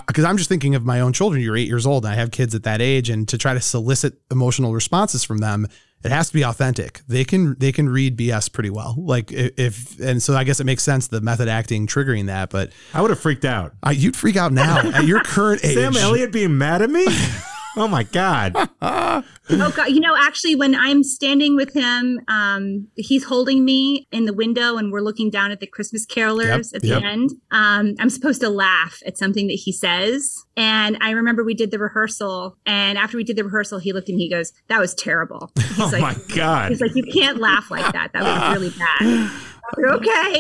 because 0.08 0.26
I'm 0.26 0.36
just 0.38 0.50
thinking 0.50 0.76
of 0.76 0.84
my 0.86 1.00
own 1.00 1.14
children. 1.14 1.42
You're 1.42 1.56
eight 1.58 1.68
years 1.70 1.86
old, 1.86 2.04
and 2.06 2.12
I 2.14 2.16
have 2.18 2.32
kids 2.32 2.54
at 2.54 2.64
that 2.64 2.82
age, 2.82 3.10
and 3.10 3.28
to 3.30 3.38
try 3.38 3.54
to 3.54 3.62
solicit 3.62 4.20
emotional 4.30 4.74
responses 4.74 5.24
from 5.24 5.38
them, 5.40 5.68
it 6.04 6.12
has 6.12 6.28
to 6.28 6.34
be 6.34 6.44
authentic. 6.44 7.02
They 7.08 7.24
can 7.26 7.58
they 7.60 7.72
can 7.74 7.90
read 7.90 8.16
BS 8.16 8.52
pretty 8.54 8.70
well. 8.70 8.96
Like 8.98 9.34
i- 9.34 9.52
if 9.58 10.00
and 10.00 10.22
so 10.24 10.34
I 10.36 10.44
guess 10.46 10.60
it 10.62 10.66
makes 10.66 10.82
sense 10.84 11.08
the 11.08 11.20
method 11.22 11.48
acting 11.50 11.88
triggering 11.88 12.28
that. 12.28 12.52
But 12.52 12.72
I 12.94 13.02
would 13.02 13.10
have 13.10 13.20
freaked 13.20 13.44
out. 13.46 13.74
uh, 13.86 13.90
you'd 13.90 14.16
freak 14.16 14.36
out 14.38 14.54
now 14.54 14.78
at 14.92 15.06
your 15.06 15.22
current 15.24 15.60
age. 15.66 15.74
Sam 15.74 15.98
Elliott 15.98 16.32
being 16.32 16.58
mad 16.58 16.82
at 16.82 16.90
me? 16.90 17.06
oh 17.80 17.88
my 17.88 18.04
God. 18.04 18.54
oh 18.82 19.24
God! 19.50 19.90
You 19.90 20.00
know, 20.00 20.16
actually, 20.16 20.56
when 20.56 20.76
I'm 20.76 21.04
standing 21.04 21.56
with 21.56 21.74
him, 21.74 22.20
um, 22.28 22.88
he's 22.96 23.24
holding 23.24 23.66
me 23.66 24.08
in 24.12 24.26
the 24.26 24.34
window, 24.34 24.78
and 24.78 24.92
we're 24.92 25.02
looking 25.02 25.30
down 25.30 25.52
at 25.52 25.60
the 25.60 25.68
Christmas 25.68 26.06
carolers 26.06 26.72
Yep, 26.72 26.76
at 26.76 26.82
the 26.82 26.88
yep. 26.90 27.04
end. 27.04 27.32
Um, 27.52 27.96
I'm 28.00 28.10
supposed 28.10 28.42
to 28.42 28.50
laugh 28.50 29.00
at 29.06 29.18
something 29.18 29.48
that 29.48 29.54
he 29.54 29.72
says, 29.72 30.44
and 30.56 30.98
I 31.02 31.12
remember 31.12 31.44
we 31.44 31.54
did 31.56 31.72
the 31.72 31.80
rehearsal, 31.80 32.58
and 32.66 32.98
after 32.98 33.18
we 33.18 33.24
did 33.24 33.36
the 33.38 33.44
rehearsal, 33.44 33.80
he 33.80 33.94
looked 33.94 34.10
at 34.10 34.16
me, 34.16 34.24
he 34.24 34.30
goes, 34.30 34.52
"That 34.68 34.80
was 34.80 34.94
terrible." 34.94 35.52
He's 35.58 35.80
Oh 35.80 35.90
like, 35.98 36.02
my 36.02 36.16
God. 36.36 36.70
He's 36.70 36.82
like, 36.82 36.96
you 36.96 37.04
can't 37.04 37.40
laugh 37.40 37.72
like 37.72 37.92
that. 37.94 38.12
That 38.14 38.24
was 38.24 38.54
really 38.58 38.70
bad. 38.78 39.02
Okay. 39.02 39.30
I 39.72 39.76
was 39.78 39.86
like, 39.86 40.02
okay. 40.02 40.34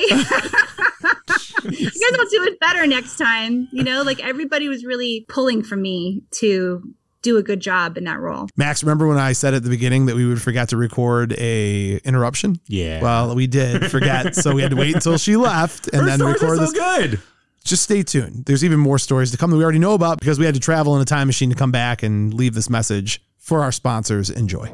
you 1.77 1.85
guys 1.85 2.17
will 2.17 2.25
do 2.29 2.43
it 2.51 2.59
better 2.59 2.87
next 2.87 3.17
time. 3.17 3.67
You 3.71 3.83
know, 3.83 4.01
like 4.01 4.19
everybody 4.23 4.67
was 4.67 4.83
really 4.83 5.25
pulling 5.29 5.61
for 5.63 5.75
me 5.75 6.23
to 6.31 6.81
do 7.29 7.37
a 7.37 7.43
good 7.43 7.59
job 7.59 7.97
in 7.97 8.03
that 8.05 8.19
role. 8.19 8.47
Max, 8.57 8.83
remember 8.83 9.07
when 9.07 9.17
I 9.17 9.33
said 9.33 9.53
at 9.53 9.63
the 9.63 9.69
beginning 9.69 10.07
that 10.07 10.15
we 10.15 10.25
would 10.25 10.41
forget 10.41 10.69
to 10.69 10.77
record 10.77 11.33
a 11.37 11.97
interruption? 11.97 12.59
Yeah. 12.67 13.01
Well, 13.01 13.35
we 13.35 13.45
did 13.47 13.89
forget, 13.91 14.35
so 14.35 14.53
we 14.55 14.61
had 14.61 14.71
to 14.71 14.77
wait 14.77 14.95
until 14.95 15.17
she 15.17 15.35
left 15.35 15.87
and 15.89 16.01
Her 16.01 16.07
then 16.07 16.17
stories 16.19 16.41
are 16.43 16.45
record 16.45 16.57
so 16.57 16.65
this. 16.65 16.73
good. 16.73 17.19
just 17.63 17.83
stay 17.83 18.01
tuned. 18.03 18.45
There's 18.45 18.63
even 18.63 18.79
more 18.79 18.97
stories 18.97 19.31
to 19.31 19.37
come 19.37 19.51
that 19.51 19.57
we 19.57 19.63
already 19.63 19.79
know 19.79 19.93
about 19.93 20.19
because 20.19 20.39
we 20.39 20.45
had 20.45 20.55
to 20.55 20.59
travel 20.61 20.95
in 20.95 21.01
a 21.01 21.05
time 21.05 21.27
machine 21.27 21.49
to 21.49 21.55
come 21.55 21.71
back 21.71 22.01
and 22.03 22.33
leave 22.33 22.53
this 22.55 22.69
message 22.69 23.21
for 23.37 23.61
our 23.61 23.71
sponsors. 23.71 24.29
Enjoy. 24.29 24.73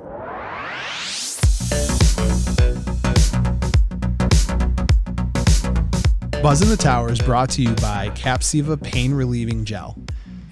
Buzz 6.41 6.61
in 6.61 6.69
the 6.69 6.77
Tower 6.77 7.11
is 7.11 7.19
brought 7.19 7.49
to 7.51 7.61
you 7.63 7.73
by 7.75 8.09
Capsiva 8.09 8.81
Pain 8.81 9.13
Relieving 9.13 9.65
Gel. 9.65 9.97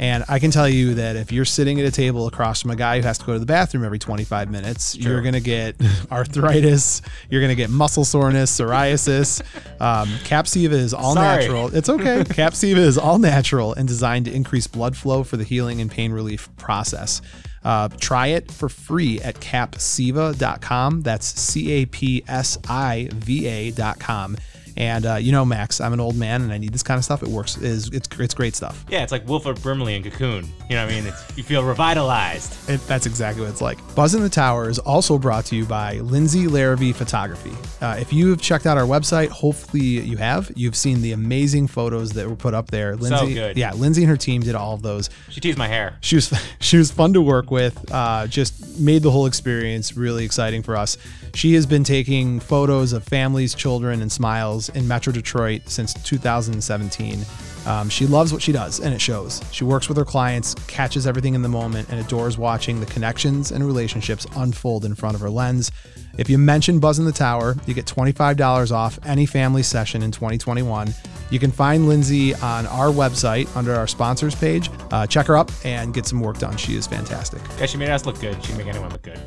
And 0.03 0.25
I 0.27 0.39
can 0.39 0.51
tell 0.51 0.67
you 0.67 0.95
that 0.95 1.15
if 1.15 1.31
you're 1.31 1.45
sitting 1.45 1.79
at 1.79 1.85
a 1.85 1.91
table 1.91 2.27
across 2.27 2.61
from 2.61 2.71
a 2.71 2.75
guy 2.75 2.99
who 2.99 3.07
has 3.07 3.17
to 3.19 3.25
go 3.25 3.31
to 3.31 3.39
the 3.39 3.45
bathroom 3.45 3.85
every 3.85 3.99
25 3.99 4.51
minutes, 4.51 4.97
you're 4.97 5.21
going 5.21 5.33
to 5.33 5.39
get 5.39 5.77
arthritis, 6.11 7.01
you're 7.29 7.39
going 7.39 7.51
to 7.51 7.55
get 7.55 7.69
muscle 7.69 8.03
soreness, 8.03 8.51
psoriasis. 8.51 9.41
Um, 9.79 10.09
Capsiva 10.25 10.73
is 10.73 10.93
all 10.93 11.13
Sorry. 11.13 11.43
natural. 11.43 11.73
It's 11.73 11.87
okay. 11.87 12.23
Capsiva 12.25 12.79
is 12.79 12.97
all 12.97 13.17
natural 13.17 13.73
and 13.75 13.87
designed 13.87 14.25
to 14.25 14.33
increase 14.33 14.67
blood 14.67 14.97
flow 14.97 15.23
for 15.23 15.37
the 15.37 15.45
healing 15.45 15.79
and 15.79 15.89
pain 15.89 16.11
relief 16.11 16.53
process. 16.57 17.21
Uh, 17.63 17.87
try 17.97 18.27
it 18.27 18.51
for 18.51 18.67
free 18.67 19.21
at 19.21 19.35
capsiva.com. 19.35 21.01
That's 21.01 21.25
C 21.25 21.71
A 21.71 21.85
P 21.85 22.25
S 22.27 22.57
I 22.67 23.07
V 23.13 23.47
A.com. 23.47 24.35
And 24.77 25.05
uh, 25.05 25.15
you 25.15 25.31
know, 25.31 25.45
Max, 25.45 25.79
I'm 25.79 25.93
an 25.93 25.99
old 25.99 26.15
man 26.15 26.41
and 26.41 26.51
I 26.51 26.57
need 26.57 26.73
this 26.73 26.83
kind 26.83 26.97
of 26.97 27.03
stuff. 27.03 27.23
It 27.23 27.29
works. 27.29 27.57
Is 27.57 27.89
it's 27.89 28.07
it's 28.19 28.33
great 28.33 28.55
stuff. 28.55 28.83
Yeah, 28.89 29.03
it's 29.03 29.11
like 29.11 29.27
Wilford 29.27 29.61
Brimley 29.61 29.95
and 29.95 30.03
Cocoon. 30.03 30.45
You 30.69 30.75
know 30.75 30.85
what 30.85 30.93
I 30.93 30.95
mean? 30.95 31.07
It's, 31.07 31.37
you 31.37 31.43
feel 31.43 31.63
revitalized. 31.63 32.69
It, 32.69 32.85
that's 32.87 33.05
exactly 33.05 33.43
what 33.43 33.51
it's 33.51 33.61
like. 33.61 33.77
Buzz 33.95 34.15
in 34.15 34.21
the 34.23 34.29
Tower 34.29 34.69
is 34.69 34.79
also 34.79 35.17
brought 35.17 35.45
to 35.45 35.55
you 35.55 35.65
by 35.65 35.99
Lindsay 35.99 36.47
Larrabee 36.47 36.93
Photography. 36.93 37.51
Uh, 37.81 37.97
if 37.99 38.11
you 38.11 38.29
have 38.29 38.41
checked 38.41 38.65
out 38.65 38.77
our 38.77 38.85
website, 38.85 39.29
hopefully 39.29 39.83
you 39.83 40.17
have. 40.17 40.51
You've 40.55 40.75
seen 40.75 41.01
the 41.01 41.11
amazing 41.11 41.67
photos 41.67 42.11
that 42.13 42.27
were 42.27 42.35
put 42.35 42.53
up 42.53 42.71
there. 42.71 42.95
Lindsay, 42.95 43.33
good. 43.35 43.57
yeah, 43.57 43.73
Lindsay 43.73 44.03
and 44.03 44.09
her 44.09 44.17
team 44.17 44.41
did 44.41 44.55
all 44.55 44.73
of 44.73 44.81
those. 44.81 45.09
She 45.29 45.41
teased 45.41 45.57
my 45.57 45.67
hair. 45.67 45.97
She 46.01 46.15
was 46.15 46.33
she 46.59 46.77
was 46.77 46.91
fun 46.91 47.13
to 47.13 47.21
work 47.21 47.51
with. 47.51 47.91
Uh, 47.91 48.27
just 48.27 48.79
made 48.79 49.03
the 49.03 49.11
whole 49.11 49.25
experience 49.25 49.95
really 49.95 50.25
exciting 50.25 50.63
for 50.63 50.75
us. 50.75 50.97
She 51.35 51.55
has 51.55 51.65
been 51.65 51.83
taking 51.83 52.39
photos 52.39 52.93
of 52.93 53.03
families, 53.03 53.55
children, 53.55 54.01
and 54.01 54.11
smiles 54.11 54.69
in 54.69 54.87
Metro 54.87 55.11
Detroit 55.11 55.63
since 55.65 55.93
2017. 55.93 57.25
Um, 57.65 57.89
she 57.89 58.05
loves 58.05 58.31
what 58.31 58.41
she 58.41 58.51
does, 58.51 58.79
and 58.79 58.93
it 58.93 59.01
shows. 59.01 59.41
She 59.51 59.63
works 59.63 59.87
with 59.87 59.97
her 59.97 60.05
clients, 60.05 60.53
catches 60.67 61.07
everything 61.07 61.33
in 61.33 61.41
the 61.41 61.49
moment, 61.49 61.89
and 61.89 61.99
adores 61.99 62.37
watching 62.37 62.79
the 62.79 62.85
connections 62.85 63.51
and 63.51 63.65
relationships 63.65 64.27
unfold 64.35 64.85
in 64.85 64.95
front 64.95 65.15
of 65.15 65.21
her 65.21 65.29
lens. 65.29 65.71
If 66.17 66.29
you 66.29 66.37
mention 66.37 66.79
Buzz 66.79 66.99
in 66.99 67.05
the 67.05 67.11
Tower, 67.11 67.55
you 67.65 67.73
get 67.73 67.85
$25 67.85 68.71
off 68.71 68.99
any 69.03 69.25
family 69.25 69.63
session 69.63 70.03
in 70.03 70.11
2021. 70.11 70.93
You 71.31 71.39
can 71.39 71.51
find 71.51 71.87
Lindsay 71.87 72.35
on 72.35 72.67
our 72.67 72.89
website 72.89 73.53
under 73.55 73.73
our 73.73 73.87
sponsors 73.87 74.35
page. 74.35 74.69
Uh, 74.91 75.07
check 75.07 75.25
her 75.25 75.35
up 75.35 75.51
and 75.65 75.93
get 75.93 76.05
some 76.05 76.19
work 76.19 76.37
done. 76.37 76.57
She 76.57 76.75
is 76.75 76.85
fantastic. 76.85 77.41
Yeah, 77.59 77.65
she 77.65 77.77
made 77.77 77.89
us 77.89 78.05
look 78.05 78.19
good. 78.21 78.39
She 78.43 78.49
can 78.49 78.57
make 78.57 78.67
anyone 78.67 78.91
look 78.91 79.01
good. 79.01 79.19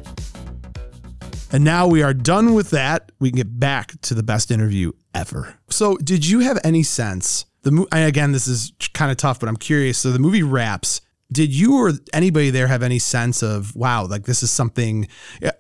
And 1.57 1.64
now 1.64 1.87
we 1.87 2.03
are 2.03 2.12
done 2.12 2.53
with 2.53 2.69
that. 2.73 3.12
We 3.19 3.31
can 3.31 3.38
get 3.38 3.59
back 3.59 3.99
to 4.03 4.12
the 4.12 4.23
best 4.23 4.51
interview 4.51 4.92
ever. 5.14 5.59
So, 5.71 5.97
did 5.97 6.27
you 6.27 6.40
have 6.40 6.59
any 6.62 6.83
sense? 6.83 7.47
The 7.62 7.71
mo- 7.71 7.87
again, 7.92 8.33
this 8.33 8.47
is 8.47 8.73
kind 8.92 9.11
of 9.11 9.16
tough, 9.16 9.40
but 9.40 9.49
I'm 9.49 9.57
curious. 9.57 9.97
So, 9.97 10.12
the 10.12 10.19
movie 10.19 10.42
wraps. 10.42 11.01
Did 11.33 11.55
you 11.55 11.79
or 11.79 11.92
anybody 12.12 12.51
there 12.51 12.66
have 12.66 12.83
any 12.83 12.99
sense 12.99 13.42
of 13.42 13.75
wow, 13.75 14.05
like 14.05 14.25
this 14.25 14.42
is 14.42 14.51
something? 14.51 15.09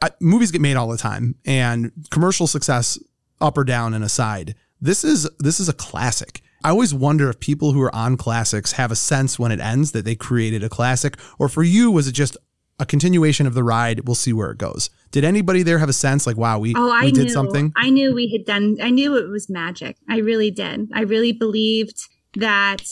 I, 0.02 0.10
movies 0.20 0.50
get 0.50 0.60
made 0.60 0.76
all 0.76 0.88
the 0.88 0.98
time, 0.98 1.36
and 1.46 1.90
commercial 2.10 2.46
success, 2.46 2.98
up 3.40 3.56
or 3.56 3.64
down 3.64 3.94
and 3.94 4.04
aside, 4.04 4.54
this 4.78 5.02
is 5.02 5.26
this 5.38 5.58
is 5.60 5.70
a 5.70 5.72
classic. 5.72 6.42
I 6.62 6.70
always 6.70 6.92
wonder 6.92 7.30
if 7.30 7.40
people 7.40 7.72
who 7.72 7.80
are 7.80 7.94
on 7.94 8.18
classics 8.18 8.72
have 8.72 8.90
a 8.90 8.96
sense 8.96 9.38
when 9.38 9.50
it 9.50 9.60
ends 9.60 9.92
that 9.92 10.04
they 10.04 10.14
created 10.14 10.62
a 10.62 10.68
classic, 10.68 11.16
or 11.38 11.48
for 11.48 11.62
you 11.62 11.90
was 11.90 12.06
it 12.06 12.12
just 12.12 12.36
a 12.78 12.86
continuation 12.86 13.46
of 13.46 13.54
the 13.54 13.64
ride? 13.64 14.06
We'll 14.06 14.14
see 14.14 14.32
where 14.32 14.50
it 14.50 14.58
goes. 14.58 14.90
Did 15.10 15.24
anybody 15.24 15.62
there 15.62 15.78
have 15.78 15.88
a 15.88 15.94
sense 15.94 16.26
like, 16.26 16.36
wow, 16.36 16.58
we, 16.58 16.74
Oh, 16.76 16.90
I 16.90 17.06
we 17.06 17.12
knew 17.12 17.24
did 17.24 17.30
something? 17.30 17.72
I 17.76 17.90
knew 17.90 18.14
we 18.14 18.30
had 18.30 18.44
done. 18.44 18.76
I 18.82 18.90
knew 18.90 19.16
it 19.16 19.28
was 19.28 19.48
magic. 19.48 19.96
I 20.08 20.18
really 20.18 20.50
did. 20.50 20.90
I 20.92 21.02
really 21.02 21.32
believed 21.32 21.98
that. 22.34 22.82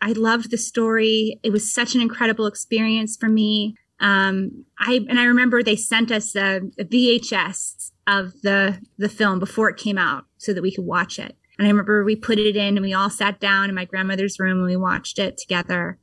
I 0.00 0.12
loved 0.12 0.50
the 0.50 0.58
story. 0.58 1.38
It 1.44 1.50
was 1.50 1.72
such 1.72 1.94
an 1.94 2.00
incredible 2.00 2.46
experience 2.46 3.16
for 3.16 3.28
me. 3.28 3.76
Um, 4.00 4.64
I 4.80 5.06
and 5.08 5.18
I 5.18 5.24
remember 5.24 5.62
they 5.62 5.76
sent 5.76 6.10
us 6.10 6.34
a, 6.34 6.56
a 6.78 6.84
VHS 6.84 7.92
of 8.08 8.32
the 8.42 8.80
the 8.98 9.08
film 9.08 9.38
before 9.38 9.70
it 9.70 9.76
came 9.76 9.98
out 9.98 10.24
so 10.38 10.52
that 10.52 10.62
we 10.62 10.74
could 10.74 10.84
watch 10.84 11.20
it. 11.20 11.36
And 11.56 11.66
I 11.66 11.70
remember 11.70 12.02
we 12.02 12.16
put 12.16 12.38
it 12.38 12.56
in 12.56 12.76
and 12.76 12.80
we 12.80 12.92
all 12.92 13.10
sat 13.10 13.38
down 13.38 13.68
in 13.68 13.76
my 13.76 13.84
grandmother's 13.84 14.40
room 14.40 14.58
and 14.58 14.66
we 14.66 14.76
watched 14.76 15.20
it 15.20 15.38
together. 15.38 15.98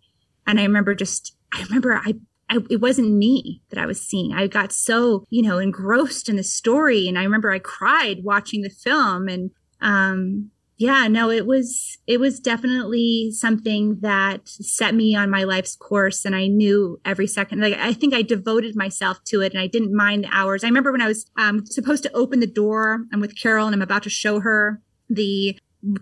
And 0.48 0.62
I 0.62 0.64
remember 0.64 0.96
just 0.96 1.36
I 1.52 1.62
remember 1.64 1.94
I 1.94 2.14
I, 2.50 2.60
it 2.70 2.82
wasn't 2.82 3.14
me 3.14 3.62
that 3.70 3.80
I 3.80 3.86
was 3.86 4.02
seeing. 4.02 4.34
I 4.34 4.48
got 4.48 4.72
so, 4.72 5.24
you 5.30 5.42
know, 5.42 5.60
engrossed 5.60 6.30
in 6.30 6.36
the 6.36 6.44
story. 6.44 7.08
And 7.08 7.18
I 7.18 7.24
remember 7.24 7.52
I 7.52 7.60
cried 7.60 8.24
watching 8.24 8.64
the 8.64 8.70
film. 8.70 9.28
And 9.28 9.52
um, 9.82 10.50
yeah, 10.78 11.08
no, 11.08 11.30
it 11.30 11.46
was 11.46 11.98
it 12.08 12.20
was 12.20 12.40
definitely 12.40 13.32
something 13.34 14.00
that 14.00 14.48
set 14.48 14.96
me 14.96 15.14
on 15.14 15.30
my 15.30 15.44
life's 15.44 15.76
course. 15.76 16.24
And 16.26 16.34
I 16.34 16.48
knew 16.48 17.00
every 17.04 17.28
second. 17.28 17.60
Like 17.60 17.76
I 17.78 17.94
think 17.94 18.14
I 18.14 18.22
devoted 18.22 18.76
myself 18.78 19.24
to 19.26 19.42
it, 19.42 19.54
and 19.54 19.62
I 19.62 19.68
didn't 19.68 19.94
mind 19.94 20.24
the 20.24 20.30
hours. 20.32 20.64
I 20.64 20.68
remember 20.68 20.94
when 20.94 21.02
I 21.02 21.08
was 21.08 21.30
um, 21.38 21.66
supposed 21.66 22.04
to 22.04 22.14
open 22.14 22.40
the 22.40 22.48
door. 22.48 23.06
I'm 23.12 23.20
with 23.20 23.40
Carol, 23.40 23.68
and 23.68 23.76
I'm 23.76 23.82
about 23.82 24.04
to 24.04 24.10
show 24.10 24.40
her 24.40 24.82
the 25.10 25.60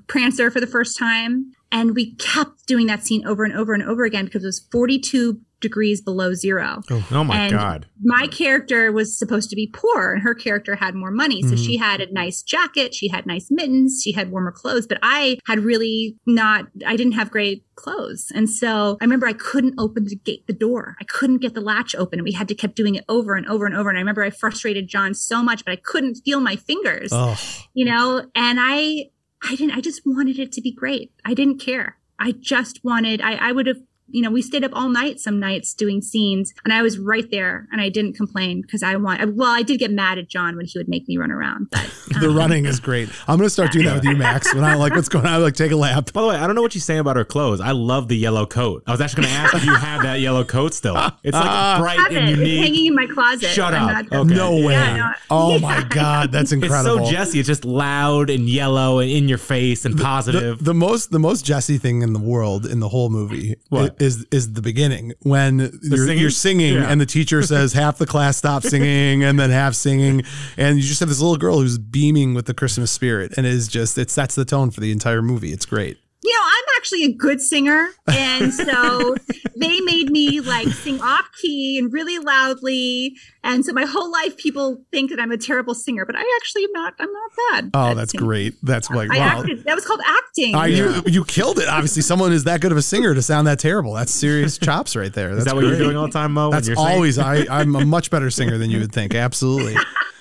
Prancer 0.07 0.51
for 0.51 0.59
the 0.59 0.67
first 0.67 0.97
time. 0.97 1.53
And 1.71 1.95
we 1.95 2.15
kept 2.15 2.65
doing 2.65 2.87
that 2.87 3.03
scene 3.03 3.27
over 3.27 3.43
and 3.43 3.53
over 3.53 3.73
and 3.73 3.83
over 3.83 4.05
again 4.05 4.25
because 4.25 4.43
it 4.43 4.47
was 4.47 4.67
42 4.71 5.41
degrees 5.59 6.01
below 6.01 6.33
zero. 6.33 6.81
Oh 7.11 7.23
my 7.23 7.37
And 7.37 7.53
god. 7.53 7.85
My 8.03 8.27
character 8.27 8.91
was 8.91 9.17
supposed 9.17 9.49
to 9.49 9.55
be 9.55 9.67
poor 9.73 10.13
and 10.13 10.21
her 10.21 10.35
character 10.35 10.75
had 10.75 10.93
more 10.95 11.11
money. 11.11 11.41
So 11.41 11.49
Mhm. 11.55 11.65
she 11.65 11.77
had 11.77 11.99
a 12.01 12.11
nice 12.13 12.41
jacket, 12.41 12.93
she 12.93 13.07
had 13.07 13.25
nice 13.25 13.47
mittens, 13.49 14.01
she 14.03 14.11
had 14.11 14.31
warmer 14.31 14.51
clothes, 14.51 14.85
but 14.87 14.99
I 15.01 15.39
had 15.47 15.59
really 15.59 16.15
not, 16.25 16.67
I 16.85 16.95
didn't 16.95 17.13
have 17.13 17.31
great 17.31 17.63
clothes. 17.75 18.31
And 18.35 18.49
so 18.49 18.97
I 19.01 19.03
remember 19.05 19.27
I 19.27 19.33
couldn't 19.33 19.75
open 19.77 20.05
the 20.05 20.15
gate, 20.15 20.45
the 20.47 20.53
door. 20.53 20.95
I 21.01 21.03
couldn't 21.05 21.37
get 21.41 21.53
the 21.53 21.61
latch 21.61 21.95
open 21.95 22.19
and 22.19 22.23
we 22.25 22.33
had 22.33 22.47
to 22.49 22.55
keep 22.55 22.75
doing 22.75 22.95
it 22.95 23.05
over 23.09 23.35
and 23.35 23.47
over 23.47 23.65
and 23.65 23.75
over. 23.75 23.89
And 23.89 23.97
I 23.97 24.01
remember 24.01 24.23
I 24.23 24.29
frustrated 24.29 24.87
John 24.87 25.13
so 25.13 25.41
much, 25.43 25.65
but 25.65 25.71
I 25.71 25.77
couldn't 25.77 26.21
feel 26.23 26.39
my 26.39 26.55
fingers 26.55 27.09
Oh, 27.11 27.37
you 27.73 27.85
know 27.85 28.25
and 28.35 28.59
i 28.61 29.05
i 29.43 29.55
didn't 29.55 29.71
i 29.77 29.81
just 29.81 30.01
wanted 30.05 30.39
it 30.39 30.51
to 30.51 30.61
be 30.61 30.71
great 30.71 31.11
i 31.25 31.33
didn't 31.33 31.59
care 31.59 31.97
i 32.19 32.31
just 32.31 32.83
wanted 32.83 33.21
i 33.21 33.33
i 33.35 33.51
would 33.51 33.67
have 33.67 33.77
you 34.09 34.21
know 34.21 34.29
we 34.31 34.41
stayed 34.41 34.63
up 34.63 34.71
all 34.73 34.89
night 34.89 35.19
some 35.19 35.39
nights 35.39 35.73
doing 35.73 36.01
scenes 36.01 36.53
and 36.63 36.73
i 36.73 36.81
was 36.81 36.97
right 36.97 37.29
there 37.31 37.67
and 37.71 37.81
i 37.81 37.89
didn't 37.89 38.13
complain 38.13 38.61
because 38.61 38.81
i 38.83 38.95
want 38.95 39.35
well 39.35 39.49
i 39.53 39.61
did 39.61 39.77
get 39.79 39.91
mad 39.91 40.17
at 40.17 40.27
john 40.27 40.55
when 40.55 40.65
he 40.65 40.77
would 40.79 40.87
make 40.87 41.07
me 41.07 41.17
run 41.17 41.31
around 41.31 41.67
but 41.71 41.89
the 42.21 42.29
um, 42.29 42.35
running 42.37 42.65
is 42.65 42.79
great. 42.79 43.09
I'm 43.27 43.37
gonna 43.37 43.49
start 43.49 43.71
doing 43.71 43.85
that 43.85 43.95
with 43.95 44.05
you, 44.05 44.15
Max. 44.15 44.53
When 44.55 44.63
I 44.63 44.75
like 44.75 44.93
what's 44.93 45.09
going 45.09 45.25
on, 45.25 45.33
I 45.33 45.37
like 45.37 45.55
take 45.55 45.71
a 45.71 45.75
lap. 45.75 46.11
By 46.13 46.21
the 46.21 46.27
way, 46.29 46.35
I 46.37 46.47
don't 46.47 46.55
know 46.55 46.61
what 46.61 46.73
you 46.73 46.79
say 46.81 46.97
about 46.97 47.15
her 47.17 47.25
clothes. 47.25 47.59
I 47.59 47.71
love 47.71 48.07
the 48.07 48.15
yellow 48.15 48.45
coat. 48.45 48.83
I 48.87 48.91
was 48.91 49.01
actually 49.01 49.23
going 49.23 49.33
to 49.35 49.39
ask 49.41 49.55
if 49.55 49.65
you 49.65 49.75
have 49.75 50.01
that 50.03 50.19
yellow 50.21 50.43
coat 50.45 50.73
still. 50.73 50.95
It's 51.23 51.35
like 51.35 51.45
Ah. 51.45 51.77
bright 51.81 51.99
have 51.99 52.07
and 52.11 52.17
it. 52.17 52.31
It's 52.31 52.39
unique. 52.39 52.59
hanging 52.63 52.85
in 52.87 52.95
my 52.95 53.07
closet 53.07 53.49
Shut 53.49 53.73
up. 53.73 54.05
Okay. 54.11 54.33
No 54.33 54.55
way. 54.65 54.73
Yeah, 54.73 54.95
no. 54.97 55.11
oh 55.29 55.59
my 55.59 55.83
god, 55.83 56.31
that's 56.31 56.51
It's 56.53 56.63
incredible. 56.63 57.05
so 57.05 57.11
Jesse. 57.11 57.39
It's 57.39 57.47
just 57.47 57.65
loud 57.65 58.29
and 58.29 58.47
yellow 58.47 58.99
and 58.99 59.11
in 59.11 59.27
your 59.27 59.37
face 59.37 59.83
and 59.85 59.97
the, 59.97 60.03
positive. 60.03 60.63
the 60.63 60.73
most 60.73 61.11
the 61.11 61.19
most 61.19 61.45
Jesse 61.45 61.77
thing 61.77 62.01
in 62.03 62.13
the 62.13 62.19
world 62.19 62.65
in 62.65 62.79
the 62.79 62.89
whole 62.89 63.09
movie 63.09 63.57
What? 63.69 63.96
Is 63.99 64.25
is 64.31 64.53
the 64.53 64.61
beginning 64.61 65.13
when 65.21 65.59
you're 65.81 65.97
singing? 66.05 66.17
you're 66.19 66.29
singing 66.29 66.73
Yeah. 66.75 66.89
and 66.91 67.01
the 67.01 67.05
teacher 67.05 67.41
says 67.53 67.73
half 67.73 67.97
the 67.97 68.05
class 68.05 68.37
stops 68.37 68.69
singing 68.69 69.23
and 69.23 69.39
then 69.39 69.49
half 69.49 69.73
singing 69.73 70.23
and 70.57 70.77
you 70.77 70.83
just 70.83 70.99
have 70.99 71.09
this 71.09 71.19
little 71.19 71.37
girl 71.37 71.59
who's 71.59 71.77
beaming 71.77 72.33
with 72.33 72.45
the 72.45 72.53
Christmas 72.53 72.91
spirit 72.91 73.33
and 73.37 73.45
it 73.45 73.53
is 73.53 73.67
just 73.67 73.97
it 73.97 74.09
sets 74.11 74.35
the 74.35 74.45
tone 74.45 74.71
for 74.71 74.81
the 74.81 74.91
entire 74.91 75.21
movie. 75.21 75.51
It's 75.51 75.65
great. 75.65 75.97
You 76.27 76.33
know, 76.33 76.43
I'm 76.43 76.63
actually 76.75 77.03
a 77.05 77.13
good 77.13 77.39
singer. 77.39 77.87
And 78.07 78.53
so 78.53 79.15
they 79.55 79.79
made 79.79 80.09
me 80.09 80.41
like 80.41 80.67
sing 80.67 80.99
off 81.01 81.25
key 81.41 81.79
and 81.79 81.91
really 81.91 82.19
loudly. 82.19 83.15
And 83.45 83.63
so 83.63 83.71
my 83.71 83.85
whole 83.85 84.11
life 84.11 84.35
people 84.35 84.83
think 84.91 85.09
that 85.11 85.21
I'm 85.21 85.31
a 85.31 85.37
terrible 85.37 85.73
singer, 85.73 86.05
but 86.05 86.17
I 86.17 86.39
actually 86.41 86.65
am 86.65 86.71
not, 86.73 86.95
I'm 86.99 87.13
not 87.13 87.31
bad. 87.51 87.69
Oh, 87.73 87.93
that's 87.93 88.11
singing. 88.11 88.27
great. 88.27 88.55
That's 88.61 88.89
like 88.89 89.09
I 89.09 89.19
wow. 89.19 89.39
acted. 89.39 89.63
That 89.63 89.75
was 89.75 89.85
called 89.85 90.01
acting. 90.05 90.53
Uh, 90.53 90.65
you 90.65 91.01
you 91.05 91.23
killed 91.23 91.59
it. 91.59 91.69
Obviously, 91.69 92.01
someone 92.01 92.33
is 92.33 92.43
that 92.43 92.59
good 92.59 92.73
of 92.73 92.77
a 92.77 92.81
singer 92.81 93.15
to 93.15 93.21
sound 93.21 93.47
that 93.47 93.59
terrible. 93.59 93.93
That's 93.93 94.11
serious 94.11 94.57
chops 94.57 94.97
right 94.97 95.13
there. 95.13 95.29
That's 95.29 95.39
Is 95.39 95.45
that 95.45 95.55
what 95.55 95.61
great. 95.61 95.77
you're 95.77 95.79
doing 95.79 95.95
all 95.95 96.07
the 96.07 96.13
time, 96.13 96.33
Mo? 96.33 96.51
That's 96.51 96.67
you're 96.67 96.77
always 96.77 97.17
I. 97.17 97.45
I'm 97.49 97.73
a 97.73 97.85
much 97.85 98.11
better 98.11 98.29
singer 98.29 98.57
than 98.57 98.69
you 98.69 98.79
would 98.79 98.91
think. 98.91 99.15
Absolutely. 99.15 99.77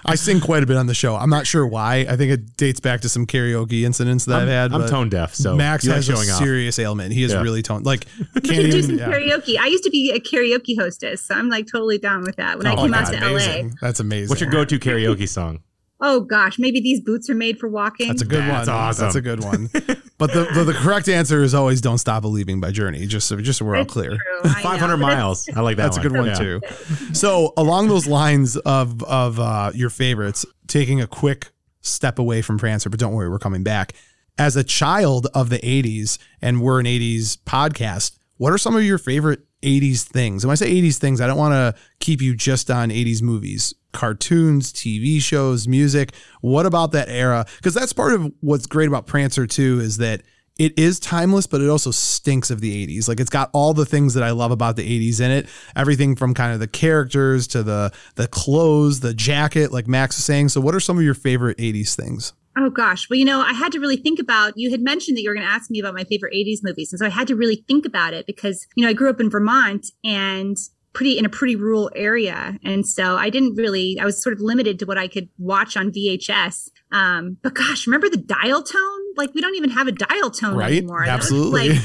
I 0.08 0.14
sing 0.14 0.40
quite 0.40 0.62
a 0.62 0.66
bit 0.66 0.76
on 0.76 0.86
the 0.86 0.94
show. 0.94 1.16
I'm 1.16 1.30
not 1.30 1.46
sure 1.46 1.66
why. 1.66 2.06
I 2.08 2.16
think 2.16 2.30
it 2.30 2.56
dates 2.56 2.78
back 2.78 3.00
to 3.00 3.08
some 3.08 3.26
karaoke 3.26 3.82
incidents 3.82 4.24
that 4.26 4.36
i 4.36 4.40
have 4.40 4.48
had. 4.48 4.72
I'm 4.72 4.88
tone 4.88 5.08
deaf, 5.08 5.34
so 5.34 5.56
Max 5.56 5.84
you 5.84 5.90
like 5.90 5.95
has 5.96 6.08
a 6.08 6.14
showing 6.14 6.30
off. 6.30 6.38
serious 6.38 6.78
ailment. 6.78 7.12
He 7.12 7.22
is 7.24 7.32
Yeah. 7.32 7.42
really 7.42 7.62
tone 7.62 7.82
like 7.82 8.06
We 8.34 8.40
can't 8.42 8.62
do 8.70 8.76
even. 8.78 8.82
some 8.82 8.98
yeah. 8.98 9.08
karaoke. 9.08 9.58
I 9.58 9.66
used 9.66 9.84
to 9.84 9.90
be 9.90 10.10
a 10.12 10.20
karaoke 10.20 10.78
hostess, 10.78 11.22
so 11.22 11.34
I'm 11.34 11.48
like 11.48 11.66
totally 11.66 11.98
down 11.98 12.22
with 12.22 12.36
that. 12.36 12.58
When 12.58 12.66
I 12.66 12.74
Oh, 12.74 12.82
came 12.82 12.94
out 12.94 13.10
to 13.12 13.16
amazing. 13.16 13.68
LA, 13.70 13.74
That's 13.80 14.00
amazing. 14.00 14.28
What's 14.28 14.40
your 14.40 14.50
go-to 14.50 14.78
karaoke 14.78 15.28
song? 15.28 15.60
oh 16.02 16.20
gosh, 16.20 16.58
maybe 16.58 16.78
these 16.78 17.00
boots 17.00 17.30
are 17.30 17.34
made 17.34 17.58
for 17.58 17.70
walking. 17.70 18.08
That's 18.08 18.20
a 18.20 18.26
good 18.26 18.40
That's 18.40 18.68
one. 18.68 18.76
That's 18.76 19.00
awesome. 19.00 19.04
That's 19.04 19.16
a 19.16 19.20
good 19.22 19.42
one. 19.42 19.70
But 20.18 20.32
the, 20.32 20.44
the 20.54 20.64
the 20.64 20.72
correct 20.72 21.10
answer 21.10 21.42
is 21.42 21.52
always 21.52 21.82
"Don't 21.82 21.98
Stop 21.98 22.22
Believing" 22.22 22.58
by 22.58 22.70
Journey. 22.70 23.04
Just 23.06 23.28
so 23.28 23.36
just 23.38 23.58
so 23.58 23.66
we're 23.66 23.76
all 23.76 23.84
clear. 23.84 24.12
true, 24.12 24.18
I 24.44 24.48
know. 24.48 24.62
500 24.70 24.96
miles. 24.96 25.46
I 25.54 25.60
like 25.60 25.76
that. 25.76 25.82
That's 25.82 25.98
a 25.98 26.00
good 26.00 26.12
one 26.12 26.24
Yeah. 26.24 26.34
too. 26.36 26.60
So 27.12 27.52
along 27.58 27.88
those 27.88 28.06
lines 28.06 28.56
of 28.56 29.02
of 29.02 29.38
uh, 29.38 29.72
your 29.74 29.90
favorites, 29.90 30.46
taking 30.68 31.02
a 31.02 31.06
quick 31.06 31.50
step 31.82 32.18
away 32.18 32.40
from 32.40 32.56
Prancer, 32.56 32.88
but 32.88 32.98
don't 32.98 33.12
worry, 33.12 33.28
we're 33.28 33.38
coming 33.38 33.62
back. 33.62 33.92
As 34.38 34.56
a 34.56 34.64
child 34.64 35.28
of 35.34 35.48
the 35.48 35.58
'80s, 35.58 36.18
and 36.42 36.60
we're 36.60 36.80
an 36.80 36.86
'80s 36.86 37.38
podcast, 37.38 38.18
what 38.36 38.52
are 38.52 38.58
some 38.58 38.76
of 38.76 38.84
your 38.84 38.98
favorite 38.98 39.40
'80s 39.62 40.02
things? 40.02 40.44
And 40.44 40.48
when 40.48 40.52
I 40.52 40.56
say 40.56 40.70
'80s 40.70 40.98
things, 40.98 41.20
I 41.20 41.26
don't 41.26 41.38
want 41.38 41.52
to 41.52 41.80
keep 42.00 42.20
you 42.20 42.34
just 42.34 42.70
on 42.70 42.90
'80s 42.90 43.22
movies, 43.22 43.74
cartoons, 43.92 44.72
TV 44.72 45.20
shows, 45.22 45.66
music. 45.66 46.12
What 46.42 46.66
about 46.66 46.92
that 46.92 47.08
era? 47.08 47.46
Because 47.56 47.74
that's 47.74 47.92
part 47.94 48.12
of 48.12 48.30
what's 48.40 48.66
great 48.66 48.88
about 48.88 49.06
Prancer 49.06 49.46
too, 49.46 49.80
is 49.80 49.96
that 49.98 50.22
it 50.58 50.78
is 50.78 50.98
timeless, 50.98 51.46
but 51.46 51.60
it 51.60 51.68
also 51.68 51.90
stinks 51.90 52.50
of 52.50 52.60
the 52.60 52.86
80s. 52.86 53.08
Like 53.08 53.20
it's 53.20 53.30
got 53.30 53.50
all 53.52 53.74
the 53.74 53.84
things 53.84 54.14
that 54.14 54.22
I 54.22 54.30
love 54.30 54.50
about 54.50 54.76
the 54.76 55.10
80s 55.10 55.20
in 55.20 55.30
it. 55.30 55.46
Everything 55.74 56.16
from 56.16 56.32
kind 56.34 56.52
of 56.54 56.60
the 56.60 56.66
characters 56.66 57.46
to 57.48 57.62
the 57.62 57.92
the 58.14 58.28
clothes, 58.28 59.00
the 59.00 59.14
jacket, 59.14 59.72
like 59.72 59.86
Max 59.86 60.16
was 60.16 60.24
saying. 60.24 60.50
So 60.50 60.60
what 60.60 60.74
are 60.74 60.80
some 60.80 60.96
of 60.96 61.04
your 61.04 61.14
favorite 61.14 61.58
80s 61.58 61.94
things? 61.94 62.32
Oh 62.58 62.70
gosh. 62.70 63.08
Well, 63.10 63.18
you 63.18 63.24
know, 63.24 63.40
I 63.40 63.52
had 63.52 63.72
to 63.72 63.80
really 63.80 63.96
think 63.98 64.18
about 64.18 64.54
you 64.56 64.70
had 64.70 64.80
mentioned 64.80 65.16
that 65.16 65.22
you 65.22 65.28
were 65.28 65.34
going 65.34 65.46
to 65.46 65.52
ask 65.52 65.70
me 65.70 65.78
about 65.78 65.94
my 65.94 66.04
favorite 66.04 66.32
80s 66.32 66.60
movies. 66.62 66.92
And 66.92 66.98
so 66.98 67.06
I 67.06 67.10
had 67.10 67.26
to 67.28 67.36
really 67.36 67.64
think 67.68 67.84
about 67.84 68.14
it 68.14 68.26
because, 68.26 68.66
you 68.76 68.82
know, 68.84 68.88
I 68.88 68.94
grew 68.94 69.10
up 69.10 69.20
in 69.20 69.28
Vermont 69.28 69.86
and 70.02 70.56
pretty 70.94 71.18
in 71.18 71.26
a 71.26 71.28
pretty 71.28 71.54
rural 71.56 71.90
area. 71.94 72.58
And 72.64 72.86
so 72.86 73.16
I 73.16 73.28
didn't 73.28 73.56
really 73.56 73.98
I 74.00 74.06
was 74.06 74.22
sort 74.22 74.32
of 74.32 74.40
limited 74.40 74.78
to 74.78 74.86
what 74.86 74.96
I 74.96 75.06
could 75.06 75.28
watch 75.38 75.76
on 75.76 75.92
VHS. 75.92 76.70
Um, 76.92 77.36
but 77.42 77.52
gosh, 77.54 77.86
remember 77.86 78.08
the 78.08 78.16
dial 78.16 78.62
tone? 78.62 79.00
Like 79.16 79.34
we 79.34 79.42
don't 79.42 79.54
even 79.56 79.70
have 79.70 79.86
a 79.86 79.92
dial 79.92 80.30
tone 80.30 80.56
Right? 80.56 80.78
anymore. 80.78 81.04
Absolutely. 81.04 81.70
like, 81.70 81.78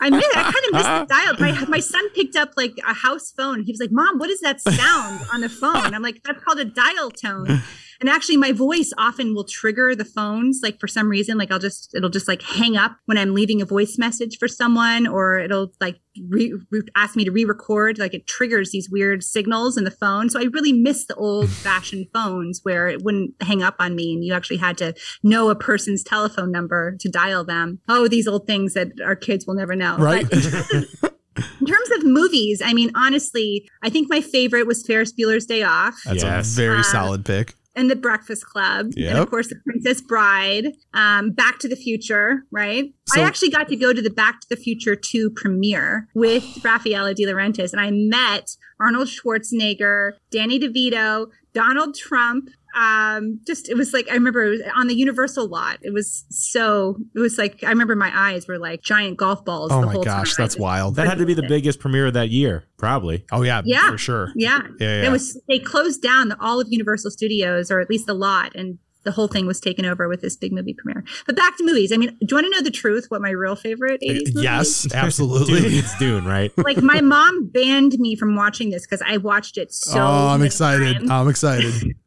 I 0.00 0.10
miss, 0.10 0.24
I 0.34 0.42
kind 0.42 0.54
of 0.66 0.72
missed 0.72 0.84
the 0.84 1.06
dial. 1.08 1.34
My, 1.40 1.64
my 1.68 1.80
son 1.80 2.08
picked 2.10 2.36
up 2.36 2.52
like 2.56 2.74
a 2.86 2.94
house 2.94 3.30
phone. 3.30 3.62
He 3.62 3.72
was 3.72 3.80
like, 3.80 3.90
"Mom, 3.90 4.18
what 4.18 4.30
is 4.30 4.40
that 4.40 4.60
sound 4.60 5.20
on 5.32 5.40
the 5.40 5.48
phone?" 5.48 5.94
I'm 5.94 6.00
like, 6.00 6.22
"That's 6.22 6.42
called 6.42 6.58
a 6.58 6.64
dial 6.64 7.10
tone." 7.10 7.62
And 8.04 8.10
actually, 8.10 8.36
my 8.36 8.52
voice 8.52 8.92
often 8.98 9.34
will 9.34 9.44
trigger 9.44 9.94
the 9.94 10.04
phones. 10.04 10.60
Like 10.62 10.78
for 10.78 10.86
some 10.86 11.08
reason, 11.08 11.38
like 11.38 11.50
I'll 11.50 11.58
just 11.58 11.88
it'll 11.94 12.10
just 12.10 12.28
like 12.28 12.42
hang 12.42 12.76
up 12.76 12.98
when 13.06 13.16
I'm 13.16 13.32
leaving 13.32 13.62
a 13.62 13.64
voice 13.64 13.96
message 13.96 14.36
for 14.38 14.46
someone, 14.46 15.06
or 15.06 15.38
it'll 15.38 15.72
like 15.80 15.96
re- 16.28 16.52
re- 16.70 16.82
ask 16.94 17.16
me 17.16 17.24
to 17.24 17.30
re-record. 17.30 17.98
Like 17.98 18.12
it 18.12 18.26
triggers 18.26 18.72
these 18.72 18.90
weird 18.90 19.24
signals 19.24 19.78
in 19.78 19.84
the 19.84 19.90
phone. 19.90 20.28
So 20.28 20.38
I 20.38 20.42
really 20.52 20.74
miss 20.74 21.06
the 21.06 21.14
old-fashioned 21.14 22.08
phones 22.12 22.60
where 22.62 22.88
it 22.88 23.02
wouldn't 23.02 23.36
hang 23.40 23.62
up 23.62 23.76
on 23.78 23.96
me, 23.96 24.12
and 24.12 24.22
you 24.22 24.34
actually 24.34 24.58
had 24.58 24.76
to 24.78 24.92
know 25.22 25.48
a 25.48 25.54
person's 25.54 26.02
telephone 26.02 26.52
number 26.52 26.96
to 27.00 27.08
dial 27.08 27.42
them. 27.42 27.78
Oh, 27.88 28.06
these 28.06 28.28
old 28.28 28.46
things 28.46 28.74
that 28.74 28.88
our 29.02 29.16
kids 29.16 29.46
will 29.46 29.54
never 29.54 29.74
know. 29.74 29.96
Right. 29.96 30.26
But 30.28 31.14
in 31.58 31.66
terms 31.66 31.90
of 31.96 32.04
movies, 32.04 32.60
I 32.62 32.74
mean, 32.74 32.90
honestly, 32.94 33.66
I 33.82 33.88
think 33.88 34.10
my 34.10 34.20
favorite 34.20 34.66
was 34.66 34.84
Ferris 34.86 35.10
Bueller's 35.10 35.46
Day 35.46 35.62
Off 35.62 35.94
That's 36.04 36.22
Yes. 36.22 36.52
a 36.52 36.56
very 36.56 36.78
Uh, 36.80 36.82
solid 36.82 37.24
pick. 37.24 37.54
And 37.76 37.90
The 37.90 37.96
Breakfast 37.96 38.46
Club, 38.46 38.90
and 39.10 39.18
of 39.18 39.30
course, 39.30 39.48
The 39.48 39.56
Princess 39.64 40.00
Bride, 40.00 40.72
um, 40.92 41.30
Back 41.32 41.58
to 41.60 41.68
the 41.68 41.76
Future, 41.76 42.44
right? 42.50 42.92
So- 43.06 43.20
I 43.20 43.24
actually 43.24 43.50
got 43.50 43.68
to 43.68 43.76
go 43.76 43.92
to 43.92 44.00
the 44.02 44.10
Back 44.10 44.40
to 44.42 44.46
the 44.48 44.56
Future 44.56 44.94
2 44.96 45.30
premiere 45.30 46.08
with 46.14 46.44
Raffaella 46.62 47.14
De 47.14 47.24
Laurentiis, 47.26 47.72
and 47.72 47.80
I 47.80 47.90
met 47.90 48.56
Arnold 48.80 49.08
Schwarzenegger, 49.08 50.12
Danny 50.30 50.58
DeVito, 50.58 51.28
Donald 51.52 51.94
Trump. 51.94 52.48
Um, 52.74 53.40
just 53.46 53.68
it 53.68 53.76
was 53.76 53.92
like 53.92 54.08
I 54.10 54.14
remember 54.14 54.44
it 54.44 54.50
was 54.50 54.62
on 54.76 54.86
the 54.88 54.94
Universal 54.94 55.48
lot. 55.48 55.78
It 55.82 55.92
was 55.92 56.24
so 56.30 56.96
it 57.14 57.20
was 57.20 57.38
like 57.38 57.62
I 57.64 57.68
remember 57.68 57.94
my 57.96 58.10
eyes 58.14 58.48
were 58.48 58.58
like 58.58 58.82
giant 58.82 59.16
golf 59.16 59.44
balls. 59.44 59.70
Oh 59.72 59.80
the 59.80 59.86
my 59.86 59.92
whole 59.92 60.02
gosh, 60.04 60.34
time. 60.34 60.44
that's 60.44 60.56
wild. 60.58 60.96
That 60.96 61.06
had 61.06 61.18
to 61.18 61.26
be 61.26 61.34
the 61.34 61.46
biggest 61.48 61.78
premiere 61.80 62.06
of 62.06 62.14
that 62.14 62.30
year, 62.30 62.64
probably. 62.76 63.24
Oh 63.32 63.42
yeah, 63.42 63.62
Yeah. 63.64 63.90
for 63.90 63.98
sure. 63.98 64.32
Yeah. 64.34 64.60
Yeah, 64.80 65.02
yeah. 65.02 65.06
It 65.08 65.10
was 65.10 65.40
they 65.48 65.58
closed 65.58 66.02
down 66.02 66.28
the, 66.28 66.36
all 66.40 66.60
of 66.60 66.66
Universal 66.70 67.12
Studios, 67.12 67.70
or 67.70 67.80
at 67.80 67.88
least 67.90 68.06
the 68.06 68.14
lot, 68.14 68.54
and 68.54 68.78
the 69.04 69.12
whole 69.12 69.28
thing 69.28 69.46
was 69.46 69.60
taken 69.60 69.84
over 69.84 70.08
with 70.08 70.22
this 70.22 70.34
big 70.34 70.50
movie 70.50 70.72
premiere. 70.74 71.04
But 71.26 71.36
back 71.36 71.58
to 71.58 71.64
movies. 71.64 71.92
I 71.92 71.98
mean, 71.98 72.08
do 72.20 72.26
you 72.30 72.36
want 72.36 72.46
to 72.46 72.50
know 72.50 72.62
the 72.62 72.70
truth? 72.70 73.04
What 73.10 73.20
my 73.20 73.30
real 73.30 73.54
favorite 73.54 74.00
80s 74.00 74.34
movie 74.34 74.42
Yes, 74.44 74.66
is? 74.68 74.82
Dude, 74.84 74.92
absolutely. 74.94 75.58
it's 75.76 75.98
Dune, 75.98 76.24
right? 76.24 76.50
Like 76.64 76.78
my 76.82 77.02
mom 77.02 77.48
banned 77.48 77.92
me 77.98 78.16
from 78.16 78.34
watching 78.34 78.70
this 78.70 78.86
because 78.86 79.02
I 79.06 79.18
watched 79.18 79.58
it 79.58 79.72
so. 79.74 80.00
oh, 80.00 80.28
I'm 80.28 80.40
excited. 80.42 80.94
times. 80.96 81.10
I'm 81.10 81.28
excited. 81.28 81.94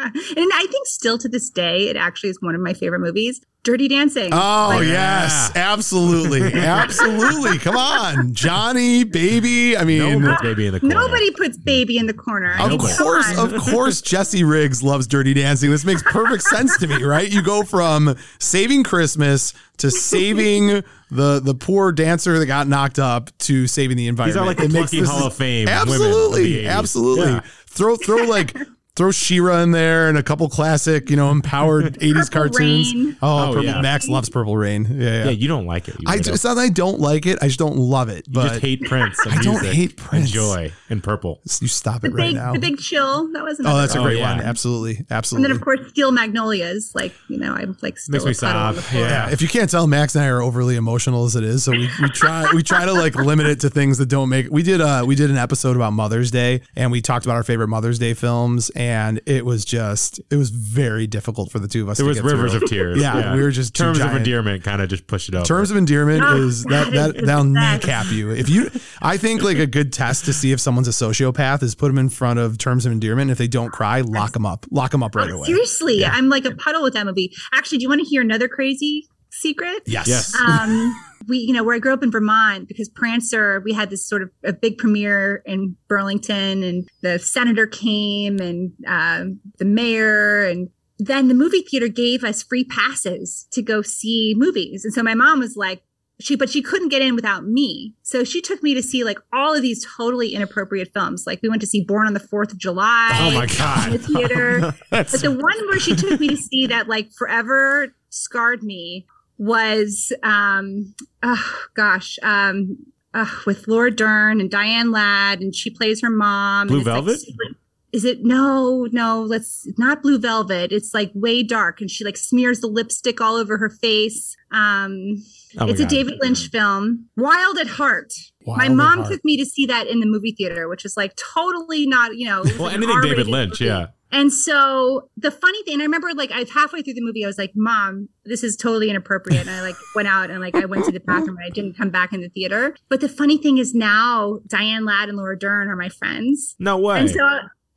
and 0.36 0.50
I 0.54 0.66
think 0.70 0.86
still 0.86 1.18
to 1.18 1.28
this 1.28 1.50
day, 1.50 1.88
it 1.88 1.96
actually 1.96 2.30
is 2.30 2.38
one 2.40 2.54
of 2.54 2.60
my 2.60 2.72
favorite 2.74 3.00
movies. 3.00 3.40
Dirty 3.64 3.88
Dancing. 3.88 4.30
Oh 4.32 4.68
Like, 4.70 4.86
yes, 4.86 5.50
absolutely, 5.56 6.42
absolutely. 6.54 7.58
Come 7.58 7.76
on, 7.76 8.32
Johnny, 8.32 9.04
baby. 9.04 9.76
I 9.76 9.84
mean, 9.84 10.22
No 10.22 10.30
puts 10.30 10.42
baby 10.42 10.66
in 10.68 10.72
the 10.72 10.80
corner. 10.80 10.94
Nobody 10.94 11.30
puts 11.32 11.56
baby 11.58 11.98
in 11.98 12.06
the 12.06 12.14
corner. 12.14 12.52
Of 12.58 12.70
mean, 12.70 12.78
come 12.78 12.96
course, 12.96 13.36
of 13.36 13.52
course, 13.60 14.00
Jesse 14.00 14.44
Riggs 14.44 14.82
loves 14.82 15.06
Dirty 15.06 15.34
Dancing. 15.34 15.70
This 15.70 15.84
makes 15.84 16.02
perfect 16.04 16.44
sense 16.44 16.78
to 16.78 16.86
me, 16.86 17.02
right? 17.02 17.28
You 17.30 17.42
go 17.42 17.62
from 17.64 18.16
saving 18.38 18.84
Christmas 18.84 19.52
to 19.78 19.90
saving 19.90 20.82
the 21.10 21.40
the 21.40 21.54
poor 21.54 21.90
dancer 21.92 22.38
that 22.38 22.46
got 22.46 22.68
knocked 22.68 22.98
up 23.00 23.36
to 23.38 23.66
saving 23.66 23.96
the 23.96 24.06
environment. 24.06 24.34
These 24.34 24.40
are 24.42 24.46
like 24.46 24.56
the 24.58 24.64
It 24.64 24.72
makes 24.72 24.90
Plucky 24.92 25.04
Hall 25.06 25.26
of 25.26 25.34
Fame. 25.34 25.66
women 25.66 25.78
of 25.82 25.88
the 25.88 25.94
Absolutely, 25.94 26.52
80s. 26.62 26.68
absolutely. 26.68 27.26
Yeah. 27.32 27.40
Throw 27.66 27.96
throw 27.96 28.24
like 28.24 28.56
throw 28.98 29.10
She-Ra 29.10 29.60
in 29.62 29.70
there 29.70 30.08
and 30.08 30.18
a 30.18 30.22
couple 30.22 30.48
classic, 30.48 31.08
you 31.08 31.16
know, 31.16 31.30
empowered 31.30 31.94
'80s 32.00 32.30
cartoons. 32.30 32.92
Rain. 32.94 33.16
Oh, 33.22 33.38
Oh, 33.38 33.46
Purple, 33.52 33.64
yeah. 33.64 33.80
Max 33.80 34.08
loves 34.08 34.28
Purple 34.28 34.56
Rain. 34.56 34.86
Yeah, 34.90 34.94
yeah. 35.10 35.24
Yeah, 35.24 35.30
you 35.30 35.48
don't 35.48 35.66
like 35.66 35.88
it. 35.88 35.96
I 36.06 36.16
weirdo. 36.16 36.18
just, 36.18 36.28
it's 36.30 36.44
not 36.44 36.54
that 36.54 36.60
I 36.62 36.68
don't 36.68 36.98
like 37.00 37.24
it. 37.26 37.38
I 37.40 37.46
just 37.46 37.58
don't 37.58 37.76
love 37.76 38.08
it. 38.08 38.26
You 38.28 38.42
just 38.42 38.60
hate 38.60 38.82
Prince. 38.82 39.18
I 39.26 39.40
don't 39.42 39.64
hate 39.64 39.96
Prince. 39.96 40.24
And 40.26 40.32
joy 40.34 40.72
and 40.90 41.02
purple. 41.02 41.40
you 41.60 41.68
stop 41.68 42.00
the 42.02 42.08
it 42.08 42.14
right 42.14 42.26
big, 42.28 42.34
now. 42.34 42.52
the 42.52 42.58
big 42.58 42.78
chill. 42.78 43.30
That 43.32 43.44
was 43.44 43.58
oh, 43.60 43.62
another 43.62 43.80
that's 43.82 43.94
a 43.94 43.98
Oh, 44.00 44.02
great 44.02 44.18
yeah. 44.18 44.36
one. 44.36 44.44
Absolutely, 44.44 45.06
absolutely. 45.10 45.44
And 45.46 45.52
then, 45.54 45.56
of 45.58 45.64
course, 45.64 45.80
Steel 45.90 46.10
Magnolias. 46.12 46.94
Like, 46.94 47.14
you 47.28 47.38
know, 47.38 47.52
I'm 47.54 47.76
like 47.82 47.98
still 47.98 48.14
Makes 48.14 48.24
me 48.24 48.30
a 48.32 48.34
sob. 48.34 48.76
Yeah. 48.92 48.98
yeah, 49.00 49.30
if 49.30 49.40
you 49.42 49.48
can't 49.48 49.70
tell, 49.70 49.86
Max 49.86 50.14
and 50.16 50.24
I 50.24 50.28
are 50.28 50.42
overly 50.42 50.76
emotional 50.76 51.24
as 51.24 51.36
it 51.36 51.44
is, 51.44 51.62
so 51.64 51.72
we, 51.72 51.88
we 52.02 52.08
try 52.10 52.50
we 52.54 52.62
try 52.62 52.84
to 52.84 52.92
like 52.92 53.14
limit 53.14 53.46
it 53.46 53.60
to 53.60 53.70
things 53.70 53.98
that 53.98 54.06
don't 54.06 54.28
make. 54.28 54.50
We 54.50 54.62
did 54.62 54.80
uh 54.80 55.04
we 55.06 55.14
did 55.14 55.30
an 55.30 55.36
episode 55.36 55.76
about 55.76 55.92
Mother's 55.92 56.30
Day, 56.30 56.62
and 56.74 56.90
we 56.90 57.00
talked 57.00 57.26
about 57.26 57.36
our 57.36 57.44
favorite 57.44 57.68
Mother's 57.68 57.98
Day 57.98 58.14
films, 58.14 58.70
and 58.70 58.87
it 59.26 59.44
was 59.44 59.64
just 59.64 60.20
it 60.30 60.36
was 60.36 60.50
very 60.50 61.06
difficult 61.06 61.50
for 61.50 61.58
the 61.58 61.68
two 61.68 61.82
of 61.82 61.88
us. 61.88 61.98
There 61.98 62.04
to 62.04 62.08
was 62.08 62.18
get 62.18 62.24
rivers 62.24 62.52
through. 62.52 62.62
of 62.62 62.68
tears. 62.70 63.00
Yeah, 63.00 63.34
we 63.34 63.42
were 63.42 63.50
just 63.50 63.74
terms 63.74 64.00
of 64.00 64.14
endearment. 64.14 64.64
Kind 64.64 64.80
of 64.80 64.88
just 64.88 65.06
push 65.06 65.28
it 65.28 65.34
up. 65.34 65.46
Terms 65.46 65.70
of 65.70 65.76
endearment 65.76 66.24
is 66.24 66.64
that 66.64 66.86
that 66.86 66.92
that 66.92 67.14
is 67.16 67.20
the 67.20 67.26
that'll 67.26 67.44
kneecap 67.44 68.06
you. 68.10 68.30
If 68.30 68.48
you, 68.48 68.70
I 69.02 69.16
think 69.16 69.42
like 69.42 69.58
a 69.58 69.66
good 69.66 69.92
test 69.92 70.24
to 70.26 70.32
see 70.32 70.52
if 70.52 70.60
someone's 70.60 70.88
a 70.88 70.92
sociopath 70.92 71.62
is 71.62 71.74
put 71.74 71.88
them 71.88 71.98
in 71.98 72.08
front 72.08 72.38
of 72.38 72.58
terms 72.58 72.86
of 72.86 72.92
endearment. 72.92 73.22
And 73.22 73.30
if 73.32 73.38
they 73.38 73.48
don't 73.48 73.70
cry, 73.70 74.00
lock 74.00 74.32
them 74.32 74.46
up. 74.46 74.66
Lock 74.70 74.90
them 74.92 75.02
up 75.02 75.14
right 75.14 75.30
away. 75.30 75.46
seriously, 75.46 76.04
I'm 76.04 76.28
like 76.28 76.44
a 76.44 76.54
puddle 76.54 76.82
with 76.82 76.94
that 76.94 77.06
movie. 77.06 77.32
Actually, 77.52 77.78
do 77.78 77.82
you 77.82 77.88
want 77.88 78.00
to 78.02 78.06
hear 78.06 78.22
another 78.22 78.48
crazy 78.48 79.08
secret? 79.30 79.82
Yes. 79.86 80.08
Yes. 80.08 80.34
um 80.34 80.94
we 81.28 81.38
you 81.38 81.52
know 81.52 81.62
where 81.62 81.74
i 81.74 81.78
grew 81.78 81.92
up 81.92 82.02
in 82.02 82.10
vermont 82.10 82.66
because 82.66 82.88
prancer 82.88 83.60
we 83.64 83.72
had 83.72 83.90
this 83.90 84.06
sort 84.06 84.22
of 84.22 84.30
a 84.44 84.52
big 84.52 84.78
premiere 84.78 85.42
in 85.46 85.76
burlington 85.86 86.62
and 86.62 86.88
the 87.02 87.18
senator 87.18 87.66
came 87.66 88.38
and 88.40 88.72
um, 88.86 89.40
the 89.58 89.64
mayor 89.64 90.44
and 90.44 90.68
then 90.98 91.28
the 91.28 91.34
movie 91.34 91.62
theater 91.62 91.88
gave 91.88 92.24
us 92.24 92.42
free 92.42 92.64
passes 92.64 93.46
to 93.52 93.62
go 93.62 93.82
see 93.82 94.34
movies. 94.36 94.84
And 94.84 94.92
so 94.92 95.02
my 95.02 95.14
mom 95.14 95.40
was 95.40 95.56
like 95.56 95.82
she 96.20 96.34
but 96.34 96.50
she 96.50 96.62
couldn't 96.62 96.88
get 96.88 97.00
in 97.00 97.14
without 97.14 97.44
me. 97.44 97.94
So 98.02 98.24
she 98.24 98.40
took 98.40 98.60
me 98.60 98.74
to 98.74 98.82
see 98.82 99.04
like 99.04 99.18
all 99.32 99.54
of 99.54 99.62
these 99.62 99.86
totally 99.96 100.34
inappropriate 100.34 100.92
films. 100.92 101.24
Like 101.26 101.38
we 101.42 101.48
went 101.48 101.60
to 101.60 101.66
see 101.66 101.84
born 101.84 102.08
on 102.08 102.14
the 102.14 102.20
fourth 102.20 102.50
of 102.50 102.58
july. 102.58 103.10
Oh 103.14 103.30
my 103.30 103.42
in 103.44 103.92
the 103.92 103.98
god. 103.98 104.00
theater. 104.00 104.74
That's 104.90 105.12
but 105.12 105.20
the 105.20 105.30
one 105.30 105.66
where 105.68 105.78
she 105.78 105.94
took 105.94 106.18
me 106.18 106.28
to 106.28 106.36
see 106.36 106.66
that 106.66 106.88
like 106.88 107.12
forever 107.12 107.94
scarred 108.10 108.64
me 108.64 109.06
was 109.38 110.12
um 110.22 110.94
oh 111.22 111.62
gosh 111.74 112.18
um 112.22 112.76
uh, 113.14 113.26
with 113.46 113.66
Laura 113.66 113.90
Dern 113.90 114.40
and 114.40 114.50
Diane 114.50 114.90
Ladd 114.92 115.40
and 115.40 115.54
she 115.54 115.70
plays 115.70 116.02
her 116.02 116.10
mom. 116.10 116.66
Blue 116.68 116.78
like, 116.78 116.84
Velvet? 116.84 117.18
super- 117.20 117.56
is 117.90 118.04
it 118.04 118.18
no 118.22 118.86
no 118.92 119.22
let's 119.22 119.66
not 119.78 120.02
blue 120.02 120.18
velvet 120.18 120.72
it's 120.72 120.92
like 120.92 121.10
way 121.14 121.42
dark 121.42 121.80
and 121.80 121.90
she 121.90 122.04
like 122.04 122.18
smears 122.18 122.60
the 122.60 122.66
lipstick 122.66 123.18
all 123.18 123.34
over 123.34 123.56
her 123.56 123.70
face 123.70 124.36
um 124.52 125.14
Oh 125.58 125.66
it's 125.70 125.80
a 125.80 125.86
david 125.86 126.18
lynch 126.20 126.50
film 126.50 127.06
wild 127.16 127.56
at 127.56 127.66
heart 127.66 128.12
Wild 128.44 128.58
my 128.58 128.68
mom 128.68 128.98
heart. 128.98 129.10
took 129.12 129.24
me 129.24 129.38
to 129.38 129.46
see 129.46 129.64
that 129.64 129.86
in 129.86 130.00
the 130.00 130.06
movie 130.06 130.34
theater 130.36 130.68
which 130.68 130.84
is 130.84 130.98
like 130.98 131.16
totally 131.16 131.86
not 131.86 132.14
you 132.14 132.26
know 132.26 132.42
Well, 132.58 132.64
like 132.64 132.74
anything 132.74 133.00
David 133.00 133.26
Lynch. 133.26 133.52
movie. 133.58 133.64
Yeah. 133.70 133.86
And 134.10 134.32
so 134.32 135.10
the 135.16 135.30
funny 135.30 135.62
thing, 135.64 135.80
I 135.80 135.84
remember 135.84 136.08
like 136.14 136.30
I 136.32 136.44
halfway 136.52 136.82
through 136.82 136.94
the 136.94 137.02
movie, 137.02 137.24
I 137.24 137.26
was 137.26 137.38
like, 137.38 137.52
"Mom, 137.54 138.08
this 138.24 138.42
is 138.42 138.56
totally 138.56 138.88
inappropriate." 138.90 139.42
And 139.42 139.50
I 139.50 139.60
like 139.62 139.76
went 139.94 140.08
out 140.08 140.30
and 140.30 140.40
like 140.40 140.54
I 140.54 140.64
went 140.64 140.84
to 140.86 140.92
the 140.92 141.00
bathroom 141.00 141.36
and 141.36 141.44
I 141.46 141.50
didn't 141.50 141.76
come 141.76 141.90
back 141.90 142.12
in 142.12 142.20
the 142.22 142.28
theater. 142.30 142.74
But 142.88 143.00
the 143.00 143.08
funny 143.08 143.36
thing 143.38 143.58
is 143.58 143.74
now 143.74 144.40
Diane 144.46 144.84
Ladd 144.84 145.08
and 145.08 145.18
Laura 145.18 145.38
Dern 145.38 145.68
are 145.68 145.76
my 145.76 145.88
friends, 145.90 146.56
No 146.58 146.78
way. 146.78 147.00
and 147.00 147.10
so 147.10 147.28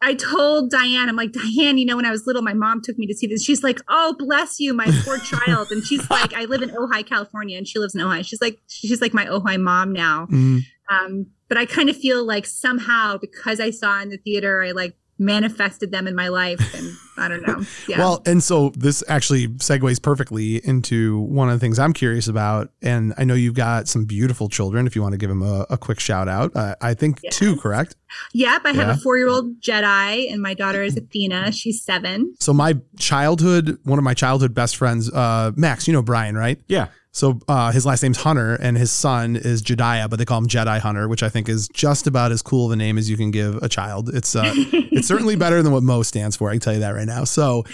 I 0.04 0.16
told 0.16 0.72
Diane, 0.72 1.10
I'm 1.10 1.16
like, 1.16 1.32
Diane, 1.32 1.78
you 1.78 1.86
know, 1.86 1.96
when 1.96 2.06
I 2.06 2.12
was 2.12 2.26
little, 2.26 2.42
my 2.42 2.54
mom 2.54 2.82
took 2.82 2.98
me 2.98 3.06
to 3.08 3.14
see 3.14 3.28
this. 3.28 3.44
She's 3.44 3.62
like, 3.62 3.80
"Oh, 3.90 4.16
bless 4.18 4.60
you, 4.60 4.74
my 4.74 4.88
poor 5.04 5.18
child." 5.46 5.70
And 5.72 5.84
she's 5.86 6.10
like, 6.10 6.34
I 6.34 6.46
live 6.46 6.62
in 6.62 6.70
Ojai, 6.70 7.06
California, 7.06 7.58
and 7.58 7.68
she 7.68 7.78
lives 7.78 7.94
in 7.94 8.02
Ojai. 8.02 8.26
She's 8.26 8.42
like, 8.42 8.58
she's 8.68 9.02
like 9.02 9.14
my 9.14 9.26
Ojai 9.26 9.60
mom 9.60 9.92
now. 9.92 10.28
Mm. 10.32 10.62
Um, 10.90 11.28
but 11.48 11.58
I 11.58 11.66
kind 11.66 11.90
of 11.90 11.96
feel 11.98 12.26
like 12.26 12.46
somehow 12.46 13.18
because 13.18 13.60
I 13.60 13.70
saw 13.70 14.02
in 14.02 14.10
the 14.10 14.18
theater, 14.18 14.64
I 14.64 14.72
like 14.72 14.96
manifested 15.22 15.92
them 15.92 16.08
in 16.08 16.16
my 16.16 16.28
life, 16.28 16.74
and 16.76 16.92
I 17.18 17.28
don't 17.30 17.48
know. 17.48 17.64
Yeah. 17.88 17.98
Well, 18.00 18.22
and 18.26 18.42
so 18.44 18.70
this 18.76 19.04
actually 19.08 19.48
segues 19.50 20.02
perfectly 20.02 20.58
into 20.66 21.20
one 21.22 21.50
of 21.50 21.56
the 21.56 21.60
things 21.60 21.78
I'm 21.80 21.94
curious 21.94 22.28
about. 22.28 22.70
And 22.82 23.14
I 23.18 23.24
know 23.26 23.34
you've 23.34 23.56
got 23.56 23.88
some 23.88 24.06
beautiful 24.06 24.48
children. 24.50 24.88
If 24.88 24.96
you 24.96 25.02
want 25.02 25.14
to 25.14 25.18
give 25.18 25.30
them 25.30 25.42
a, 25.42 25.66
a 25.70 25.78
quick 25.78 26.00
shout 26.00 26.28
out, 26.30 26.56
uh, 26.56 26.76
I 26.82 26.94
think 26.94 27.20
Yeah. 27.24 27.32
two, 27.32 27.56
correct? 27.58 27.96
yep, 28.34 28.62
I 28.66 28.70
have 28.74 28.88
yeah. 28.88 28.94
a 28.94 28.98
four-year-old 28.98 29.62
Jedi, 29.62 30.32
and 30.32 30.42
my 30.42 30.54
daughter 30.54 30.84
is 30.84 30.96
Athena. 30.98 31.52
She's 31.60 31.84
seven. 31.84 32.34
So 32.40 32.54
my 32.54 32.76
childhood, 33.00 33.78
one 33.84 33.98
of 33.98 34.04
my 34.04 34.14
childhood 34.14 34.54
best 34.54 34.76
friends, 34.78 35.12
uh, 35.12 35.52
Max, 35.56 35.88
you 35.88 35.94
know 35.94 36.02
Brian, 36.02 36.36
right? 36.38 36.60
yeah. 36.68 36.88
So 37.14 37.40
uh, 37.48 37.72
his 37.72 37.86
last 37.86 38.04
name's 38.04 38.20
Hunter, 38.20 38.56
and 38.56 38.78
his 38.78 38.92
son 38.92 39.36
is 39.36 39.62
Jediah, 39.62 40.10
but 40.10 40.18
they 40.18 40.26
call 40.26 40.38
him 40.38 40.48
Jedi 40.48 40.80
Hunter, 40.80 41.08
which 41.10 41.24
I 41.24 41.30
think 41.30 41.50
is 41.50 41.68
just 41.74 42.08
about 42.08 42.32
as 42.32 42.42
cool 42.42 42.68
of 42.68 42.72
a 42.72 42.76
name 42.78 42.98
as 42.98 43.10
you 43.10 43.18
can 43.18 43.32
give 43.32 43.58
a 43.58 43.68
child. 43.68 44.10
It's 44.14 44.36
uh, 44.36 44.44
it's 44.56 45.08
certainly 45.08 45.36
better 45.36 45.62
than 45.62 45.74
what 45.74 45.84
Mo 45.84 46.04
stands 46.04 46.38
for. 46.38 46.50
I 46.50 46.54
can 46.54 46.62
tell 46.62 46.74
you 46.74 46.80
that 46.80 46.92
right 46.92 47.08
now. 47.08 47.26
So 47.26 47.66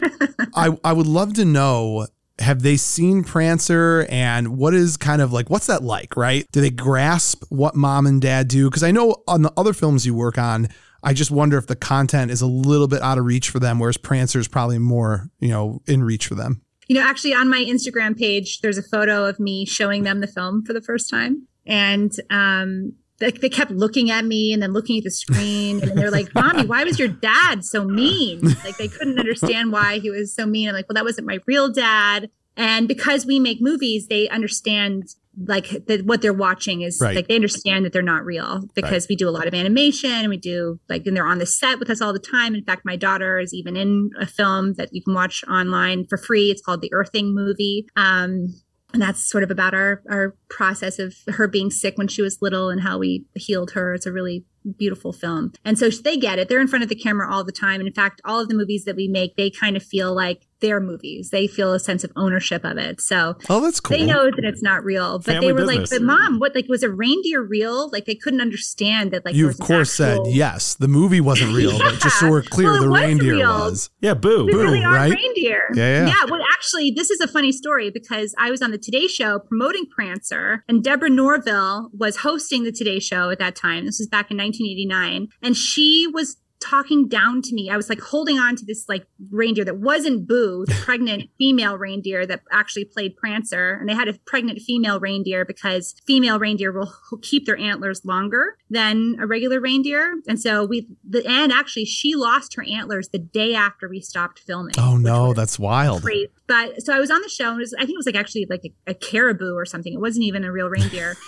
I, 0.54 0.76
I 0.82 0.92
would 0.94 1.06
love 1.06 1.34
to 1.34 1.44
know 1.44 2.06
have 2.38 2.62
they 2.62 2.76
seen 2.76 3.22
Prancer 3.22 4.06
and 4.10 4.58
what 4.58 4.74
is 4.74 4.96
kind 4.96 5.22
of 5.22 5.32
like 5.32 5.50
what's 5.50 5.66
that 5.66 5.82
like, 5.82 6.16
right? 6.16 6.46
Do 6.52 6.60
they 6.60 6.70
grasp 6.70 7.44
what 7.50 7.74
mom 7.74 8.06
and 8.06 8.20
dad 8.20 8.48
do? 8.48 8.70
Because 8.70 8.82
I 8.82 8.92
know 8.92 9.16
on 9.28 9.42
the 9.42 9.52
other 9.56 9.74
films 9.74 10.06
you 10.06 10.14
work 10.14 10.38
on, 10.38 10.68
I 11.02 11.12
just 11.12 11.30
wonder 11.30 11.58
if 11.58 11.66
the 11.66 11.76
content 11.76 12.30
is 12.30 12.40
a 12.40 12.46
little 12.46 12.88
bit 12.88 13.02
out 13.02 13.18
of 13.18 13.24
reach 13.24 13.50
for 13.50 13.58
them, 13.58 13.78
whereas 13.78 13.96
Prancer 13.96 14.38
is 14.38 14.48
probably 14.48 14.78
more, 14.78 15.28
you 15.38 15.48
know, 15.48 15.80
in 15.86 16.02
reach 16.02 16.26
for 16.26 16.34
them. 16.34 16.62
You 16.86 16.96
know, 16.96 17.02
actually, 17.02 17.34
on 17.34 17.48
my 17.48 17.64
Instagram 17.64 18.16
page, 18.16 18.60
there's 18.60 18.78
a 18.78 18.82
photo 18.82 19.26
of 19.26 19.40
me 19.40 19.66
showing 19.66 20.04
them 20.04 20.20
the 20.20 20.26
film 20.26 20.64
for 20.64 20.72
the 20.72 20.82
first 20.82 21.10
time, 21.10 21.46
and 21.66 22.12
um, 22.30 22.92
they, 23.18 23.30
they 23.32 23.48
kept 23.48 23.70
looking 23.70 24.10
at 24.10 24.24
me 24.24 24.52
and 24.52 24.62
then 24.62 24.72
looking 24.72 24.98
at 24.98 25.04
the 25.04 25.10
screen, 25.10 25.82
and 25.82 25.98
they're 25.98 26.10
like, 26.10 26.34
"Mommy, 26.34 26.66
why 26.66 26.84
was 26.84 26.98
your 26.98 27.08
dad 27.08 27.64
so 27.64 27.84
mean?" 27.84 28.40
Like 28.64 28.76
they 28.76 28.88
couldn't 28.88 29.18
understand 29.18 29.72
why 29.72 29.98
he 29.98 30.10
was 30.10 30.34
so 30.34 30.46
mean. 30.46 30.68
I'm 30.68 30.74
like, 30.74 30.88
"Well, 30.88 30.94
that 30.94 31.04
wasn't 31.04 31.26
my 31.26 31.38
real 31.46 31.72
dad." 31.72 32.30
And 32.56 32.88
because 32.88 33.26
we 33.26 33.38
make 33.38 33.60
movies, 33.60 34.06
they 34.06 34.28
understand 34.28 35.14
like 35.38 35.86
that 35.86 36.06
what 36.06 36.22
they're 36.22 36.32
watching 36.32 36.80
is 36.82 36.98
Right. 37.00 37.14
like 37.16 37.28
they 37.28 37.34
understand 37.34 37.84
that 37.84 37.92
they're 37.92 38.02
not 38.02 38.24
real 38.24 38.68
because 38.74 39.06
we 39.08 39.16
do 39.16 39.28
a 39.28 39.30
lot 39.30 39.46
of 39.46 39.54
animation 39.54 40.10
and 40.10 40.28
we 40.28 40.36
do 40.38 40.80
like 40.88 41.06
and 41.06 41.16
they're 41.16 41.26
on 41.26 41.38
the 41.38 41.46
set 41.46 41.78
with 41.78 41.90
us 41.90 42.00
all 42.00 42.12
the 42.12 42.18
time. 42.18 42.54
In 42.54 42.64
fact, 42.64 42.82
my 42.84 42.96
daughter 42.96 43.38
is 43.38 43.52
even 43.52 43.76
in 43.76 44.10
a 44.18 44.26
film 44.26 44.74
that 44.74 44.90
you 44.92 45.02
can 45.02 45.14
watch 45.14 45.44
online 45.48 46.06
for 46.06 46.16
free. 46.16 46.50
It's 46.50 46.62
called 46.62 46.80
the 46.80 46.92
Earthing 46.92 47.34
movie. 47.34 47.86
Um 47.96 48.54
and 48.92 49.02
that's 49.02 49.28
sort 49.28 49.42
of 49.44 49.50
about 49.50 49.74
our 49.74 50.02
our 50.08 50.36
process 50.48 50.98
of 50.98 51.14
her 51.28 51.48
being 51.48 51.70
sick 51.70 51.98
when 51.98 52.08
she 52.08 52.22
was 52.22 52.38
little 52.40 52.70
and 52.70 52.80
how 52.80 52.96
we 52.98 53.26
healed 53.34 53.72
her. 53.72 53.92
It's 53.94 54.06
a 54.06 54.12
really 54.12 54.44
beautiful 54.78 55.12
film. 55.12 55.52
And 55.64 55.78
so 55.78 55.90
they 55.90 56.16
get 56.16 56.38
it. 56.38 56.48
They're 56.48 56.60
in 56.60 56.66
front 56.66 56.82
of 56.82 56.88
the 56.88 56.94
camera 56.96 57.32
all 57.32 57.44
the 57.44 57.52
time. 57.52 57.80
And 57.80 57.86
in 57.86 57.94
fact, 57.94 58.20
all 58.24 58.40
of 58.40 58.48
the 58.48 58.54
movies 58.54 58.84
that 58.84 58.96
we 58.96 59.06
make, 59.06 59.36
they 59.36 59.50
kind 59.50 59.76
of 59.76 59.82
feel 59.82 60.14
like 60.14 60.46
their 60.60 60.80
movies. 60.80 61.30
They 61.30 61.46
feel 61.46 61.72
a 61.72 61.78
sense 61.78 62.02
of 62.04 62.10
ownership 62.16 62.64
of 62.64 62.78
it. 62.78 63.00
So 63.00 63.34
Oh, 63.48 63.60
that's 63.60 63.80
cool. 63.80 63.96
they 63.96 64.04
know 64.06 64.24
that 64.30 64.44
it's 64.44 64.62
not 64.62 64.84
real, 64.84 65.18
but 65.18 65.26
Family 65.26 65.48
they 65.48 65.52
were 65.52 65.66
business. 65.66 65.90
like, 65.92 66.00
"But 66.00 66.06
mom, 66.06 66.38
what? 66.38 66.54
Like, 66.54 66.66
was 66.68 66.82
a 66.82 66.90
reindeer 66.90 67.42
real? 67.42 67.90
Like, 67.90 68.06
they 68.06 68.14
couldn't 68.14 68.40
understand 68.40 69.10
that. 69.12 69.24
Like, 69.24 69.34
you 69.34 69.44
of 69.46 69.50
was 69.50 69.60
an 69.60 69.66
course 69.66 69.92
said 69.92 70.18
yes. 70.26 70.74
The 70.74 70.88
movie 70.88 71.20
wasn't 71.20 71.54
real, 71.54 71.78
but 71.78 71.94
just 72.00 72.18
so 72.20 72.30
we're 72.30 72.42
clear, 72.42 72.70
Well, 72.72 72.82
the 72.82 72.90
was 72.90 73.00
reindeer 73.00 73.34
real. 73.36 73.48
was. 73.50 73.90
Yeah, 74.00 74.14
boo. 74.14 74.46
They 74.46 74.52
Boom, 74.52 74.60
really 74.62 74.84
are 74.84 74.92
right? 74.94 75.12
reindeer. 75.12 75.68
Yeah, 75.74 76.06
yeah. 76.06 76.06
Yeah. 76.08 76.24
Well, 76.30 76.40
actually, 76.52 76.90
this 76.90 77.10
is 77.10 77.20
a 77.20 77.28
funny 77.28 77.52
story 77.52 77.90
because 77.90 78.34
I 78.38 78.50
was 78.50 78.62
on 78.62 78.70
the 78.70 78.78
Today 78.78 79.06
Show 79.08 79.38
promoting 79.40 79.86
Prancer, 79.94 80.64
and 80.68 80.82
Deborah 80.82 81.10
Norville 81.10 81.90
was 81.92 82.18
hosting 82.18 82.64
the 82.64 82.72
Today 82.72 82.98
Show 82.98 83.30
at 83.30 83.38
that 83.38 83.54
time. 83.56 83.84
This 83.86 83.98
was 83.98 84.08
back 84.08 84.30
in 84.30 84.36
1989, 84.38 85.28
and 85.42 85.56
she 85.56 86.06
was 86.12 86.36
talking 86.60 87.08
down 87.08 87.42
to 87.42 87.54
me. 87.54 87.70
I 87.70 87.76
was 87.76 87.88
like 87.88 88.00
holding 88.00 88.38
on 88.38 88.56
to 88.56 88.64
this 88.64 88.88
like 88.88 89.06
reindeer 89.30 89.64
that 89.64 89.78
wasn't 89.78 90.26
Boo, 90.26 90.64
the 90.66 90.74
pregnant 90.84 91.30
female 91.38 91.78
reindeer 91.78 92.26
that 92.26 92.42
actually 92.52 92.84
played 92.84 93.16
Prancer. 93.16 93.74
And 93.74 93.88
they 93.88 93.94
had 93.94 94.08
a 94.08 94.14
pregnant 94.26 94.60
female 94.60 95.00
reindeer 95.00 95.44
because 95.44 95.94
female 96.06 96.38
reindeer 96.38 96.72
will 96.72 96.92
keep 97.22 97.46
their 97.46 97.56
antlers 97.56 98.04
longer 98.04 98.56
than 98.70 99.16
a 99.20 99.26
regular 99.26 99.60
reindeer. 99.60 100.14
And 100.26 100.40
so 100.40 100.64
we, 100.64 100.88
the, 101.08 101.24
and 101.26 101.52
actually 101.52 101.84
she 101.84 102.14
lost 102.14 102.54
her 102.54 102.64
antlers 102.64 103.08
the 103.08 103.18
day 103.18 103.54
after 103.54 103.88
we 103.88 104.00
stopped 104.00 104.38
filming. 104.38 104.74
Oh 104.78 104.96
no, 104.96 105.32
that's 105.34 105.58
wild. 105.58 106.02
crazy. 106.02 106.28
But 106.46 106.82
so 106.82 106.94
I 106.94 107.00
was 107.00 107.10
on 107.10 107.22
the 107.22 107.28
show 107.28 107.50
and 107.50 107.58
it 107.58 107.62
was, 107.62 107.74
I 107.74 107.80
think 107.80 107.90
it 107.90 107.98
was 107.98 108.06
like 108.06 108.14
actually 108.14 108.46
like 108.48 108.64
a, 108.64 108.90
a 108.90 108.94
caribou 108.94 109.54
or 109.54 109.64
something. 109.64 109.92
It 109.92 110.00
wasn't 110.00 110.24
even 110.24 110.44
a 110.44 110.52
real 110.52 110.68
reindeer. 110.68 111.16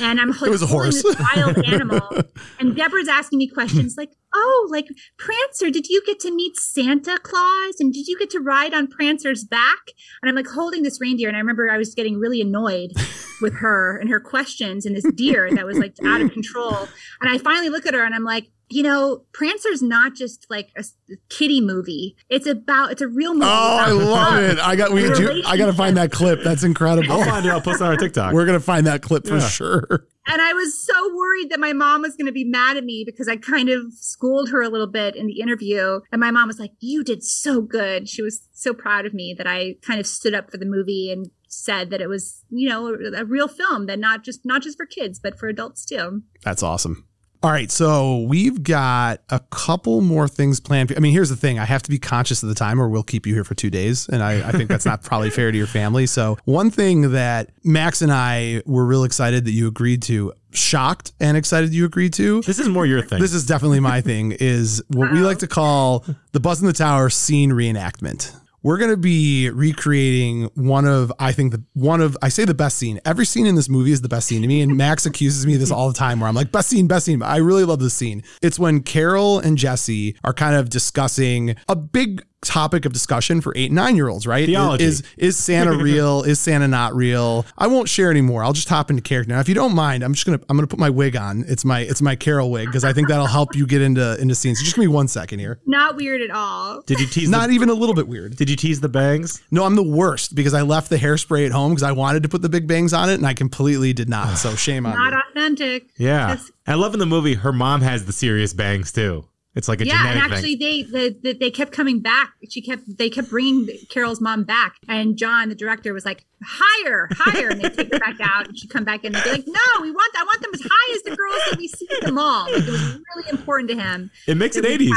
And 0.00 0.20
I'm 0.20 0.30
like, 0.30 0.42
It 0.46 0.50
was 0.50 0.62
a 0.62 0.66
holding 0.66 0.92
this 0.92 1.04
wild 1.34 1.64
animal. 1.66 2.00
And 2.58 2.76
Deborah's 2.76 3.08
asking 3.08 3.38
me 3.38 3.48
questions 3.48 3.94
like, 3.96 4.10
oh, 4.34 4.68
like 4.70 4.86
Prancer, 5.18 5.70
did 5.70 5.88
you 5.88 6.02
get 6.04 6.20
to 6.20 6.34
meet 6.34 6.56
Santa 6.56 7.18
Claus? 7.22 7.76
And 7.80 7.92
did 7.92 8.06
you 8.06 8.18
get 8.18 8.28
to 8.30 8.38
ride 8.38 8.74
on 8.74 8.86
Prancer's 8.86 9.44
back? 9.44 9.78
And 10.20 10.28
I'm 10.28 10.36
like 10.36 10.46
holding 10.46 10.82
this 10.82 11.00
reindeer. 11.00 11.28
And 11.28 11.36
I 11.36 11.40
remember 11.40 11.70
I 11.70 11.78
was 11.78 11.94
getting 11.94 12.18
really 12.18 12.40
annoyed 12.40 12.92
with 13.40 13.54
her 13.54 13.96
and 13.96 14.10
her 14.10 14.20
questions 14.20 14.84
and 14.84 14.94
this 14.94 15.10
deer 15.14 15.50
that 15.54 15.64
was 15.64 15.78
like 15.78 15.96
out 16.04 16.20
of 16.20 16.32
control. 16.32 16.88
And 17.20 17.30
I 17.30 17.38
finally 17.38 17.70
look 17.70 17.86
at 17.86 17.94
her 17.94 18.04
and 18.04 18.14
I'm 18.14 18.24
like, 18.24 18.50
you 18.70 18.82
know, 18.82 19.24
Prancer's 19.32 19.82
not 19.82 20.14
just 20.14 20.46
like 20.48 20.70
a 20.76 20.84
kitty 21.28 21.60
movie. 21.60 22.16
It's 22.28 22.46
about, 22.46 22.92
it's 22.92 23.02
a 23.02 23.08
real 23.08 23.34
movie. 23.34 23.46
Oh, 23.46 23.76
I 23.80 23.90
love 23.90 24.08
love. 24.08 24.42
it. 24.44 24.58
I 24.58 24.76
got 24.76 24.92
we 24.92 25.02
do, 25.02 25.42
I 25.44 25.56
got 25.56 25.66
to 25.66 25.72
find 25.72 25.96
that 25.96 26.12
clip. 26.12 26.42
That's 26.42 26.62
incredible. 26.62 27.12
I'll 27.12 27.24
find 27.24 27.44
it. 27.44 27.50
I'll 27.50 27.60
post 27.60 27.80
it 27.80 27.84
on 27.84 27.90
our 27.90 27.96
TikTok. 27.96 28.32
We're 28.32 28.46
going 28.46 28.58
to 28.58 28.64
find 28.64 28.86
that 28.86 29.02
clip 29.02 29.26
for 29.26 29.40
sure. 29.40 30.06
And 30.26 30.40
I 30.40 30.52
was 30.52 30.80
so 30.80 31.16
worried 31.16 31.50
that 31.50 31.58
my 31.58 31.72
mom 31.72 32.02
was 32.02 32.14
going 32.14 32.26
to 32.26 32.32
be 32.32 32.44
mad 32.44 32.76
at 32.76 32.84
me 32.84 33.02
because 33.04 33.26
I 33.26 33.36
kind 33.36 33.68
of 33.68 33.92
schooled 33.94 34.50
her 34.50 34.62
a 34.62 34.68
little 34.68 34.86
bit 34.86 35.16
in 35.16 35.26
the 35.26 35.40
interview. 35.40 36.00
And 36.12 36.20
my 36.20 36.30
mom 36.30 36.46
was 36.46 36.60
like, 36.60 36.72
You 36.78 37.02
did 37.02 37.24
so 37.24 37.60
good. 37.60 38.08
She 38.08 38.22
was 38.22 38.46
so 38.52 38.72
proud 38.72 39.06
of 39.06 39.14
me 39.14 39.34
that 39.36 39.48
I 39.48 39.76
kind 39.82 39.98
of 39.98 40.06
stood 40.06 40.34
up 40.34 40.50
for 40.50 40.58
the 40.58 40.66
movie 40.66 41.10
and 41.10 41.30
said 41.48 41.90
that 41.90 42.00
it 42.00 42.08
was, 42.08 42.44
you 42.48 42.68
know, 42.68 42.88
a, 42.88 43.22
a 43.22 43.24
real 43.24 43.48
film 43.48 43.86
that 43.86 43.98
not 43.98 44.22
just 44.22 44.44
not 44.44 44.62
just 44.62 44.76
for 44.76 44.86
kids, 44.86 45.18
but 45.18 45.38
for 45.38 45.48
adults 45.48 45.84
too. 45.84 46.22
That's 46.44 46.62
awesome. 46.62 47.08
All 47.42 47.50
right, 47.50 47.70
so 47.70 48.18
we've 48.18 48.62
got 48.62 49.22
a 49.30 49.40
couple 49.50 50.02
more 50.02 50.28
things 50.28 50.60
planned. 50.60 50.92
I 50.94 51.00
mean, 51.00 51.12
here's 51.12 51.30
the 51.30 51.36
thing: 51.36 51.58
I 51.58 51.64
have 51.64 51.82
to 51.84 51.90
be 51.90 51.98
conscious 51.98 52.42
of 52.42 52.50
the 52.50 52.54
time, 52.54 52.78
or 52.78 52.90
we'll 52.90 53.02
keep 53.02 53.26
you 53.26 53.32
here 53.32 53.44
for 53.44 53.54
two 53.54 53.70
days, 53.70 54.08
and 54.08 54.22
I, 54.22 54.46
I 54.48 54.52
think 54.52 54.68
that's 54.68 54.84
not 54.84 55.02
probably 55.02 55.30
fair 55.30 55.50
to 55.50 55.56
your 55.56 55.66
family. 55.66 56.06
So, 56.06 56.36
one 56.44 56.70
thing 56.70 57.12
that 57.12 57.48
Max 57.64 58.02
and 58.02 58.12
I 58.12 58.62
were 58.66 58.84
real 58.84 59.04
excited 59.04 59.46
that 59.46 59.52
you 59.52 59.68
agreed 59.68 60.02
to, 60.02 60.34
shocked 60.52 61.12
and 61.18 61.34
excited 61.34 61.72
you 61.72 61.86
agreed 61.86 62.12
to. 62.14 62.42
this 62.42 62.58
is 62.58 62.68
more 62.68 62.84
your 62.84 63.00
thing. 63.00 63.20
This 63.20 63.32
is 63.32 63.46
definitely 63.46 63.80
my 63.80 64.02
thing. 64.02 64.32
Is 64.32 64.82
what 64.88 65.10
we 65.10 65.20
like 65.20 65.38
to 65.38 65.46
call 65.46 66.04
the 66.32 66.40
Buzz 66.40 66.60
in 66.60 66.66
the 66.66 66.74
Tower 66.74 67.08
scene 67.08 67.52
reenactment. 67.52 68.36
We're 68.62 68.78
going 68.78 68.90
to 68.90 68.96
be 68.96 69.50
recreating 69.50 70.50
one 70.54 70.86
of, 70.86 71.12
I 71.18 71.32
think 71.32 71.52
the 71.52 71.62
one 71.72 72.00
of, 72.00 72.16
I 72.20 72.28
say 72.28 72.44
the 72.44 72.54
best 72.54 72.76
scene. 72.76 73.00
Every 73.04 73.24
scene 73.24 73.46
in 73.46 73.54
this 73.54 73.68
movie 73.68 73.92
is 73.92 74.02
the 74.02 74.08
best 74.08 74.28
scene 74.28 74.42
to 74.42 74.48
me. 74.48 74.60
And 74.60 74.76
Max 74.76 75.06
accuses 75.10 75.46
me 75.46 75.54
of 75.54 75.60
this 75.60 75.70
all 75.70 75.88
the 75.88 75.94
time 75.94 76.20
where 76.20 76.28
I'm 76.28 76.34
like, 76.34 76.52
best 76.52 76.68
scene, 76.68 76.86
best 76.86 77.06
scene. 77.06 77.20
But 77.20 77.28
I 77.28 77.38
really 77.38 77.64
love 77.64 77.80
this 77.80 77.94
scene. 77.94 78.22
It's 78.42 78.58
when 78.58 78.82
Carol 78.82 79.38
and 79.38 79.56
Jesse 79.56 80.16
are 80.24 80.34
kind 80.34 80.56
of 80.56 80.68
discussing 80.68 81.56
a 81.68 81.76
big 81.76 82.22
topic 82.42 82.84
of 82.84 82.92
discussion 82.92 83.40
for 83.40 83.52
eight 83.56 83.66
and 83.66 83.74
nine 83.76 83.96
year 83.96 84.08
olds, 84.08 84.26
right? 84.26 84.46
Theology. 84.46 84.84
Is, 84.84 85.02
is 85.18 85.36
Santa 85.36 85.76
real? 85.82 86.22
is 86.22 86.40
Santa 86.40 86.66
not 86.68 86.94
real? 86.94 87.44
I 87.58 87.66
won't 87.66 87.88
share 87.88 88.10
anymore. 88.10 88.42
I'll 88.42 88.52
just 88.52 88.68
hop 88.68 88.90
into 88.90 89.02
character. 89.02 89.32
Now, 89.34 89.40
if 89.40 89.48
you 89.48 89.54
don't 89.54 89.74
mind, 89.74 90.02
I'm 90.02 90.14
just 90.14 90.24
gonna 90.26 90.40
I'm 90.48 90.56
gonna 90.56 90.66
put 90.66 90.78
my 90.78 90.90
wig 90.90 91.16
on. 91.16 91.44
It's 91.48 91.64
my 91.64 91.80
it's 91.80 92.00
my 92.02 92.16
Carol 92.16 92.50
wig 92.50 92.66
because 92.66 92.84
I 92.84 92.92
think 92.92 93.08
that'll 93.08 93.26
help 93.26 93.54
you 93.54 93.66
get 93.66 93.82
into 93.82 94.18
into 94.20 94.34
scenes. 94.34 94.58
So 94.58 94.64
just 94.64 94.76
give 94.76 94.82
me 94.82 94.88
one 94.88 95.08
second 95.08 95.38
here. 95.38 95.60
Not 95.66 95.96
weird 95.96 96.22
at 96.22 96.30
all. 96.30 96.82
Did 96.82 97.00
you 97.00 97.06
tease? 97.06 97.28
Not 97.28 97.48
the, 97.48 97.54
even 97.54 97.68
a 97.68 97.74
little 97.74 97.94
bit 97.94 98.08
weird. 98.08 98.36
Did 98.36 98.48
you 98.48 98.56
tease 98.56 98.80
the 98.80 98.88
bangs? 98.88 99.42
No, 99.50 99.64
I'm 99.64 99.76
the 99.76 99.82
worst 99.82 100.34
because 100.34 100.54
I 100.54 100.62
left 100.62 100.90
the 100.90 100.96
hairspray 100.96 101.46
at 101.46 101.52
home 101.52 101.72
because 101.72 101.82
I 101.82 101.92
wanted 101.92 102.22
to 102.22 102.28
put 102.28 102.42
the 102.42 102.48
big 102.48 102.66
bangs 102.66 102.92
on 102.92 103.10
it 103.10 103.14
and 103.14 103.26
I 103.26 103.34
completely 103.34 103.92
did 103.92 104.08
not. 104.08 104.38
So 104.38 104.54
shame 104.54 104.86
on 104.86 104.94
Not 104.96 105.12
me. 105.12 105.18
authentic. 105.30 105.90
Yeah. 105.98 106.28
Yes. 106.30 106.50
I 106.66 106.74
love 106.74 106.94
in 106.94 107.00
the 107.00 107.06
movie 107.06 107.34
her 107.34 107.52
mom 107.52 107.80
has 107.82 108.06
the 108.06 108.12
serious 108.12 108.52
bangs 108.54 108.92
too. 108.92 109.24
It's 109.56 109.68
like 109.68 109.80
a 109.80 109.86
yeah, 109.86 110.12
and 110.12 110.20
actually, 110.20 110.56
thing. 110.56 110.92
they 110.92 111.08
the, 111.10 111.16
the, 111.22 111.32
they 111.38 111.50
kept 111.50 111.72
coming 111.72 112.00
back. 112.00 112.34
She 112.48 112.62
kept 112.62 112.82
they 112.98 113.10
kept 113.10 113.30
bringing 113.30 113.68
Carol's 113.88 114.20
mom 114.20 114.44
back, 114.44 114.76
and 114.88 115.16
John, 115.16 115.48
the 115.48 115.56
director, 115.56 115.92
was 115.92 116.04
like, 116.04 116.24
"Higher, 116.44 117.08
higher," 117.12 117.48
and 117.48 117.60
they 117.60 117.68
take 117.68 117.92
her 117.92 117.98
back 117.98 118.20
out, 118.22 118.46
and 118.46 118.56
she 118.56 118.68
come 118.68 118.84
back 118.84 119.04
in 119.04 119.12
and 119.12 119.24
be 119.24 119.30
like, 119.30 119.44
"No, 119.48 119.82
we 119.82 119.90
want 119.90 120.14
I 120.16 120.22
want 120.22 120.40
them 120.40 120.52
as 120.54 120.62
high 120.62 120.94
as 120.94 121.02
the 121.02 121.16
girls 121.16 121.42
that 121.50 121.58
we 121.58 121.66
see 121.66 121.88
in 122.00 122.06
the 122.06 122.12
mall." 122.12 122.44
Like, 122.44 122.62
it 122.62 122.70
was 122.70 123.00
really 123.16 123.30
important 123.30 123.70
to 123.70 123.76
him. 123.76 124.10
It 124.28 124.36
makes 124.36 124.56
it 124.56 124.64
80s. 124.64 124.92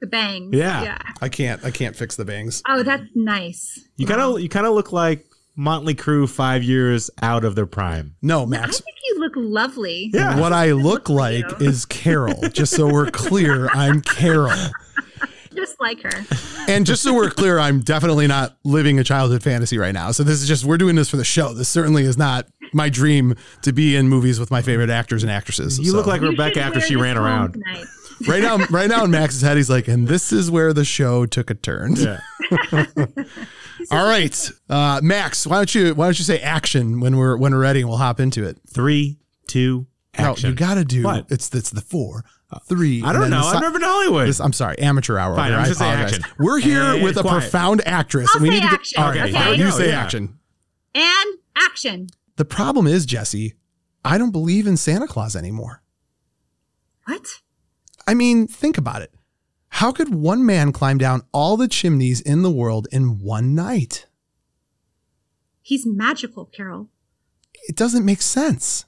The 0.00 0.06
bangs. 0.06 0.54
Yeah. 0.54 0.82
Yeah. 0.82 0.98
I 1.20 1.28
can't 1.28 1.62
I 1.64 1.70
can't 1.70 1.96
fix 1.96 2.16
the 2.16 2.24
bangs. 2.24 2.62
Oh, 2.66 2.82
that's 2.82 3.04
nice. 3.14 3.86
You 3.96 4.06
kind 4.06 4.20
of 4.20 4.40
you 4.40 4.48
kind 4.48 4.66
of 4.66 4.74
look 4.74 4.92
like 4.92 5.26
Motley 5.56 5.94
Crue 5.94 6.28
5 6.28 6.62
years 6.62 7.10
out 7.22 7.44
of 7.44 7.54
their 7.54 7.66
prime. 7.66 8.14
No, 8.22 8.44
Max. 8.46 8.80
I 8.80 8.84
think 8.84 8.96
you 9.06 9.18
look 9.20 9.32
lovely. 9.36 10.10
Yeah. 10.12 10.38
What 10.38 10.52
I 10.52 10.72
look 10.72 11.08
like 11.08 11.44
is 11.60 11.84
Carol. 11.86 12.48
Just 12.50 12.74
so 12.74 12.86
we're 12.92 13.10
clear, 13.10 13.68
I'm 13.68 14.00
Carol. 14.02 14.52
Just 15.54 15.80
like 15.80 16.02
her. 16.02 16.10
And 16.68 16.84
just 16.84 17.02
so 17.02 17.14
we're 17.14 17.30
clear, 17.30 17.58
I'm 17.58 17.80
definitely 17.80 18.26
not 18.26 18.58
living 18.62 18.98
a 18.98 19.04
childhood 19.04 19.42
fantasy 19.42 19.78
right 19.78 19.94
now. 19.94 20.10
So 20.10 20.22
this 20.22 20.42
is 20.42 20.46
just 20.46 20.66
we're 20.66 20.76
doing 20.76 20.96
this 20.96 21.08
for 21.08 21.16
the 21.16 21.24
show. 21.24 21.54
This 21.54 21.66
certainly 21.70 22.02
is 22.04 22.18
not 22.18 22.46
my 22.74 22.90
dream 22.90 23.34
to 23.62 23.72
be 23.72 23.96
in 23.96 24.06
movies 24.06 24.38
with 24.38 24.50
my 24.50 24.60
favorite 24.60 24.90
actors 24.90 25.22
and 25.22 25.32
actresses. 25.32 25.78
You 25.78 25.92
So, 25.92 25.96
look 25.96 26.06
like 26.06 26.20
You 26.20 26.28
Rebecca 26.28 26.60
after 26.60 26.78
she 26.82 26.94
ran 26.94 27.16
around. 27.16 27.52
tonight. 27.54 27.86
Right 28.28 28.42
now, 28.42 28.58
right 28.70 28.88
now 28.88 29.04
in 29.04 29.10
Max's 29.10 29.42
head, 29.42 29.56
he's 29.56 29.70
like, 29.70 29.88
and 29.88 30.06
this 30.08 30.32
is 30.32 30.50
where 30.50 30.72
the 30.72 30.84
show 30.84 31.26
took 31.26 31.50
a 31.50 31.54
turn. 31.54 31.96
Yeah. 31.96 32.18
All 33.90 34.04
right, 34.06 34.50
uh, 34.70 35.00
Max, 35.02 35.46
why 35.46 35.56
don't 35.56 35.74
you 35.74 35.94
why 35.94 36.06
don't 36.06 36.18
you 36.18 36.24
say 36.24 36.40
action 36.40 37.00
when 37.00 37.16
we're 37.16 37.36
when 37.36 37.52
we're 37.52 37.60
ready 37.60 37.80
and 37.80 37.88
we'll 37.88 37.98
hop 37.98 38.18
into 38.20 38.44
it. 38.44 38.58
3 38.68 39.18
2 39.48 39.86
action. 40.14 40.48
No, 40.48 40.50
you 40.50 40.56
got 40.56 40.74
to 40.74 40.84
do 40.84 41.02
What? 41.04 41.26
it's 41.30 41.54
it's 41.54 41.70
the 41.70 41.80
four, 41.82 42.24
three. 42.68 43.02
I 43.04 43.12
don't 43.12 43.28
know. 43.30 43.40
I've 43.40 43.52
si- 43.56 43.60
never 43.60 43.72
been 43.72 43.82
to 43.82 43.86
Hollywood. 43.86 44.28
This, 44.28 44.40
I'm 44.40 44.52
sorry, 44.54 44.78
amateur 44.78 45.18
hour. 45.18 45.36
Fine. 45.36 45.52
I'm 45.52 45.66
just 45.66 45.78
saying 45.78 45.92
apologize. 45.92 46.18
action. 46.20 46.34
We're 46.38 46.58
here 46.58 46.96
Hey, 46.96 47.02
with 47.02 47.18
a 47.18 47.22
quiet. 47.22 47.40
profound 47.42 47.86
actress. 47.86 48.30
I'll 48.34 48.40
we 48.40 48.48
say 48.48 48.54
need 48.54 48.62
to 48.62 48.66
get 48.70 48.74
action, 48.80 49.02
all 49.02 49.10
right. 49.10 49.20
okay? 49.20 49.32
how 49.32 49.50
do 49.52 49.58
No, 49.58 49.66
you 49.66 49.72
say 49.72 49.88
yeah. 49.90 50.00
action? 50.02 50.38
And 50.94 51.38
action. 51.56 52.06
The 52.36 52.44
problem 52.46 52.86
is, 52.86 53.04
Jesse, 53.06 53.54
I 54.04 54.16
don't 54.18 54.30
believe 54.32 54.66
in 54.66 54.76
Santa 54.78 55.06
Claus 55.06 55.36
anymore. 55.36 55.82
What? 57.04 57.26
I 58.06 58.14
mean, 58.14 58.46
think 58.46 58.78
about 58.78 59.02
it. 59.02 59.12
How 59.68 59.92
could 59.92 60.14
one 60.14 60.46
man 60.46 60.72
climb 60.72 60.98
down 60.98 61.22
all 61.32 61.56
the 61.56 61.68
chimneys 61.68 62.20
in 62.20 62.42
the 62.42 62.50
world 62.50 62.88
in 62.92 63.20
one 63.20 63.54
night? 63.54 64.06
He's 65.60 65.84
magical, 65.84 66.46
Carol. 66.46 66.88
It 67.68 67.76
doesn't 67.76 68.04
make 68.04 68.22
sense. 68.22 68.84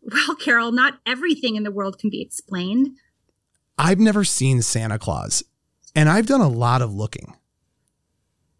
Well, 0.00 0.36
Carol, 0.36 0.72
not 0.72 1.00
everything 1.04 1.56
in 1.56 1.64
the 1.64 1.70
world 1.70 1.98
can 1.98 2.08
be 2.08 2.22
explained. 2.22 2.96
I've 3.76 3.98
never 3.98 4.24
seen 4.24 4.62
Santa 4.62 4.98
Claus, 4.98 5.42
and 5.94 6.08
I've 6.08 6.26
done 6.26 6.40
a 6.40 6.48
lot 6.48 6.80
of 6.80 6.94
looking. 6.94 7.34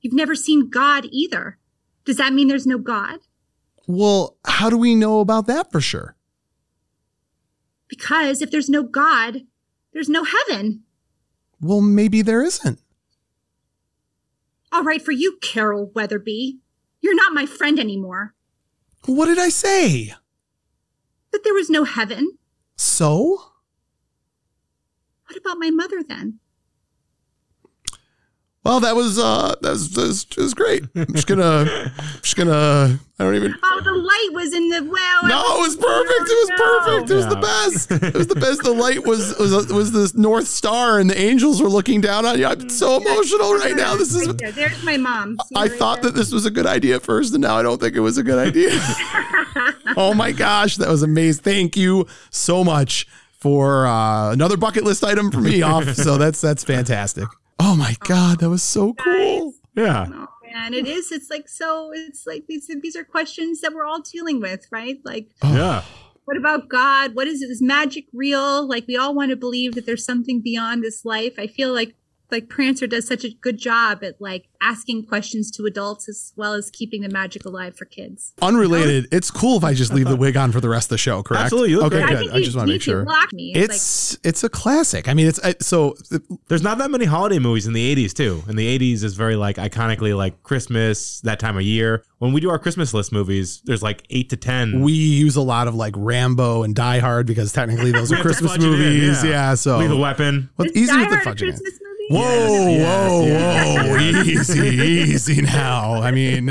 You've 0.00 0.14
never 0.14 0.34
seen 0.34 0.68
God 0.68 1.06
either. 1.10 1.58
Does 2.04 2.16
that 2.18 2.32
mean 2.32 2.48
there's 2.48 2.66
no 2.66 2.78
God? 2.78 3.20
Well, 3.86 4.36
how 4.44 4.68
do 4.68 4.76
we 4.76 4.94
know 4.94 5.20
about 5.20 5.46
that 5.46 5.72
for 5.72 5.80
sure? 5.80 6.14
Because 7.88 8.42
if 8.42 8.50
there's 8.50 8.68
no 8.68 8.82
God, 8.82 9.42
there's 9.92 10.08
no 10.08 10.24
heaven. 10.24 10.84
Well, 11.60 11.80
maybe 11.80 12.22
there 12.22 12.42
isn't. 12.42 12.80
All 14.70 14.84
right, 14.84 15.02
for 15.02 15.12
you, 15.12 15.38
Carol 15.40 15.90
Wetherby. 15.94 16.58
You're 17.00 17.14
not 17.14 17.32
my 17.32 17.46
friend 17.46 17.78
anymore. 17.78 18.34
What 19.06 19.26
did 19.26 19.38
I 19.38 19.48
say? 19.48 20.14
That 21.32 21.44
there 21.44 21.54
was 21.54 21.70
no 21.70 21.84
heaven. 21.84 22.38
So? 22.76 23.42
What 25.26 25.36
about 25.36 25.58
my 25.58 25.70
mother 25.70 26.02
then? 26.06 26.40
Well, 28.68 28.80
that 28.80 28.94
was 28.94 29.18
uh 29.18 29.54
that 29.62 29.70
was, 29.70 29.92
that 29.92 30.06
was, 30.08 30.24
that 30.26 30.42
was 30.42 30.52
great. 30.52 30.84
I'm 30.94 31.14
just 31.14 31.26
gonna 31.26 31.90
just 32.20 32.36
gonna 32.36 33.00
I 33.18 33.24
don't 33.24 33.34
even 33.34 33.54
Oh, 33.62 33.80
the 33.82 33.92
light 33.92 34.28
was 34.32 34.52
in 34.52 34.68
the 34.68 34.84
well. 34.84 35.26
No, 35.26 35.56
it 35.56 35.60
was 35.60 35.74
perfect. 35.74 36.30
It 36.30 36.50
was 36.50 36.50
perfect. 36.58 37.10
It 37.10 37.14
was 37.14 37.26
the 37.28 37.36
best. 37.36 37.90
It 37.90 38.14
was 38.14 38.26
the 38.26 38.34
best. 38.34 38.62
The 38.62 38.72
light 38.72 39.06
was 39.06 39.34
was 39.38 39.72
was 39.72 39.92
the 39.92 40.12
North 40.20 40.48
Star, 40.48 40.98
and 41.00 41.08
the 41.08 41.18
angels 41.18 41.62
were 41.62 41.70
looking 41.70 42.02
down 42.02 42.26
on 42.26 42.38
you. 42.38 42.44
I'm 42.44 42.68
so 42.68 42.98
emotional 42.98 43.54
right 43.54 43.74
now. 43.74 43.96
This 43.96 44.14
is. 44.14 44.36
There's 44.54 44.84
my 44.84 44.98
mom. 44.98 45.38
I 45.56 45.68
thought 45.68 46.02
that 46.02 46.14
this 46.14 46.30
was 46.30 46.44
a 46.44 46.50
good 46.50 46.66
idea 46.66 46.96
at 46.96 47.02
first, 47.02 47.32
and 47.32 47.40
now 47.40 47.56
I 47.56 47.62
don't 47.62 47.80
think 47.80 47.96
it 47.96 48.00
was 48.00 48.18
a 48.18 48.22
good 48.22 48.38
idea. 48.38 48.68
oh 49.96 50.12
my 50.14 50.30
gosh, 50.30 50.76
that 50.76 50.88
was 50.88 51.02
amazing. 51.02 51.42
Thank 51.42 51.78
you 51.78 52.06
so 52.28 52.64
much 52.64 53.06
for 53.32 53.86
uh, 53.86 54.30
another 54.30 54.58
bucket 54.58 54.84
list 54.84 55.04
item 55.04 55.30
for 55.30 55.40
me 55.40 55.62
off. 55.62 55.88
So 55.94 56.18
that's 56.18 56.42
that's 56.42 56.64
fantastic. 56.64 57.28
Oh 57.60 57.76
my 57.76 57.94
oh, 58.00 58.06
god, 58.06 58.40
that 58.40 58.50
was 58.50 58.62
so 58.62 58.94
cool. 58.94 59.54
Yeah. 59.74 60.06
Oh 60.12 60.28
man, 60.52 60.74
it 60.74 60.86
is. 60.86 61.12
It's 61.12 61.30
like 61.30 61.48
so. 61.48 61.90
It's 61.92 62.26
like 62.26 62.46
these. 62.46 62.70
These 62.82 62.96
are 62.96 63.04
questions 63.04 63.60
that 63.60 63.72
we're 63.72 63.86
all 63.86 64.00
dealing 64.00 64.40
with, 64.40 64.66
right? 64.70 64.98
Like, 65.04 65.30
oh. 65.42 65.54
Yeah. 65.54 65.82
what 66.24 66.36
about 66.36 66.68
God? 66.68 67.14
What 67.14 67.26
is 67.26 67.42
it? 67.42 67.50
Is 67.50 67.62
magic 67.62 68.06
real? 68.12 68.66
Like, 68.66 68.86
we 68.86 68.96
all 68.96 69.14
want 69.14 69.30
to 69.30 69.36
believe 69.36 69.74
that 69.74 69.86
there's 69.86 70.04
something 70.04 70.40
beyond 70.40 70.82
this 70.82 71.04
life. 71.04 71.34
I 71.38 71.46
feel 71.46 71.72
like 71.72 71.94
like 72.30 72.48
Prancer 72.48 72.86
does 72.86 73.06
such 73.06 73.24
a 73.24 73.30
good 73.30 73.58
job 73.58 74.02
at 74.04 74.20
like 74.20 74.48
asking 74.60 75.06
questions 75.06 75.50
to 75.52 75.64
adults 75.64 76.08
as 76.08 76.32
well 76.36 76.52
as 76.52 76.68
keeping 76.70 77.00
the 77.02 77.08
magic 77.08 77.44
alive 77.44 77.76
for 77.76 77.84
kids. 77.84 78.34
Unrelated. 78.42 79.06
It's 79.12 79.30
cool 79.30 79.56
if 79.56 79.64
I 79.64 79.72
just 79.72 79.92
leave 79.94 80.08
the 80.08 80.16
wig 80.16 80.36
on 80.36 80.50
for 80.52 80.60
the 80.60 80.68
rest 80.68 80.86
of 80.86 80.90
the 80.90 80.98
show. 80.98 81.22
Correct? 81.22 81.44
Absolutely, 81.44 81.70
you 81.70 81.78
look 81.78 81.92
Okay, 81.92 82.02
great. 82.02 82.08
good. 82.10 82.18
think 82.18 82.32
I 82.32 82.36
you 82.38 82.44
just 82.44 82.56
want 82.56 82.68
to 82.68 82.74
make 82.74 82.82
sure. 82.82 83.04
block 83.04 83.32
me. 83.32 83.52
It's, 83.54 84.14
It's 84.14 84.18
it's 84.24 84.44
a 84.44 84.48
classic. 84.48 85.08
I 85.08 85.14
mean, 85.14 85.26
it's 85.28 85.40
I, 85.44 85.54
so 85.60 85.94
There's 86.48 86.62
not 86.62 86.78
that 86.78 86.90
many 86.90 87.04
holiday 87.04 87.38
movies 87.38 87.66
in 87.66 87.72
the 87.72 87.94
80s 87.94 88.12
too. 88.12 88.42
And 88.48 88.58
the 88.58 88.78
80s 88.78 89.04
is 89.04 89.14
very 89.14 89.36
like 89.36 89.56
iconically 89.56 90.16
like 90.16 90.42
Christmas, 90.42 91.20
that 91.22 91.38
time 91.40 91.56
of 91.56 91.62
year. 91.62 92.02
When 92.18 92.32
we 92.32 92.40
do 92.40 92.50
our 92.50 92.58
Christmas 92.58 92.92
list 92.92 93.12
movies, 93.12 93.62
there's 93.64 93.82
like 93.82 94.04
8 94.10 94.28
to 94.30 94.36
10. 94.36 94.82
we 94.82 94.92
use 94.92 95.36
a 95.36 95.40
lot 95.42 95.68
of 95.68 95.74
like 95.76 95.94
Rambo 95.96 96.64
and 96.64 96.74
Die 96.74 96.98
Hard 96.98 97.26
because 97.26 97.52
technically 97.52 97.92
those 97.92 98.12
are 98.12 98.16
Christmas 98.22 98.52
fudge 98.52 98.64
in, 98.64 98.70
movies. 98.70 99.22
yeah. 99.22 99.30
yeah. 99.30 99.54
so 99.54 99.78
Lethal 99.78 100.00
Weapon. 100.00 100.50
well, 100.56 100.68
easy 100.74 100.86
Die 100.86 100.98
with 101.00 101.10
the 101.10 101.16
Hard 101.18 101.38
a 102.10 102.14
fudging. 102.14 102.76
it. 102.76 102.78
Christmas? 102.78 103.10
Whoa, 103.10 103.26
Yes, 103.26 103.76
whoa, 103.76 103.90
whoa! 103.90 104.22
easy, 104.22 104.76
easy 104.76 105.42
now. 105.42 105.94
I 106.02 106.10
mean, 106.10 106.50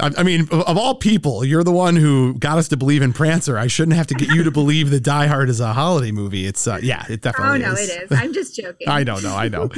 I, 0.00 0.12
I 0.18 0.22
mean, 0.22 0.42
of, 0.42 0.52
of 0.62 0.76
all 0.78 0.94
people, 0.94 1.44
you're 1.44 1.64
the 1.64 1.72
one 1.72 1.96
who 1.96 2.34
got 2.34 2.58
us 2.58 2.68
to 2.68 2.76
believe 2.76 3.02
in 3.02 3.12
Prancer. 3.12 3.56
I 3.58 3.66
shouldn't 3.66 3.96
have 3.96 4.06
to 4.08 4.14
get 4.14 4.28
you 4.30 4.42
to 4.42 4.50
believe 4.50 4.90
that 4.90 5.02
Die 5.02 5.26
Hard 5.26 5.48
is 5.48 5.60
a 5.60 5.72
holiday 5.72 6.10
movie. 6.12 6.46
It's 6.46 6.66
uh, 6.66 6.78
yeah, 6.82 7.04
it 7.08 7.22
definitely 7.22 7.60
is. 7.60 7.64
Oh 7.64 7.68
no, 7.68 7.72
is. 7.74 7.88
it 7.88 8.02
is. 8.02 8.18
I'm 8.18 8.32
just 8.32 8.56
joking. 8.56 8.88
I 8.88 9.04
don't 9.04 9.22
know, 9.22 9.30
no, 9.30 9.36
I 9.36 9.48
know. 9.48 9.70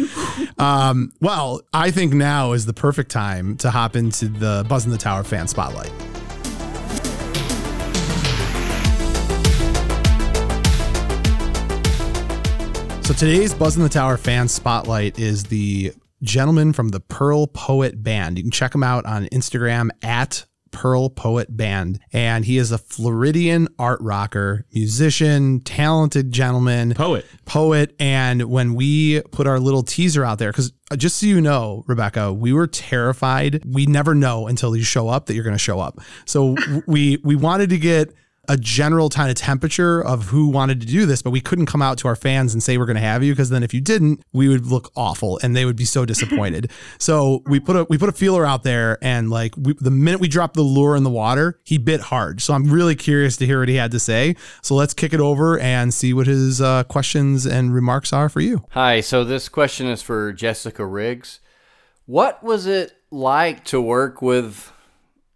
um, 0.58 1.12
well, 1.20 1.60
I 1.72 1.90
think 1.90 2.14
now 2.14 2.52
is 2.52 2.66
the 2.66 2.74
perfect 2.74 3.10
time 3.10 3.56
to 3.58 3.70
hop 3.70 3.96
into 3.96 4.28
the 4.28 4.64
Buzz 4.68 4.84
in 4.84 4.90
the 4.90 4.98
Tower 4.98 5.24
fan 5.24 5.46
spotlight. 5.48 5.92
So 13.08 13.14
today's 13.14 13.54
Buzz 13.54 13.74
in 13.74 13.82
the 13.82 13.88
Tower 13.88 14.18
fan 14.18 14.48
spotlight 14.48 15.18
is 15.18 15.44
the 15.44 15.94
gentleman 16.22 16.74
from 16.74 16.90
the 16.90 17.00
Pearl 17.00 17.46
Poet 17.46 18.02
Band. 18.02 18.36
You 18.36 18.44
can 18.44 18.50
check 18.50 18.74
him 18.74 18.82
out 18.82 19.06
on 19.06 19.24
Instagram 19.28 19.88
at 20.02 20.44
Pearl 20.72 21.08
Poet 21.08 21.56
Band. 21.56 22.00
And 22.12 22.44
he 22.44 22.58
is 22.58 22.70
a 22.70 22.76
Floridian 22.76 23.68
art 23.78 24.02
rocker, 24.02 24.66
musician, 24.74 25.60
talented 25.60 26.32
gentleman 26.32 26.92
Poet. 26.92 27.24
poet. 27.46 27.96
And 27.98 28.42
when 28.42 28.74
we 28.74 29.22
put 29.32 29.46
our 29.46 29.58
little 29.58 29.82
teaser 29.82 30.22
out 30.22 30.38
there, 30.38 30.52
because 30.52 30.74
uh, 30.90 30.96
just 30.96 31.16
so 31.16 31.24
you 31.24 31.40
know, 31.40 31.84
Rebecca, 31.86 32.30
we 32.30 32.52
were 32.52 32.66
terrified. 32.66 33.62
We 33.64 33.86
never 33.86 34.14
know 34.14 34.48
until 34.48 34.76
you 34.76 34.84
show 34.84 35.08
up 35.08 35.24
that 35.26 35.34
you're 35.34 35.44
going 35.44 35.56
to 35.56 35.58
show 35.58 35.80
up. 35.80 35.98
So 36.26 36.56
we 36.86 37.16
we 37.24 37.36
wanted 37.36 37.70
to 37.70 37.78
get 37.78 38.12
a 38.48 38.56
general 38.56 39.08
kind 39.10 39.30
of 39.30 39.36
temperature 39.36 40.02
of 40.02 40.26
who 40.26 40.48
wanted 40.48 40.80
to 40.80 40.86
do 40.86 41.06
this, 41.06 41.22
but 41.22 41.30
we 41.30 41.40
couldn't 41.40 41.66
come 41.66 41.82
out 41.82 41.98
to 41.98 42.08
our 42.08 42.16
fans 42.16 42.52
and 42.52 42.62
say 42.62 42.78
we're 42.78 42.86
going 42.86 42.96
to 42.96 43.00
have 43.00 43.22
you 43.22 43.32
because 43.32 43.50
then 43.50 43.62
if 43.62 43.74
you 43.74 43.80
didn't, 43.80 44.22
we 44.32 44.48
would 44.48 44.66
look 44.66 44.90
awful 44.96 45.38
and 45.42 45.54
they 45.54 45.64
would 45.64 45.76
be 45.76 45.84
so 45.84 46.04
disappointed. 46.04 46.70
so 46.98 47.42
we 47.46 47.60
put 47.60 47.76
a 47.76 47.86
we 47.90 47.98
put 47.98 48.08
a 48.08 48.12
feeler 48.12 48.46
out 48.46 48.62
there 48.62 48.98
and 49.02 49.30
like 49.30 49.54
we, 49.56 49.74
the 49.74 49.90
minute 49.90 50.20
we 50.20 50.28
dropped 50.28 50.54
the 50.54 50.62
lure 50.62 50.96
in 50.96 51.04
the 51.04 51.10
water, 51.10 51.60
he 51.64 51.78
bit 51.78 52.00
hard. 52.00 52.40
So 52.40 52.54
I'm 52.54 52.64
really 52.64 52.96
curious 52.96 53.36
to 53.38 53.46
hear 53.46 53.60
what 53.60 53.68
he 53.68 53.76
had 53.76 53.90
to 53.92 54.00
say. 54.00 54.34
So 54.62 54.74
let's 54.74 54.94
kick 54.94 55.12
it 55.12 55.20
over 55.20 55.58
and 55.58 55.92
see 55.92 56.14
what 56.14 56.26
his 56.26 56.60
uh, 56.60 56.84
questions 56.84 57.46
and 57.46 57.74
remarks 57.74 58.12
are 58.12 58.28
for 58.28 58.40
you. 58.40 58.64
Hi, 58.70 59.00
so 59.00 59.24
this 59.24 59.48
question 59.48 59.86
is 59.86 60.02
for 60.02 60.32
Jessica 60.32 60.86
Riggs. 60.86 61.40
What 62.06 62.42
was 62.42 62.66
it 62.66 62.94
like 63.10 63.64
to 63.64 63.80
work 63.80 64.22
with 64.22 64.72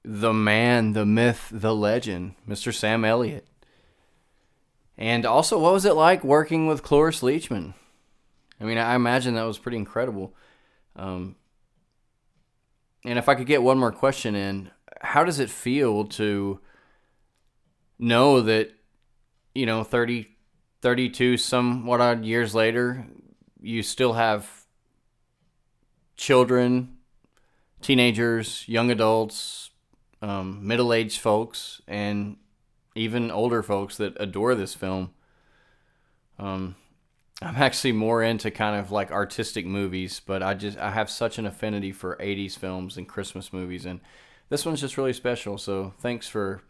the 0.05 0.32
man, 0.32 0.92
the 0.92 1.07
myth, 1.07 1.48
the 1.53 1.74
legend, 1.74 2.34
Mr. 2.48 2.74
Sam 2.74 3.05
Elliott? 3.05 3.46
And 4.98 5.24
also, 5.24 5.59
what 5.59 5.72
was 5.72 5.84
it 5.84 5.94
like 5.94 6.22
working 6.22 6.66
with 6.66 6.82
Cloris 6.82 7.22
Leachman? 7.22 7.74
I 8.61 8.64
mean, 8.64 8.78
I 8.78 8.94
imagine 8.94 9.34
that 9.34 9.42
was 9.42 9.59
pretty 9.59 9.78
incredible. 9.78 10.34
Um, 10.94 11.36
and 13.05 13.18
if 13.18 13.28
I 13.28 13.34
could 13.34 13.46
get 13.46 13.62
one 13.62 13.78
more 13.78 13.90
question 13.90 14.34
in, 14.34 14.70
how 15.00 15.24
does 15.24 15.40
it 15.40 15.50
feel 15.50 16.05
to 16.05 16.61
know 17.98 18.40
that, 18.42 18.70
you 19.55 19.66
know, 19.66 19.82
30, 19.82 20.28
32 20.80 21.36
somewhat 21.36 22.00
odd 22.00 22.24
years 22.24 22.55
later, 22.55 23.07
you 23.61 23.82
still 23.82 24.12
have 24.12 24.66
children, 26.16 26.98
teenagers, 27.80 28.64
young 28.68 28.90
adults, 28.90 29.70
um, 30.22 30.66
middle 30.66 30.92
aged 30.92 31.20
folks, 31.20 31.82
and 31.86 32.36
even 32.94 33.30
older 33.30 33.62
folks 33.62 33.96
that 33.98 34.16
adore 34.18 34.54
this 34.54 34.74
film. 34.74 35.10
Um, 36.38 36.76
I'm 37.42 37.56
actually 37.56 37.92
more 37.92 38.22
into 38.22 38.50
kind 38.50 38.78
of 38.78 38.92
like 38.92 39.10
artistic 39.10 39.66
movies, 39.66 40.20
but 40.24 40.42
I 40.42 40.54
just 40.54 40.78
I 40.78 40.92
have 40.92 41.10
such 41.10 41.38
an 41.38 41.46
affinity 41.46 41.92
for 41.92 42.16
80s 42.16 42.56
films 42.56 42.96
and 42.96 43.08
Christmas 43.08 43.52
movies, 43.52 43.84
and 43.84 44.00
this 44.48 44.64
one's 44.64 44.80
just 44.80 44.96
really 44.96 45.12
special. 45.12 45.58
So 45.58 45.92
thanks 45.98 46.28
for 46.28 46.62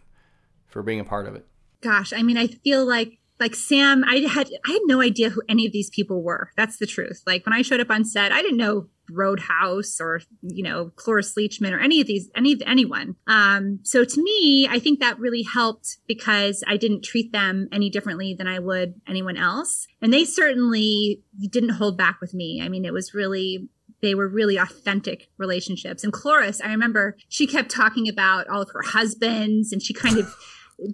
for 0.67 0.83
being 0.83 1.01
a 1.01 1.05
part 1.05 1.27
of 1.27 1.35
it. 1.35 1.47
Gosh, 1.83 2.13
I 2.13 2.23
mean, 2.23 2.39
I 2.39 2.47
feel 2.47 2.87
like 2.87 3.19
like 3.43 3.57
Sam, 3.57 4.05
I 4.07 4.19
had 4.21 4.49
I 4.65 4.71
had 4.71 4.83
no 4.85 5.01
idea 5.01 5.31
who 5.31 5.43
any 5.49 5.67
of 5.67 5.73
these 5.73 5.91
people 5.91 6.23
were. 6.23 6.51
That's 6.57 6.77
the 6.77 6.87
truth. 6.87 7.23
Like 7.27 7.45
when 7.45 7.53
I 7.53 7.63
showed 7.63 7.81
up 7.81 7.91
on 7.91 8.05
set, 8.05 8.31
I 8.31 8.41
didn't 8.41 8.57
know 8.57 8.87
Roadhouse 9.11 10.01
or 10.01 10.21
you 10.43 10.63
know 10.63 10.93
Cloris 10.95 11.35
Leachman 11.35 11.73
or 11.73 11.81
any 11.81 12.01
of 12.01 12.07
these 12.07 12.31
any 12.37 12.53
of 12.53 12.63
anyone. 12.65 13.17
Um, 13.27 13.81
so 13.83 14.05
to 14.05 14.23
me, 14.23 14.69
I 14.71 14.79
think 14.79 15.01
that 15.01 15.19
really 15.19 15.43
helped 15.43 15.99
because 16.07 16.63
I 16.69 16.77
didn't 16.77 17.03
treat 17.03 17.33
them 17.33 17.69
any 17.73 17.91
differently 17.91 18.33
than 18.33 18.47
I 18.47 18.61
would 18.61 18.95
anyone 19.09 19.37
else, 19.37 19.89
and 20.01 20.13
they 20.13 20.25
certainly 20.25 21.25
didn't 21.51 21.71
hold 21.71 21.99
back 21.99 22.21
with 22.21 22.35
me. 22.35 22.63
I 22.63 22.69
mean, 22.69 22.85
it 22.85 22.93
was 22.93 23.13
really 23.13 23.69
they 24.03 24.15
were 24.15 24.29
really 24.29 24.57
authentic 24.57 25.31
relationships. 25.37 26.05
And 26.05 26.13
Cloris, 26.13 26.61
I 26.61 26.69
remember 26.69 27.17
she 27.29 27.49
kept 27.49 27.71
talking 27.71 28.09
about 28.09 28.49
all 28.49 28.63
of 28.63 28.71
her 28.73 28.83
husbands, 28.83 29.73
and 29.73 29.83
she 29.83 29.93
kind 29.93 30.19
of 30.19 30.33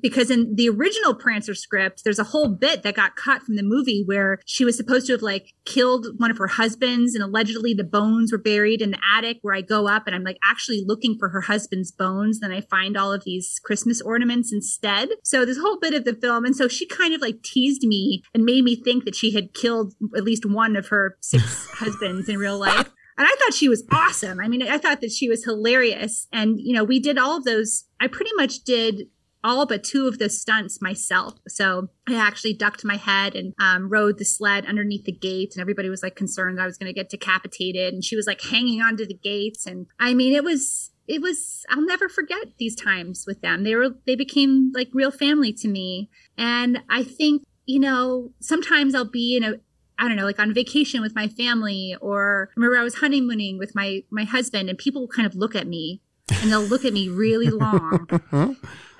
because 0.01 0.30
in 0.30 0.55
the 0.55 0.68
original 0.68 1.14
Prancer 1.14 1.55
script, 1.55 2.03
there's 2.05 2.18
a 2.18 2.24
whole 2.24 2.49
bit 2.49 2.82
that 2.82 2.95
got 2.95 3.16
cut 3.16 3.43
from 3.43 3.57
the 3.57 3.62
movie 3.62 4.03
where 4.05 4.41
she 4.47 4.64
was 4.64 4.76
supposed 4.76 5.07
to 5.07 5.12
have 5.12 5.22
like 5.22 5.55
killed 5.64 6.07
one 6.18 6.30
of 6.30 6.39
her 6.39 6.47
husbands 6.47 7.14
and 7.14 7.22
allegedly 7.22 7.74
the 7.74 7.84
bones 7.84 8.32
were 8.32 8.39
buried 8.39 8.82
in 8.82 8.91
the 8.91 8.99
attic 9.16 9.39
where 9.43 9.55
I 9.55 9.61
go 9.61 9.89
up 9.89 10.07
and 10.07 10.14
I'm 10.14 10.24
like 10.24 10.39
actually 10.45 10.84
looking 10.86 11.16
for 11.18 11.30
her 11.30 11.43
husband's 11.43 11.91
bones. 11.91 12.41
Then 12.41 12.53
I 12.53 12.61
find 12.61 12.97
all 12.97 13.12
of 13.12 13.24
these 13.24 13.61
Christmas 13.64 14.01
ornaments 14.01 14.53
instead. 14.53 15.11
So 15.24 15.45
this 15.45 15.59
whole 15.59 15.78
bit 15.78 15.95
of 15.95 16.05
the 16.05 16.14
film. 16.14 16.45
And 16.45 16.57
so 16.57 16.68
she 16.68 16.86
kind 16.86 17.14
of 17.14 17.20
like 17.20 17.43
teased 17.43 17.84
me 17.84 18.22
and 18.34 18.45
made 18.45 18.64
me 18.64 18.76
think 18.76 19.05
that 19.05 19.14
she 19.14 19.32
had 19.32 19.55
killed 19.55 19.95
at 20.16 20.24
least 20.24 20.47
one 20.47 20.76
of 20.76 20.89
her 20.89 21.16
six 21.20 21.68
husbands 21.72 22.28
in 22.28 22.39
real 22.39 22.59
life. 22.59 22.91
And 23.18 23.26
I 23.26 23.34
thought 23.36 23.55
she 23.55 23.68
was 23.68 23.84
awesome. 23.91 24.39
I 24.39 24.47
mean, 24.47 24.62
I 24.62 24.78
thought 24.78 25.01
that 25.01 25.11
she 25.11 25.28
was 25.28 25.45
hilarious. 25.45 26.28
And, 26.32 26.61
you 26.61 26.72
know, 26.72 26.84
we 26.84 27.01
did 27.01 27.18
all 27.18 27.36
of 27.36 27.45
those. 27.45 27.84
I 28.01 28.07
pretty 28.07 28.30
much 28.36 28.62
did 28.62 29.09
all 29.49 29.64
but 29.64 29.82
two 29.82 30.07
of 30.07 30.18
the 30.18 30.28
stunts 30.28 30.82
myself. 30.82 31.38
So 31.49 31.88
I 32.07 32.14
actually 32.14 32.53
ducked 32.53 32.84
my 32.84 32.96
head 32.96 33.34
and 33.34 33.55
um, 33.59 33.88
rode 33.88 34.18
the 34.18 34.24
sled 34.26 34.66
underneath 34.66 35.05
the 35.05 35.12
gates, 35.12 35.57
and 35.57 35.62
everybody 35.62 35.88
was 35.88 36.03
like 36.03 36.14
concerned 36.14 36.61
I 36.61 36.66
was 36.66 36.76
going 36.76 36.92
to 36.92 36.99
get 36.99 37.09
decapitated. 37.09 37.94
And 37.94 38.05
she 38.05 38.14
was 38.14 38.26
like 38.26 38.42
hanging 38.42 38.82
onto 38.82 39.07
the 39.07 39.14
gates, 39.14 39.66
and 39.66 39.86
I 39.99 40.12
mean, 40.12 40.34
it 40.34 40.44
was 40.44 40.92
it 41.07 41.22
was 41.22 41.64
I'll 41.70 41.84
never 41.84 42.11
forget 42.11 42.59
these 42.59 42.76
times 42.76 43.24
with 43.26 43.40
them. 43.40 43.64
They 43.64 43.74
were 43.74 43.96
they 44.07 44.16
became 44.16 44.70
like 44.74 44.90
real 44.92 45.11
family 45.11 45.55
to 45.55 45.68
me, 45.68 46.11
and 46.36 46.82
I 46.90 47.03
think 47.03 47.42
you 47.64 47.80
know 47.80 48.32
sometimes 48.40 48.94
I'll 48.94 49.11
be 49.11 49.34
in 49.34 49.44
a 49.44 49.55
I 49.99 50.07
don't 50.07 50.16
know, 50.16 50.26
like 50.26 50.38
on 50.38 50.55
vacation 50.55 51.01
with 51.01 51.16
my 51.16 51.26
family, 51.26 51.96
or 52.01 52.51
remember 52.55 52.78
I 52.78 52.84
was 52.84 52.96
honeymooning 52.96 53.59
with 53.59 53.74
my 53.74 54.03
my 54.11 54.24
husband, 54.24 54.68
and 54.68 54.78
people 54.78 55.09
kind 55.09 55.26
of 55.26 55.34
look 55.34 55.57
at 55.57 55.66
me 55.66 56.03
and 56.31 56.51
they'll 56.53 56.62
look 56.62 56.85
at 56.85 56.93
me 56.93 57.09
really 57.09 57.49
long. 57.51 58.09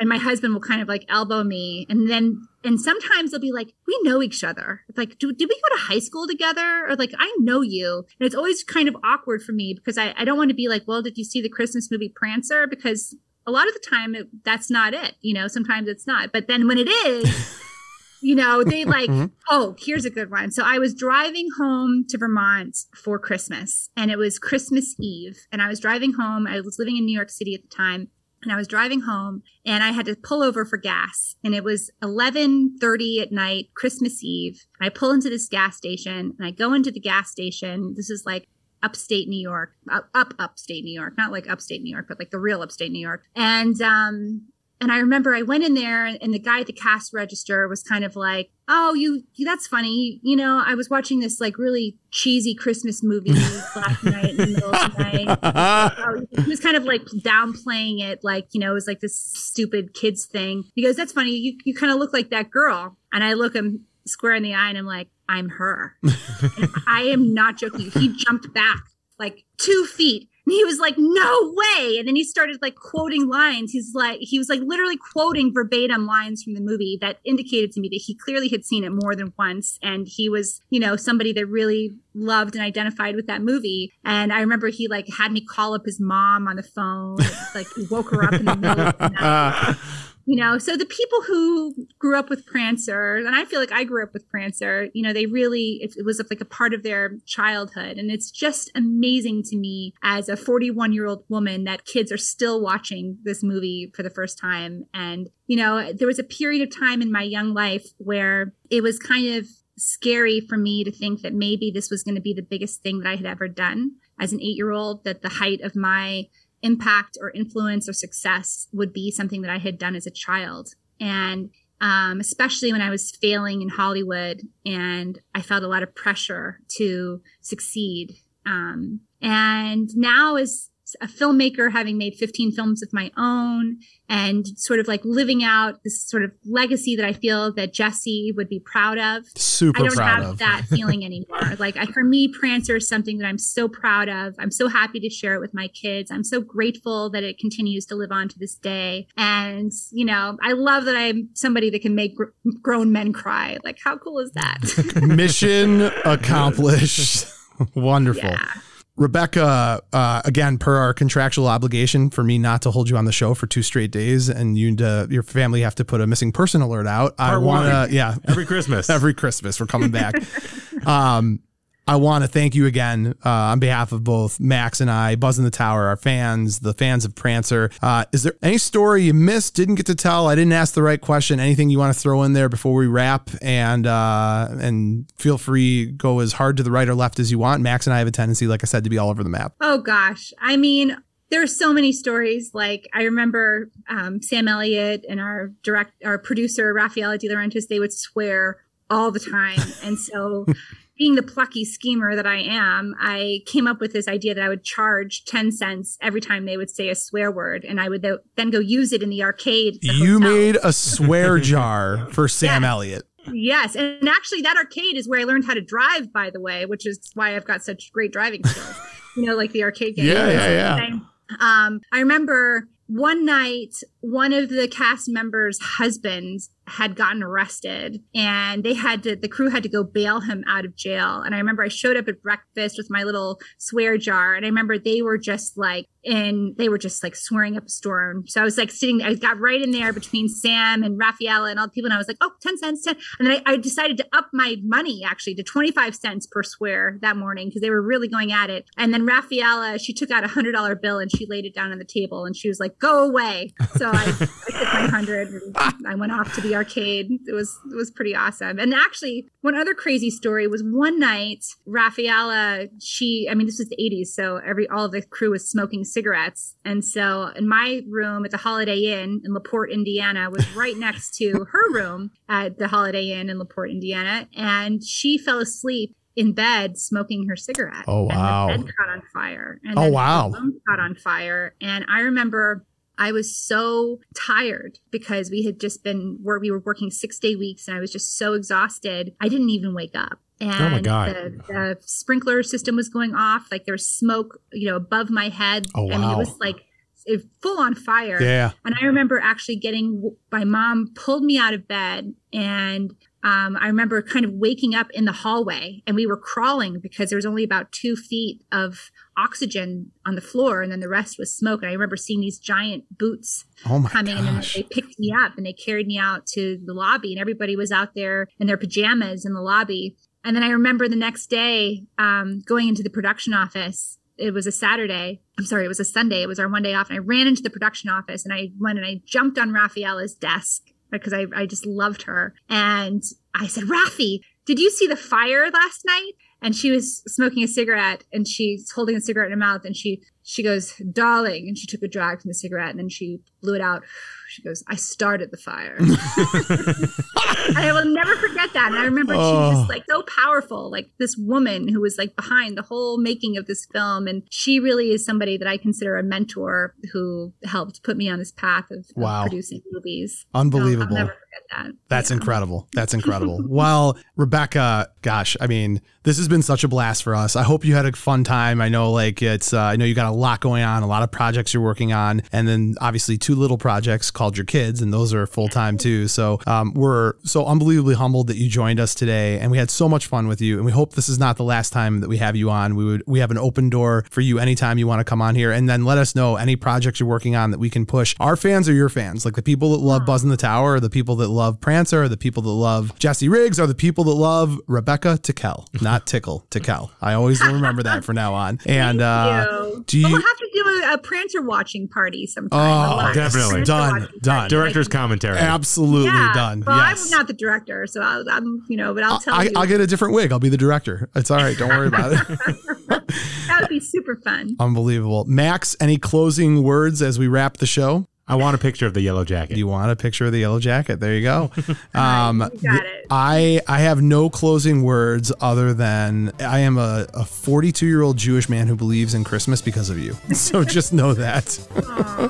And 0.01 0.09
my 0.09 0.19
husband 0.19 0.55
will 0.55 0.61
kind 0.61 0.81
of 0.81 0.89
like 0.89 1.05
elbow 1.09 1.43
me. 1.43 1.87
And 1.89 2.09
then 2.09 2.47
and 2.65 2.81
sometimes 2.81 3.31
they'll 3.31 3.41
be 3.41 3.53
like 3.53 3.73
we 3.87 3.99
know 4.03 4.23
each 4.23 4.45
other. 4.45 4.83
It's 4.89 4.99
like 4.99 5.19
did 5.19 5.39
we 5.39 5.47
go 5.47 5.77
to 5.77 5.83
high 5.83 5.99
school 5.99 6.27
together? 6.27 6.87
Or 6.89 6.97
like 6.97 7.13
i 7.19 7.35
know 7.39 7.63
you. 7.63 8.07
And 8.19 8.27
it's 8.27 8.35
always 8.35 8.63
kind 8.65 8.89
of 8.89 8.97
awkward 9.05 9.43
for 9.43 9.53
me 9.53 9.75
because 9.75 9.99
i, 9.99 10.15
I 10.17 10.25
don't 10.25 10.39
want 10.39 10.51
to 10.51 10.55
be 10.55 10.69
like 10.69 10.87
well 10.87 11.03
did 11.03 11.19
you 11.19 11.25
see 11.25 11.41
the 11.41 11.49
christmas 11.49 11.91
movie 11.91 12.13
prancer? 12.15 12.67
Because 12.67 13.17
a 13.47 13.51
lot 13.51 13.67
of 13.67 13.75
the 13.75 13.81
time 13.81 14.15
it, 14.15 14.29
that's 14.45 14.71
not 14.71 14.95
it 14.95 15.15
you 15.21 15.35
know 15.35 15.49
sometimes 15.49 15.89
it's 15.89 16.07
not. 16.07 16.33
But 16.33 16.47
then 16.49 16.67
when 16.67 16.79
it 16.79 16.89
is 16.89 17.61
you 18.21 18.35
know, 18.35 18.65
they 18.65 18.85
like, 18.87 19.11
oh, 19.49 19.77
here's 19.79 20.05
a 20.05 20.11
good 20.11 20.31
one. 20.31 20.51
So 20.51 20.63
I 20.65 20.79
was 20.79 20.95
driving 20.95 21.49
home 21.59 22.05
to 22.09 22.19
Vermont 22.19 22.77
for 22.95 23.19
Christmas 23.19 23.91
and 23.97 24.11
it 24.11 24.19
was 24.19 24.39
Christmas 24.39 24.95
Eve. 25.01 25.47
And 25.53 25.63
I 25.63 25.69
was 25.69 25.81
driving 25.81 26.15
home. 26.15 26.47
I 26.47 26.61
was 26.61 26.79
living 26.79 26.97
in 26.97 27.05
New 27.05 27.17
York 27.17 27.31
City 27.31 27.55
at 27.55 27.63
the 27.63 27.75
time. 27.75 28.09
And 28.43 28.53
I 28.53 28.57
was 28.57 28.69
driving 28.69 29.01
home 29.01 29.43
and 29.67 29.83
I 29.83 29.91
had 29.91 30.07
to 30.07 30.15
pull 30.15 30.43
over 30.43 30.65
for 30.65 30.77
gas. 30.77 31.35
And 31.43 31.55
it 31.55 31.65
was 31.65 31.91
11:30 32.03 33.21
at 33.21 33.33
night, 33.33 33.71
Christmas 33.75 34.23
Eve. 34.23 34.65
And 34.79 34.87
I 34.87 34.91
pull 34.91 35.11
into 35.11 35.29
this 35.29 35.49
gas 35.49 35.77
station 35.77 36.37
and 36.39 36.47
I 36.47 36.53
go 36.53 36.73
into 36.73 36.93
the 36.93 37.01
gas 37.01 37.31
station. 37.33 37.95
This 37.97 38.11
is 38.11 38.23
like 38.25 38.47
upstate 38.81 39.29
New 39.29 39.41
York, 39.41 39.73
up, 39.91 40.09
up 40.15 40.35
upstate 40.39 40.85
New 40.85 40.95
York, 40.95 41.15
not 41.19 41.33
like 41.33 41.49
upstate 41.49 41.83
New 41.83 41.91
York, 41.91 42.07
but 42.09 42.21
like 42.21 42.31
the 42.31 42.39
real 42.39 42.63
upstate 42.63 42.93
New 42.93 43.01
York. 43.01 43.25
And 43.35 43.81
um 43.83 44.43
and 44.81 44.93
I 44.93 44.99
remember 44.99 45.35
I 45.35 45.43
went 45.43 45.65
in 45.65 45.75
there 45.75 46.07
and 46.07 46.33
the 46.33 46.39
guy 46.39 46.61
at 46.61 46.67
the 46.67 46.73
cast 46.73 47.13
register 47.13 47.67
was 47.67 47.83
kind 47.83 48.05
of 48.05 48.15
like, 48.15 48.51
"Oh, 48.69 48.95
you, 48.95 49.25
that's 49.39 49.67
funny. 49.67 50.21
You 50.23 50.37
know, 50.37 50.63
I 50.65 50.75
was 50.75 50.89
watching 50.89 51.19
this 51.19 51.41
like 51.41 51.59
really 51.59 51.97
cheesy 52.11 52.55
Christmas 52.55 53.03
movie 53.03 53.33
last 53.77 54.05
night 54.05 54.31
in 54.31 54.37
the 54.37 54.47
middle 54.47 54.75
of 54.75 54.97
the 54.97 55.03
night." 55.03 55.39
Oh, 55.99 56.43
he 56.43 56.49
was 56.49 56.61
kind 56.61 56.77
of 56.77 56.85
like 56.85 57.03
downplaying 57.03 58.01
it, 58.01 58.21
like 58.23 58.47
you 58.53 58.61
know, 58.61 58.71
it 58.71 58.75
was 58.75 58.87
like 58.87 59.01
this 59.01 59.17
stupid 59.17 59.95
kids 59.95 60.27
thing. 60.27 60.65
He 60.75 60.83
goes, 60.83 60.97
"That's 60.97 61.13
funny. 61.13 61.31
You 61.31 61.59
you 61.65 61.75
kind 61.75 61.93
of 61.93 61.99
look 61.99 62.13
like 62.13 62.31
that 62.31 62.51
girl." 62.51 62.97
And 63.13 63.25
I 63.25 63.33
look 63.33 63.55
him 63.55 63.87
square 64.07 64.35
in 64.35 64.43
the 64.43 64.55
eye 64.55 64.69
and 64.69 64.79
I'm 64.79 64.87
like, 64.87 65.09
"I'm 65.29 65.49
her." 65.51 65.97
I 66.87 67.03
am 67.11 67.35
not 67.35 67.57
joking. 67.57 67.91
He 67.91 68.15
jumped 68.17 68.53
back 68.53 68.83
like 69.19 69.45
two 69.57 69.87
feet 69.87 70.29
and 70.49 70.55
he 70.55 70.65
was 70.65 70.79
like, 70.79 70.95
no 70.97 71.55
way. 71.55 71.99
And 71.99 72.09
then 72.09 72.17
he 72.17 72.25
started 72.25 72.63
like 72.63 72.75
quoting 72.75 73.29
lines. 73.29 73.71
He's 73.71 73.95
like, 73.95 74.21
he 74.23 74.39
was 74.39 74.49
like 74.49 74.63
literally 74.63 74.97
quoting 74.97 75.53
verbatim 75.53 76.07
lines 76.07 76.43
from 76.43 76.55
the 76.55 76.63
movie 76.63 76.97
that 77.03 77.19
indicated 77.23 77.71
to 77.73 77.81
me 77.81 77.91
that 77.91 78.01
he 78.07 78.15
clearly 78.15 78.49
had 78.49 78.65
seen 78.65 78.83
it 78.83 78.89
more 78.89 79.15
than 79.15 79.35
once. 79.39 79.79
And 79.83 80.09
he 80.09 80.31
was, 80.31 80.63
you 80.71 80.81
know, 80.81 80.97
somebody 80.97 81.35
that 81.35 81.45
really 81.45 81.93
loved 82.15 82.55
and 82.55 82.65
identified 82.65 83.15
with 83.15 83.27
that 83.27 83.43
movie. 83.43 83.93
And 84.07 84.33
I 84.33 84.41
remember 84.41 84.69
he 84.69 84.89
like 84.89 85.07
had 85.19 85.33
me 85.33 85.43
call 85.43 85.75
up 85.75 85.85
his 85.85 86.01
mom 86.01 86.49
on 86.49 86.57
the 86.57 86.63
phone, 86.63 87.19
like 87.55 87.67
he 87.77 87.85
woke 87.91 88.09
her 88.09 88.25
up 88.25 88.33
in 88.33 88.47
the 88.47 88.57
middle 88.57 88.87
of 88.87 88.97
the 88.97 89.09
night. 89.11 89.77
you 90.29 90.37
know 90.37 90.59
so 90.59 90.77
the 90.77 90.87
people 90.87 91.23
who 91.23 91.75
grew 91.99 92.19
up 92.19 92.29
with 92.29 92.47
prancer 92.47 93.17
and 93.17 93.35
i 93.35 93.45
feel 93.45 93.61
like 93.61 93.73
i 93.73 93.83
grew 93.83 94.03
up 94.03 94.13
with 94.13 94.29
prancer 94.29 94.89
you 94.93 95.03
know 95.03 95.13
they 95.13 95.27
really 95.27 95.81
it, 95.83 96.05
was 96.05 96.23
like 96.31 96.41
a 96.41 96.45
part 96.45 96.75
of 96.75 96.83
their 96.83 97.17
childhood. 97.27 97.99
And 97.99 98.11
it's 98.11 98.31
just 98.31 98.71
amazing 98.75 99.43
to 99.45 99.57
me 99.57 99.95
as 100.03 100.29
a 100.29 100.37
41 100.37 100.93
year 100.93 101.07
old 101.07 101.25
woman 101.29 101.65
that 101.65 101.85
kids 101.85 102.13
are 102.13 102.19
still 102.19 102.61
watching 102.61 103.19
this 103.23 103.43
movie 103.43 103.93
for 103.95 104.03
the 104.03 104.11
first 104.11 104.39
time. 104.39 104.85
And 104.93 105.29
you 105.47 105.57
know 105.57 105.93
there 105.93 106.09
was 106.09 106.19
a 106.19 106.25
period 106.25 106.63
of 106.63 106.77
time 106.77 107.03
in 107.03 107.13
my 107.13 107.23
young 107.23 107.55
life 107.55 107.87
where 107.99 108.55
it 108.71 108.83
was 108.83 108.99
kind 108.99 109.35
of 109.35 109.47
scary 109.77 110.41
for 110.41 110.57
me 110.57 110.83
to 110.83 110.91
think 110.91 111.23
that 111.23 111.33
maybe 111.33 111.71
this 111.71 111.91
was 111.91 112.03
going 112.03 112.17
to 112.17 112.21
be 112.21 112.35
the 112.35 112.43
biggest 112.43 112.83
thing 112.83 112.99
that 112.99 113.09
i 113.09 113.15
had 113.15 113.25
ever 113.25 113.47
done 113.47 113.93
as 114.19 114.33
an 114.33 114.41
eight 114.41 114.57
year 114.57 114.73
old 114.73 115.05
that 115.05 115.23
the 115.23 115.29
height 115.29 115.61
of 115.61 115.77
my 115.77 116.25
impact 116.63 117.17
or 117.21 117.31
influence 117.31 117.89
or 117.89 117.93
success 117.93 118.69
would 118.73 118.93
be 118.93 119.11
something 119.11 119.43
that 119.43 119.51
I 119.51 119.59
had 119.59 119.79
done 119.79 119.95
as 119.95 120.07
a 120.07 120.11
child. 120.11 120.71
And 121.01 121.51
um, 121.81 122.21
especially 122.21 122.73
when 122.73 122.83
I 122.83 122.91
was 122.91 123.13
failing 123.13 123.63
in 123.63 123.69
Hollywood 123.69 124.43
and 124.67 125.21
I 125.35 125.43
felt 125.43 125.63
a 125.63 125.69
lot 125.69 125.83
of 125.83 125.95
pressure 125.95 126.61
to 126.77 127.23
succeed. 127.41 128.17
Um, 128.45 129.01
and 129.21 129.89
now, 129.97 130.37
as 130.37 130.71
a 131.01 131.07
filmmaker, 131.07 131.73
having 131.73 131.99
made 131.99 132.15
15 132.15 132.53
films 132.53 132.83
of 132.83 132.89
my 132.93 133.11
own 133.17 133.79
and 134.09 134.47
sort 134.57 134.81
of 134.81 134.89
like 134.89 135.05
living 135.05 135.45
out 135.45 135.83
this 135.85 136.03
sort 136.09 136.25
of 136.25 136.33
legacy 136.47 136.97
that 136.97 137.05
I 137.05 137.13
feel 137.13 137.53
that 137.55 137.73
Jesse 137.75 138.33
would 138.37 138.49
be 138.49 138.59
proud 138.61 138.99
of. 138.99 139.25
Super 139.37 139.81
I 139.81 139.83
don't 139.89 139.97
proud 139.97 140.23
have 140.23 140.31
of. 140.33 140.39
that 140.39 140.63
feeling 140.71 141.05
anymore. 141.05 141.57
like 141.59 141.77
I, 141.77 141.87
for 141.87 142.03
me, 142.03 142.29
Prancer 142.29 142.77
is 142.77 142.89
something 142.89 143.19
that 143.19 143.27
I'm 143.27 143.39
so 143.39 143.69
proud 143.69 144.09
of. 144.09 144.35
I'm 144.39 144.51
so 144.51 144.69
happy 144.69 144.99
to 145.01 145.11
share 145.11 145.35
it 145.35 145.41
with 145.41 145.53
my 145.55 145.69
kids. 145.69 146.11
I'm 146.11 146.25
so 146.25 146.41
grateful 146.41 147.11
that 147.11 147.23
it 147.23 147.39
continues 147.39 147.85
to 147.87 147.95
live 147.95 148.11
on 148.13 148.29
to 148.29 148.39
this 148.39 148.55
day. 148.55 149.07
And, 149.17 149.73
you 149.91 150.05
know, 150.07 150.39
I 150.43 150.53
love 150.53 150.85
that 150.87 150.97
I'm 150.97 151.29
somebody 151.35 151.69
that 151.71 151.83
can 151.83 151.95
make 151.95 152.17
gr- 152.17 152.25
grown 152.63 152.93
men 152.93 153.13
cry. 153.13 153.59
Like, 153.65 153.79
how 153.85 153.99
cool 153.99 154.19
is 154.21 154.33
that? 154.33 155.03
Mission 155.03 155.83
accomplished. 156.05 157.27
Wonderful. 157.75 158.31
yeah. 158.31 158.53
Rebecca, 158.99 159.81
uh, 159.93 160.23
again, 160.25 160.59
per 160.59 160.77
our 160.77 160.93
contractual 160.93 161.47
obligation 161.47 162.11
for 162.11 162.25
me 162.25 162.37
not 162.37 162.63
to 162.63 162.73
hold 162.73 162.91
you 162.91 162.97
on 162.97 163.05
the 163.05 163.13
show 163.13 163.33
for 163.33 163.47
two 163.47 163.63
straight 163.63 163.93
days, 163.93 164.29
and 164.29 164.59
you 164.59 164.77
uh, 164.85 165.07
your 165.09 165.23
family 165.23 165.61
have 165.61 165.77
to 165.77 165.85
put 165.85 166.01
a 166.01 166.07
missing 166.07 166.33
person 166.33 166.61
alert 166.63 166.89
out. 166.89 167.15
I 167.19 167.37
want 167.37 167.91
to, 167.91 167.95
yeah, 167.95 168.17
Every 168.27 168.45
Christmas. 168.45 168.91
every 168.99 169.15
Christmas 169.15 169.61
we're 169.61 169.67
coming 169.67 169.93
back. 169.93 170.15
um, 170.87 171.41
I 171.89 171.97
want 171.97 172.23
to 172.23 172.29
thank 172.29 172.55
you 172.55 172.67
again 172.67 173.15
uh, 173.25 173.31
on 173.31 173.61
behalf 173.61 173.93
of 173.93 174.05
both 174.05 174.39
Max 174.39 174.83
and 174.83 174.91
I, 174.91 175.17
Buzz 175.17 175.39
in 175.39 175.45
the 175.47 175.51
Tower, 175.51 175.87
our 175.87 175.97
fans, 175.97 176.59
the 176.59 176.75
fans 176.75 177.07
of 177.07 177.15
Prancer. 177.15 177.71
Uh, 177.81 178.05
is 178.13 178.25
there 178.25 178.35
any 178.43 178.59
story 178.59 179.05
you 179.05 179.15
missed, 179.15 179.55
didn't 179.55 179.77
get 179.77 179.87
to 179.87 179.95
tell? 179.95 180.29
I 180.29 180.35
didn't 180.35 180.53
ask 180.53 180.75
the 180.75 180.83
right 180.83 181.01
question. 181.01 181.41
Anything 181.41 181.71
you 181.71 181.79
want 181.79 181.95
to 181.95 181.99
throw 181.99 182.25
in 182.25 182.35
there 182.35 182.51
before 182.51 182.75
we 182.75 182.87
wrap? 182.87 183.31
And 183.41 183.87
uh, 183.87 184.49
and 184.61 185.11
feel 185.17 185.39
free 185.39 185.87
go 185.87 186.21
as 186.21 186.35
hard 186.35 186.59
to 186.59 186.63
the 186.63 186.71
right 186.71 186.87
or 186.87 186.95
left 186.95 187.19
as 187.19 187.31
you 187.31 187.39
want. 187.39 187.63
Max 187.63 187.87
and 187.87 187.95
I 187.95 188.01
have 188.01 188.07
a 188.07 188.11
tendency, 188.11 188.47
like 188.47 188.63
I 188.63 188.67
said, 188.67 188.85
to 188.85 188.91
be 188.91 188.99
all 188.99 189.09
over 189.09 189.23
the 189.23 189.31
map. 189.31 189.55
Oh 189.63 189.79
gosh. 189.79 190.35
I 190.39 190.59
mean, 190.59 190.95
there 191.31 191.43
are 191.43 191.47
so 191.47 191.73
many 191.73 191.93
stories. 191.93 192.51
Like 192.53 192.87
I 192.93 193.05
remember 193.05 193.71
um, 193.89 194.21
Sam 194.21 194.47
Elliott 194.47 195.07
and 195.09 195.21
our 195.21 195.53
direct, 195.63 196.05
our 196.05 196.19
producer 196.19 196.75
Raffaella 196.75 197.19
De 197.19 197.31
Laurentiis, 197.31 197.67
they 197.67 197.81
would 197.81 197.95
swear 197.95 198.59
all 198.91 199.11
the 199.11 199.21
time, 199.21 199.61
and 199.83 199.99
so. 199.99 200.45
Being 200.99 201.15
the 201.15 201.23
plucky 201.23 201.65
schemer 201.65 202.17
that 202.17 202.27
I 202.27 202.39
am, 202.41 202.95
I 203.01 203.41
came 203.47 203.67
up 203.69 203.81
with 203.81 203.93
this 203.93 204.09
idea 204.09 204.35
that 204.35 204.43
I 204.43 204.49
would 204.49 204.65
charge 204.65 205.25
10 205.27 205.53
cents 205.53 205.97
every 206.03 206.21
time 206.21 206.45
they 206.45 206.57
would 206.57 206.71
say 206.71 206.89
a 206.89 206.95
swear 206.97 207.31
word, 207.31 207.65
and 207.65 207.81
I 207.81 207.89
would 207.89 208.03
th- 208.03 208.19
then 208.37 208.51
go 208.51 208.59
use 208.59 208.93
it 208.93 209.03
in 209.03 209.09
the 209.11 209.23
arcade. 209.23 209.79
the 209.81 209.95
You 209.95 210.15
hotel. 210.15 210.31
made 210.33 210.57
a 210.65 210.73
swear 210.73 211.39
jar 211.39 212.09
for 212.11 212.27
Sam 212.29 212.63
Yes. 212.63 212.69
Elliott. 212.71 213.03
Yes, 213.33 213.77
and 213.77 214.09
actually, 214.09 214.41
that 214.43 214.57
arcade 214.57 214.97
is 214.97 215.07
where 215.09 215.21
I 215.21 215.25
learned 215.25 215.45
how 215.45 215.55
to 215.55 215.61
drive. 215.61 216.13
By 216.13 216.31
the 216.31 216.41
way, 216.41 216.65
which 216.67 216.87
is 216.87 217.11
why 217.15 217.37
I've 217.37 217.45
got 217.45 217.63
such 217.63 217.93
great 217.93 218.11
driving 218.13 218.43
skills. 218.45 218.77
you 219.17 219.25
know, 219.27 219.37
like 219.37 219.53
the 219.53 219.63
arcade 219.65 219.97
game. 219.97 220.07
Yeah, 220.07 220.31
yeah, 220.31 220.77
yeah. 220.79 220.99
Um, 221.41 221.81
I 221.93 222.01
remember 222.01 222.69
one 222.87 223.27
night, 223.27 223.75
one 224.01 224.33
of 224.33 224.49
the 224.49 224.67
cast 224.67 225.11
members' 225.11 225.59
husbands 225.61 226.49
had 226.69 226.97
gotten 226.97 227.23
arrested 227.23 228.03
and 228.15 228.65
they 228.65 228.75
had 228.75 229.03
to 229.03 229.17
the 229.17 229.29
crew 229.29 229.49
had 229.49 229.63
to 229.63 229.69
go 229.69 229.83
bail 229.83 230.21
him 230.21 230.45
out 230.47 230.65
of 230.65 230.77
jail. 230.77 231.23
And 231.23 231.35
i 231.35 231.39
remember 231.39 231.63
i 231.63 231.69
showed 231.69 231.97
up 231.97 232.09
at 232.09 232.23
breakfast 232.23 232.77
with 232.79 232.89
my 232.91 233.03
little 233.03 233.41
swear 233.59 233.97
jar 233.99 234.35
and 234.35 234.45
i 234.45 234.49
remember 234.49 234.79
they 234.79 235.03
were 235.03 235.19
just 235.19 235.57
like 235.57 235.87
and 236.05 236.57
they 236.57 236.69
were 236.69 236.79
just 236.79 237.03
like 237.03 237.17
swearing 237.17 237.57
up 237.57 237.67
a 237.67 237.69
storm. 237.69 238.25
So 238.27 238.41
i 238.41 238.45
was 238.45 238.59
like 238.59 238.71
sitting 238.71 239.03
i 239.03 239.15
got 239.15 239.39
right 239.39 239.61
in 239.61 239.71
there 239.71 239.93
between 239.93 240.29
sam 240.29 240.83
and 240.83 241.01
Raffaella 241.01 241.51
and 241.51 241.59
all 241.59 241.67
the 241.67 241.73
people 241.73 241.87
and 241.87 241.95
i 241.95 241.99
was 241.99 242.09
like 242.09 242.19
oh 242.21 242.33
10 242.41 242.59
cents 242.59 242.85
10 242.85 242.97
and 243.19 243.29
then 243.29 243.43
I, 243.47 243.53
I 243.53 243.57
decided 243.57 243.97
to 243.99 244.07
up 244.13 244.29
my 244.33 244.57
money 244.63 245.03
actually 245.05 245.35
to 245.37 245.43
25 245.43 245.95
cents 245.95 246.27
per 246.27 246.43
swear 246.43 246.99
that 247.03 247.17
morning 247.17 247.49
because 247.49 247.63
they 247.63 247.71
were 247.71 247.83
really 247.83 248.09
going 248.09 248.33
at 248.33 248.51
it. 248.51 248.67
And 248.77 248.93
then 248.93 249.07
Raffaella 249.07 249.75
uh, 249.75 249.79
she 249.79 249.93
took 249.93 250.11
out 250.11 250.25
a 250.25 250.29
hundred 250.29 250.53
dollar 250.53 250.75
bill 250.75 250.99
and 250.99 251.11
she 251.11 251.27
laid 251.27 251.45
it 251.45 251.55
down 251.55 251.73
on 251.73 251.79
the 251.79 251.85
table 251.85 252.25
and 252.25 252.37
she 252.37 252.49
was 252.49 252.61
like 252.61 252.79
go 252.79 253.05
away. 253.09 253.53
So 253.77 253.91
i, 253.93 254.03
I 254.03 254.59
took 254.59 254.73
my 254.73 254.87
hundred 254.89 255.29
and 255.29 255.87
i 255.87 255.95
went 255.95 256.13
off 256.13 256.35
to 256.35 256.41
the 256.41 256.55
arcade 256.59 257.07
it 257.27 257.33
was 257.33 257.59
it 257.73 257.77
was 257.77 257.91
pretty 257.91 258.15
awesome 258.15 258.59
and 258.59 258.75
actually 258.75 259.27
one 259.43 259.55
other 259.55 259.75
crazy 259.75 260.11
story 260.11 260.47
was 260.47 260.63
one 260.65 260.99
night 260.99 261.45
Raffaella 261.67 262.69
she 262.81 263.29
I 263.31 263.35
mean 263.35 263.47
this 263.47 263.59
was 263.59 263.69
the 263.69 263.77
80s 263.77 264.09
so 264.09 264.41
every 264.45 264.69
all 264.69 264.85
of 264.85 264.93
the 264.93 265.03
crew 265.03 265.31
was 265.31 265.49
smoking 265.49 265.85
cigarettes 265.85 266.57
and 266.65 266.85
so 266.85 267.31
in 267.37 267.49
my 267.49 267.83
room 267.89 268.25
at 268.25 268.31
the 268.31 268.39
Holiday 268.39 268.79
Inn 268.79 269.23
in 269.25 269.33
LaPorte 269.33 269.71
Indiana 269.73 270.31
was 270.31 270.49
right 270.57 270.77
next 270.87 271.15
to 271.17 271.47
her 271.53 271.73
room 271.73 272.11
at 272.29 272.59
the 272.59 272.69
Holiday 272.69 273.13
Inn 273.13 273.31
in 273.31 273.39
LaPorte 273.39 273.71
Indiana 273.71 274.29
and 274.37 274.83
she 274.83 275.17
fell 275.17 275.39
asleep 275.39 275.95
in 276.19 276.33
bed 276.33 276.77
smoking 276.77 277.29
her 277.29 277.37
cigarette. 277.37 277.85
Oh, 277.87 278.03
wow. 278.03 278.49
And 278.49 278.63
the 278.63 278.67
bed 278.67 278.75
caught 278.77 278.89
on 278.89 279.03
fire. 279.15 279.61
And 279.63 279.79
Oh, 279.79 279.89
wow. 279.89 280.31
The 280.31 280.39
room 280.41 280.61
caught 280.69 280.81
on 280.81 280.97
fire. 280.97 281.55
And 281.61 281.85
I 281.89 282.01
remember 282.01 282.67
I 282.99 283.13
was 283.13 283.35
so 283.35 284.01
tired 284.15 284.81
because 284.91 285.31
we 285.31 285.45
had 285.45 285.61
just 285.61 285.85
been 285.85 286.19
where 286.23 286.39
we 286.39 286.51
were 286.51 286.59
working 286.59 286.91
six 286.91 287.19
day 287.19 287.37
weeks 287.37 287.69
and 287.69 287.77
I 287.77 287.81
was 287.81 287.93
just 287.93 288.19
so 288.19 288.35
exhausted. 288.35 289.15
I 289.21 289.29
didn't 289.29 289.51
even 289.51 289.73
wake 289.73 289.95
up. 289.95 290.21
And 290.41 290.53
Oh 290.53 290.69
my 290.69 290.81
God. 290.81 291.15
The, 291.15 291.43
the 291.47 291.79
sprinkler 291.81 292.43
system 292.43 292.77
was 292.77 292.89
going 292.89 293.15
off. 293.15 293.49
Like 293.51 293.65
there 293.65 293.75
was 293.75 293.87
smoke, 293.87 294.41
you 294.53 294.69
know, 294.69 294.77
above 294.77 295.11
my 295.11 295.29
head. 295.29 295.67
Oh, 295.75 295.85
wow. 295.85 295.95
I 295.95 295.99
mean, 295.99 296.11
it 296.11 296.17
was 296.19 296.39
like 296.41 296.65
it, 297.07 297.23
full 297.41 297.61
on 297.61 297.75
fire. 297.75 298.21
Yeah. 298.21 298.53
And 298.65 298.75
I 298.81 298.85
remember 298.85 299.19
actually 299.19 299.57
getting 299.57 300.15
my 300.31 300.45
mom 300.45 300.93
pulled 300.95 301.25
me 301.25 301.39
out 301.39 301.55
of 301.55 301.67
bed 301.67 302.15
and 302.33 302.95
um, 303.25 303.57
I 303.61 303.67
remember 303.67 304.01
kind 304.01 304.25
of 304.25 304.33
waking 304.33 304.75
up 304.75 304.91
in 304.93 305.05
the 305.05 305.13
hallway 305.13 305.83
and 305.87 305.97
we 305.97 306.07
were 306.07 306.17
crawling 306.17 306.79
because 306.79 307.11
there 307.11 307.17
was 307.17 307.27
only 307.27 307.43
about 307.43 307.73
two 307.73 307.97
feet 307.97 308.45
of 308.53 308.91
oxygen 309.17 309.91
on 310.07 310.15
the 310.15 310.21
floor 310.21 310.63
and 310.63 310.71
then 310.71 310.79
the 310.79 310.89
rest 310.89 311.19
was 311.19 311.35
smoke. 311.35 311.63
And 311.63 311.71
I 311.71 311.73
remember 311.73 311.97
seeing 311.97 312.21
these 312.21 312.39
giant 312.39 312.85
boots 312.97 313.45
Oh 313.67 313.85
coming 313.91 314.17
and 314.17 314.27
then 314.27 314.43
they 314.55 314.63
picked 314.63 315.01
me 315.01 315.13
up 315.13 315.37
and 315.37 315.45
they 315.45 315.53
carried 315.53 315.89
me 315.89 315.99
out 315.99 316.27
to 316.29 316.61
the 316.65 316.73
lobby 316.73 317.13
and 317.13 317.21
everybody 317.21 317.57
was 317.57 317.73
out 317.73 317.95
there 317.97 318.29
in 318.39 318.47
their 318.47 318.57
pajamas 318.57 319.25
in 319.25 319.35
the 319.35 319.43
lobby. 319.43 319.97
And 320.25 320.37
then 320.37 320.45
I 320.45 320.51
remember 320.51 320.89
the 320.89 320.97
next 320.97 321.27
day 321.27 321.85
um, 321.99 322.43
going 322.47 322.69
into 322.69 322.85
the 322.85 322.91
production 322.91 323.35
office. 323.35 323.99
It 324.17 324.33
was 324.33 324.47
a 324.47 324.53
Saturday. 324.53 325.21
I'm 325.39 325.45
sorry, 325.45 325.65
it 325.65 325.69
was 325.69 325.81
a 325.81 325.85
Sunday. 325.85 326.23
It 326.23 326.29
was 326.29 326.39
our 326.39 326.49
one 326.49 326.63
day 326.63 326.75
off. 326.75 326.89
And 326.89 326.97
I 326.97 327.03
ran 327.03 327.27
into 327.27 327.43
the 327.43 327.51
production 327.51 327.91
office 327.91 328.25
and 328.25 328.33
I 328.33 328.51
went 328.61 328.79
and 328.79 328.87
I 328.87 329.01
jumped 329.05 329.39
on 329.39 329.51
Raffaella's 329.51 330.15
desk 330.15 330.63
because 330.91 331.13
I, 331.13 331.27
I 331.35 331.47
just 331.47 331.67
loved 331.67 332.03
her. 332.03 332.35
And 332.49 333.03
I 333.35 333.47
said, 333.47 333.65
Rafi, 333.65 334.21
did 334.47 334.59
you 334.59 334.71
see 334.71 334.87
the 334.87 334.97
fire 334.97 335.51
last 335.51 335.85
night? 335.85 336.13
And 336.41 336.55
she 336.55 336.71
was 336.71 337.03
smoking 337.07 337.43
a 337.43 337.49
cigarette 337.49 338.05
and 338.13 338.27
she's 338.27 338.71
holding 338.71 338.97
a 338.97 339.01
cigarette 339.01 339.27
in 339.27 339.33
her 339.33 339.37
mouth 339.37 339.65
and 339.65 339.77
she 339.77 340.03
she 340.23 340.43
goes, 340.43 340.75
darling, 340.93 341.49
and 341.49 341.57
she 341.57 341.67
took 341.67 341.83
a 341.83 341.89
drag 341.89 342.21
from 342.21 342.29
the 342.29 342.35
cigarette 342.35 342.71
and 342.71 342.79
then 342.79 342.91
she 342.91 343.21
blew 343.41 343.55
it 343.55 343.63
out. 343.63 343.83
She 344.29 344.43
goes, 344.43 344.63
I 344.69 344.77
started 344.77 345.31
the 345.31 345.37
fire. 345.39 345.77
and 345.79 347.59
I 347.59 347.73
will 347.73 347.85
never 347.87 348.15
forget 348.17 348.53
that. 348.53 348.69
And 348.71 348.79
I 348.79 348.85
remember 348.85 349.15
she 349.15 349.19
was 349.19 349.55
Oh. 349.57 349.59
just 349.61 349.69
like 349.71 349.85
so 349.89 350.03
powerful, 350.03 350.71
like 350.71 350.91
this 350.99 351.17
woman 351.17 351.69
who 351.69 351.81
was 351.81 351.97
like 351.99 352.15
behind 352.17 352.57
the 352.59 352.63
whole 352.63 352.99
making 352.99 353.37
of 353.37 353.47
this 353.47 353.67
film. 353.73 354.07
And 354.07 354.23
she 354.31 354.61
really 354.61 354.91
is 354.93 355.05
somebody 355.05 355.37
that 355.39 355.49
I 355.49 355.57
consider 355.57 355.97
a 355.97 356.03
mentor 356.03 356.75
who 356.93 357.33
helped 357.45 357.83
put 357.83 357.97
me 357.97 358.09
on 358.09 358.19
this 358.19 358.33
path 358.33 358.71
of, 358.71 358.87
of 358.97 359.23
producing 359.29 359.63
movies. 359.73 360.27
Unbelievable. 360.35 360.97
I'll 360.97 361.05
never 361.07 361.13
forget 361.13 361.43
that. 361.67 361.73
That's 361.89 362.11
Yeah. 362.11 362.17
incredible. 362.17 362.69
That's 362.75 362.95
incredible. 362.99 363.43
well, 363.49 363.97
Rebecca, 364.17 364.91
gosh, 365.03 365.37
I 365.41 365.47
mean, 365.47 365.81
this 366.05 366.17
has 366.19 366.29
been 366.29 366.43
such 366.43 366.65
a 366.65 366.69
blast 366.69 367.03
for 367.03 367.15
us. 367.15 367.37
I 367.37 367.43
hope 367.43 367.65
you 367.65 367.75
had 367.75 367.85
a 367.87 367.93
fun 367.93 368.25
time. 368.25 368.61
I 368.61 368.69
know, 368.69 368.93
like, 368.93 369.21
it's, 369.23 369.53
uh, 369.53 369.61
I 369.61 369.77
know 369.77 369.85
you 369.85 369.95
got 369.95 370.07
a 370.07 370.15
lot 370.15 370.41
going 370.41 370.63
on, 370.63 370.83
a 370.83 370.87
lot 370.87 371.03
of 371.03 371.11
projects 371.11 371.53
you're 371.53 371.63
working 371.63 371.93
on, 371.93 372.23
and 372.33 372.49
then 372.49 372.75
obviously 372.81 373.19
two 373.19 373.35
little 373.35 373.59
projects 373.59 374.11
called 374.19 374.37
your 374.37 374.45
kids, 374.45 374.83
and 374.83 374.93
those 374.93 375.15
are 375.15 375.27
full 375.29 375.49
time 375.49 375.79
too. 375.79 376.09
So, 376.09 376.41
um, 376.47 376.75
we're 376.75 377.15
so 377.23 377.47
unbelievably 377.47 377.95
humbled 377.95 378.27
that 378.27 378.37
you 378.37 378.49
joined 378.49 378.81
us 378.81 378.95
today, 378.95 379.39
and 379.39 379.53
we 379.53 379.59
had 379.59 379.71
so 379.71 379.89
much 379.89 380.09
fun 380.09 380.27
with 380.27 380.41
you. 380.41 380.57
And 380.57 380.67
we 380.67 380.73
hope 380.73 380.95
this 380.95 381.09
is 381.09 381.21
not 381.21 381.37
the 381.37 381.45
last 381.45 381.73
time 381.73 382.01
that 382.01 382.09
we 382.09 382.17
have 382.17 382.35
you 382.35 382.51
on. 382.51 382.75
We 382.75 382.85
would, 382.85 383.05
we 383.07 383.21
have 383.21 383.31
an 383.31 383.39
open 383.39 383.71
door 383.71 384.05
for 384.11 384.21
you 384.21 384.41
anytime 384.41 384.77
you 384.77 384.89
want 384.89 384.99
to 384.99 385.05
come 385.05 385.23
on 385.23 385.37
here, 385.37 385.53
and 385.53 385.69
then 385.69 385.85
let 385.85 385.99
us 385.99 386.17
know 386.17 386.35
any 386.35 386.57
projects 386.57 386.99
you're 386.99 387.09
working 387.09 387.37
on 387.37 387.53
that 387.53 387.59
we 387.59 387.71
can 387.71 387.87
push. 387.87 388.17
Our 388.19 388.35
fans 388.35 388.69
are 388.69 388.73
your 388.73 388.89
fans, 388.89 389.25
like 389.25 389.37
the 389.37 389.43
people 389.43 389.71
that 389.71 389.79
love 389.79 390.05
Buzz 390.05 390.25
in 390.25 390.31
the 390.31 390.37
Tower, 390.37 390.75
or 390.75 390.81
the 390.81 390.91
people 390.91 391.15
that 391.17 391.29
love 391.29 391.61
Prancer, 391.61 392.03
or 392.03 392.09
the 392.09 392.17
people 392.17 392.43
that 392.43 392.51
love 392.51 392.99
Jesse 392.99 393.29
Riggs, 393.29 393.61
are 393.61 393.69
the 393.69 393.75
people 393.75 394.03
that 394.05 394.15
love 394.15 394.59
Rebecca 394.67 395.17
Tickell, 395.19 395.69
not 395.81 396.07
Tickle 396.07 396.45
Tickell. 396.51 396.91
I 397.01 397.15
always 397.15 397.41
remember 397.41 397.85
that 397.85 398.05
from 398.05 398.17
now 398.17 398.35
on. 398.35 398.59
And 398.67 399.01
uh, 399.01 399.47
you. 399.49 399.85
do 399.87 399.99
you? 399.99 400.09
we'll 400.09 400.21
have 400.21 400.39
to 400.39 400.51
do 400.55 400.65
a, 400.67 400.95
a 400.95 400.99
Prancer 400.99 401.41
watching 401.41 401.87
party 401.87 402.27
sometime. 402.27 402.59
Oh, 402.59 403.15
definitely. 403.15 403.63
Done, 403.63 404.08
done. 404.21 404.49
Director's 404.49 404.89
commentary. 404.89 405.39
Absolutely 405.39 406.07
Yeah. 406.07 406.33
done. 406.35 406.65
Well, 406.67 406.77
yes. 406.77 407.05
I'm 407.13 407.19
not 407.19 407.27
the 407.27 407.33
director, 407.33 407.87
so 407.87 408.01
I'll, 408.03 408.25
I'm, 408.31 408.65
you 408.69 408.77
know, 408.77 408.95
but 408.95 409.05
I'll 409.05 409.19
tell 409.21 409.35
I, 409.35 409.45
you. 409.45 409.51
I'll 409.57 409.67
get 409.67 409.81
a 409.81 409.87
different 409.87 410.15
wig. 410.15 410.33
I'll 410.33 410.39
be 410.39 410.49
the 410.49 410.57
director. 410.57 411.09
It's 411.15 411.31
all 411.31 411.39
right. 411.39 411.57
Don't 411.57 411.69
worry 411.69 411.89
about 411.89 412.13
it. 412.13 412.19
that 412.89 413.59
would 413.61 413.69
be 413.69 413.81
super 413.81 414.17
fun. 414.17 414.57
Unbelievable. 414.61 415.25
Max, 415.27 415.77
any 415.81 415.99
closing 415.99 416.63
words 416.63 417.03
as 417.03 417.19
we 417.19 417.29
wrap 417.29 417.59
the 417.59 417.67
show? 417.67 418.07
I 418.31 418.35
want 418.35 418.55
a 418.55 418.59
picture 418.59 418.85
of 418.85 418.93
the 418.93 419.01
yellow 419.01 419.25
jacket. 419.25 419.55
Do 419.55 419.59
you 419.59 419.67
want 419.67 419.91
a 419.91 419.97
picture 419.97 420.27
of 420.27 420.33
the 420.33 420.41
yellow 420.41 420.61
jacket? 420.61 421.01
There 421.01 421.15
you 421.15 421.23
go. 421.23 421.51
Um, 421.95 422.43
You 422.53 422.61
got 422.61 422.85
it. 422.85 423.07
I 423.11 423.63
I 423.67 423.79
have 423.79 424.03
no 424.03 424.29
closing 424.29 424.83
words 424.83 425.33
other 425.41 425.73
than 425.73 426.33
I 426.39 426.59
am 426.59 426.77
a, 426.77 427.07
a 427.15 427.25
42 427.25 427.87
year 427.87 428.03
old 428.03 428.19
Jewish 428.19 428.51
man 428.51 428.67
who 428.67 428.77
believes 428.77 429.15
in 429.15 429.25
Christmas 429.25 429.63
because 429.63 429.89
of 429.89 429.99
you. 429.99 430.15
So 430.35 430.63
just 430.63 430.93
know 430.93 431.15
that. 431.15 431.59
Aw, 431.75 432.29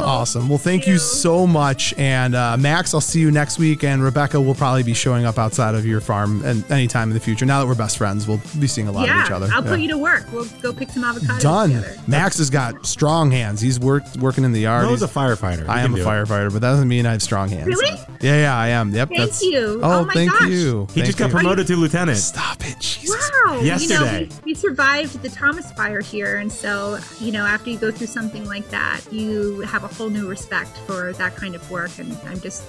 that's. 0.00 0.06
Awesome. 0.08 0.48
Well, 0.48 0.58
thank 0.58 0.86
you 0.86 0.94
you. 0.94 0.98
so 0.98 1.46
much. 1.46 1.94
And 1.98 2.34
uh, 2.34 2.56
Max, 2.56 2.94
I'll 2.94 3.00
see 3.00 3.20
you 3.20 3.30
next 3.30 3.58
week. 3.58 3.84
And 3.84 4.02
Rebecca 4.02 4.40
will 4.40 4.54
probably 4.54 4.82
be 4.82 4.94
showing 4.94 5.24
up 5.24 5.38
outside 5.38 5.74
of 5.74 5.84
your 5.86 6.00
farm 6.00 6.44
and 6.44 6.68
anytime 6.70 7.08
in 7.08 7.14
the 7.14 7.20
future. 7.20 7.44
Now 7.46 7.60
that 7.60 7.66
we're 7.66 7.74
best 7.74 7.98
friends, 7.98 8.26
we'll 8.26 8.40
be 8.58 8.66
seeing 8.66 8.88
a 8.88 8.92
lot 8.92 9.06
yeah, 9.06 9.20
of 9.20 9.26
each 9.26 9.32
other. 9.32 9.48
I'll 9.52 9.62
Yeah. 9.64 9.70
put 9.70 9.80
you 9.80 9.88
to 9.88 9.98
work. 9.98 10.26
We'll 10.32 10.46
go 10.62 10.72
pick 10.72 10.90
some 10.90 11.02
avocados 11.02 11.40
Done. 11.40 11.68
together. 11.70 11.96
Max 12.06 12.38
has 12.38 12.50
got 12.50 12.86
strong 12.86 13.30
hands. 13.30 13.60
He's 13.60 13.78
worked 13.80 14.16
working 14.16 14.44
in 14.44 14.52
the 14.52 14.60
yard. 14.60 14.84
Noah's 14.86 15.02
a 15.02 15.06
He's- 15.06 15.16
firefighter. 15.16 15.68
I 15.68 15.80
am 15.82 15.94
a 15.94 15.96
do 15.96 16.02
it. 16.02 16.06
firefighter, 16.06 16.52
but 16.52 16.60
that 16.62 16.70
doesn't 16.70 16.88
mean 16.88 17.06
I 17.06 17.12
have 17.12 17.22
strong 17.22 17.48
hands. 17.48 17.66
Really? 17.66 17.98
Yeah, 18.20 18.36
yeah, 18.40 18.56
I 18.56 18.68
am. 18.68 18.92
Yep. 18.94 19.08
Thank 19.08 19.20
that's, 19.20 19.42
you. 19.42 19.80
Oh, 19.82 20.00
Oh 20.00 20.04
my 20.04 20.14
thank 20.14 20.30
gosh. 20.30 20.48
you. 20.48 20.86
He 20.90 20.94
Thank 20.94 21.06
just 21.06 21.18
got 21.18 21.26
you. 21.26 21.32
promoted 21.34 21.66
to 21.68 21.76
lieutenant. 21.76 22.18
Stop 22.18 22.66
it, 22.66 22.78
Jesus. 22.80 23.30
Wow. 23.46 23.60
Yesterday. 23.60 24.20
You 24.22 24.26
know, 24.26 24.36
we, 24.44 24.52
we 24.52 24.54
survived 24.54 25.22
the 25.22 25.28
Thomas 25.28 25.70
fire 25.72 26.00
here. 26.00 26.36
And 26.36 26.50
so, 26.52 26.98
you 27.20 27.32
know, 27.32 27.44
after 27.44 27.70
you 27.70 27.78
go 27.78 27.90
through 27.90 28.06
something 28.08 28.44
like 28.46 28.68
that, 28.70 29.00
you 29.10 29.60
have 29.60 29.84
a 29.90 29.94
whole 29.94 30.08
new 30.10 30.28
respect 30.28 30.76
for 30.86 31.12
that 31.14 31.36
kind 31.36 31.54
of 31.54 31.70
work. 31.70 31.98
And 31.98 32.16
I'm 32.26 32.40
just, 32.40 32.64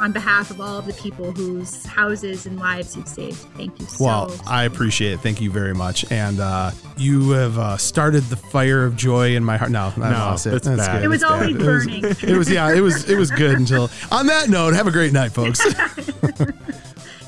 on 0.00 0.12
behalf 0.12 0.50
of 0.50 0.60
all 0.60 0.78
of 0.78 0.86
the 0.86 0.92
people 0.94 1.32
whose 1.32 1.84
houses 1.86 2.46
and 2.46 2.58
lives 2.58 2.96
you've 2.96 3.08
saved, 3.08 3.38
thank 3.56 3.78
you 3.80 3.86
so 3.86 4.04
Well, 4.04 4.28
so 4.30 4.42
I 4.46 4.64
appreciate 4.64 5.12
it. 5.12 5.20
Thank 5.20 5.40
you 5.40 5.50
very 5.50 5.74
much. 5.74 6.10
And 6.10 6.40
uh, 6.40 6.70
you 6.96 7.30
have 7.30 7.58
uh, 7.58 7.76
started 7.76 8.22
the 8.24 8.36
fire 8.36 8.84
of 8.84 8.96
joy 8.96 9.36
in 9.36 9.44
my 9.44 9.56
heart. 9.56 9.70
No, 9.70 9.92
I 9.96 9.98
No, 9.98 10.10
lost 10.10 10.46
it. 10.46 10.50
that's 10.62 10.66
bad. 10.68 11.02
It 11.04 11.08
was 11.08 11.20
That's 11.20 11.32
always 11.32 11.56
bad. 11.56 11.62
It 11.62 11.66
was- 11.66 11.84
burning. 11.86 12.04
It 12.36 12.36
was, 12.38 12.50
yeah, 12.50 12.72
it 12.74 12.80
was 12.80 13.08
it 13.08 13.16
was 13.16 13.30
good 13.30 13.58
until. 13.58 13.90
On 14.10 14.26
that 14.26 14.48
note, 14.48 14.74
have 14.74 14.86
a 14.86 14.90
great 14.90 15.12
night, 15.12 15.32
folks. 15.32 15.62
Good 16.20 16.54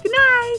night. 0.04 0.58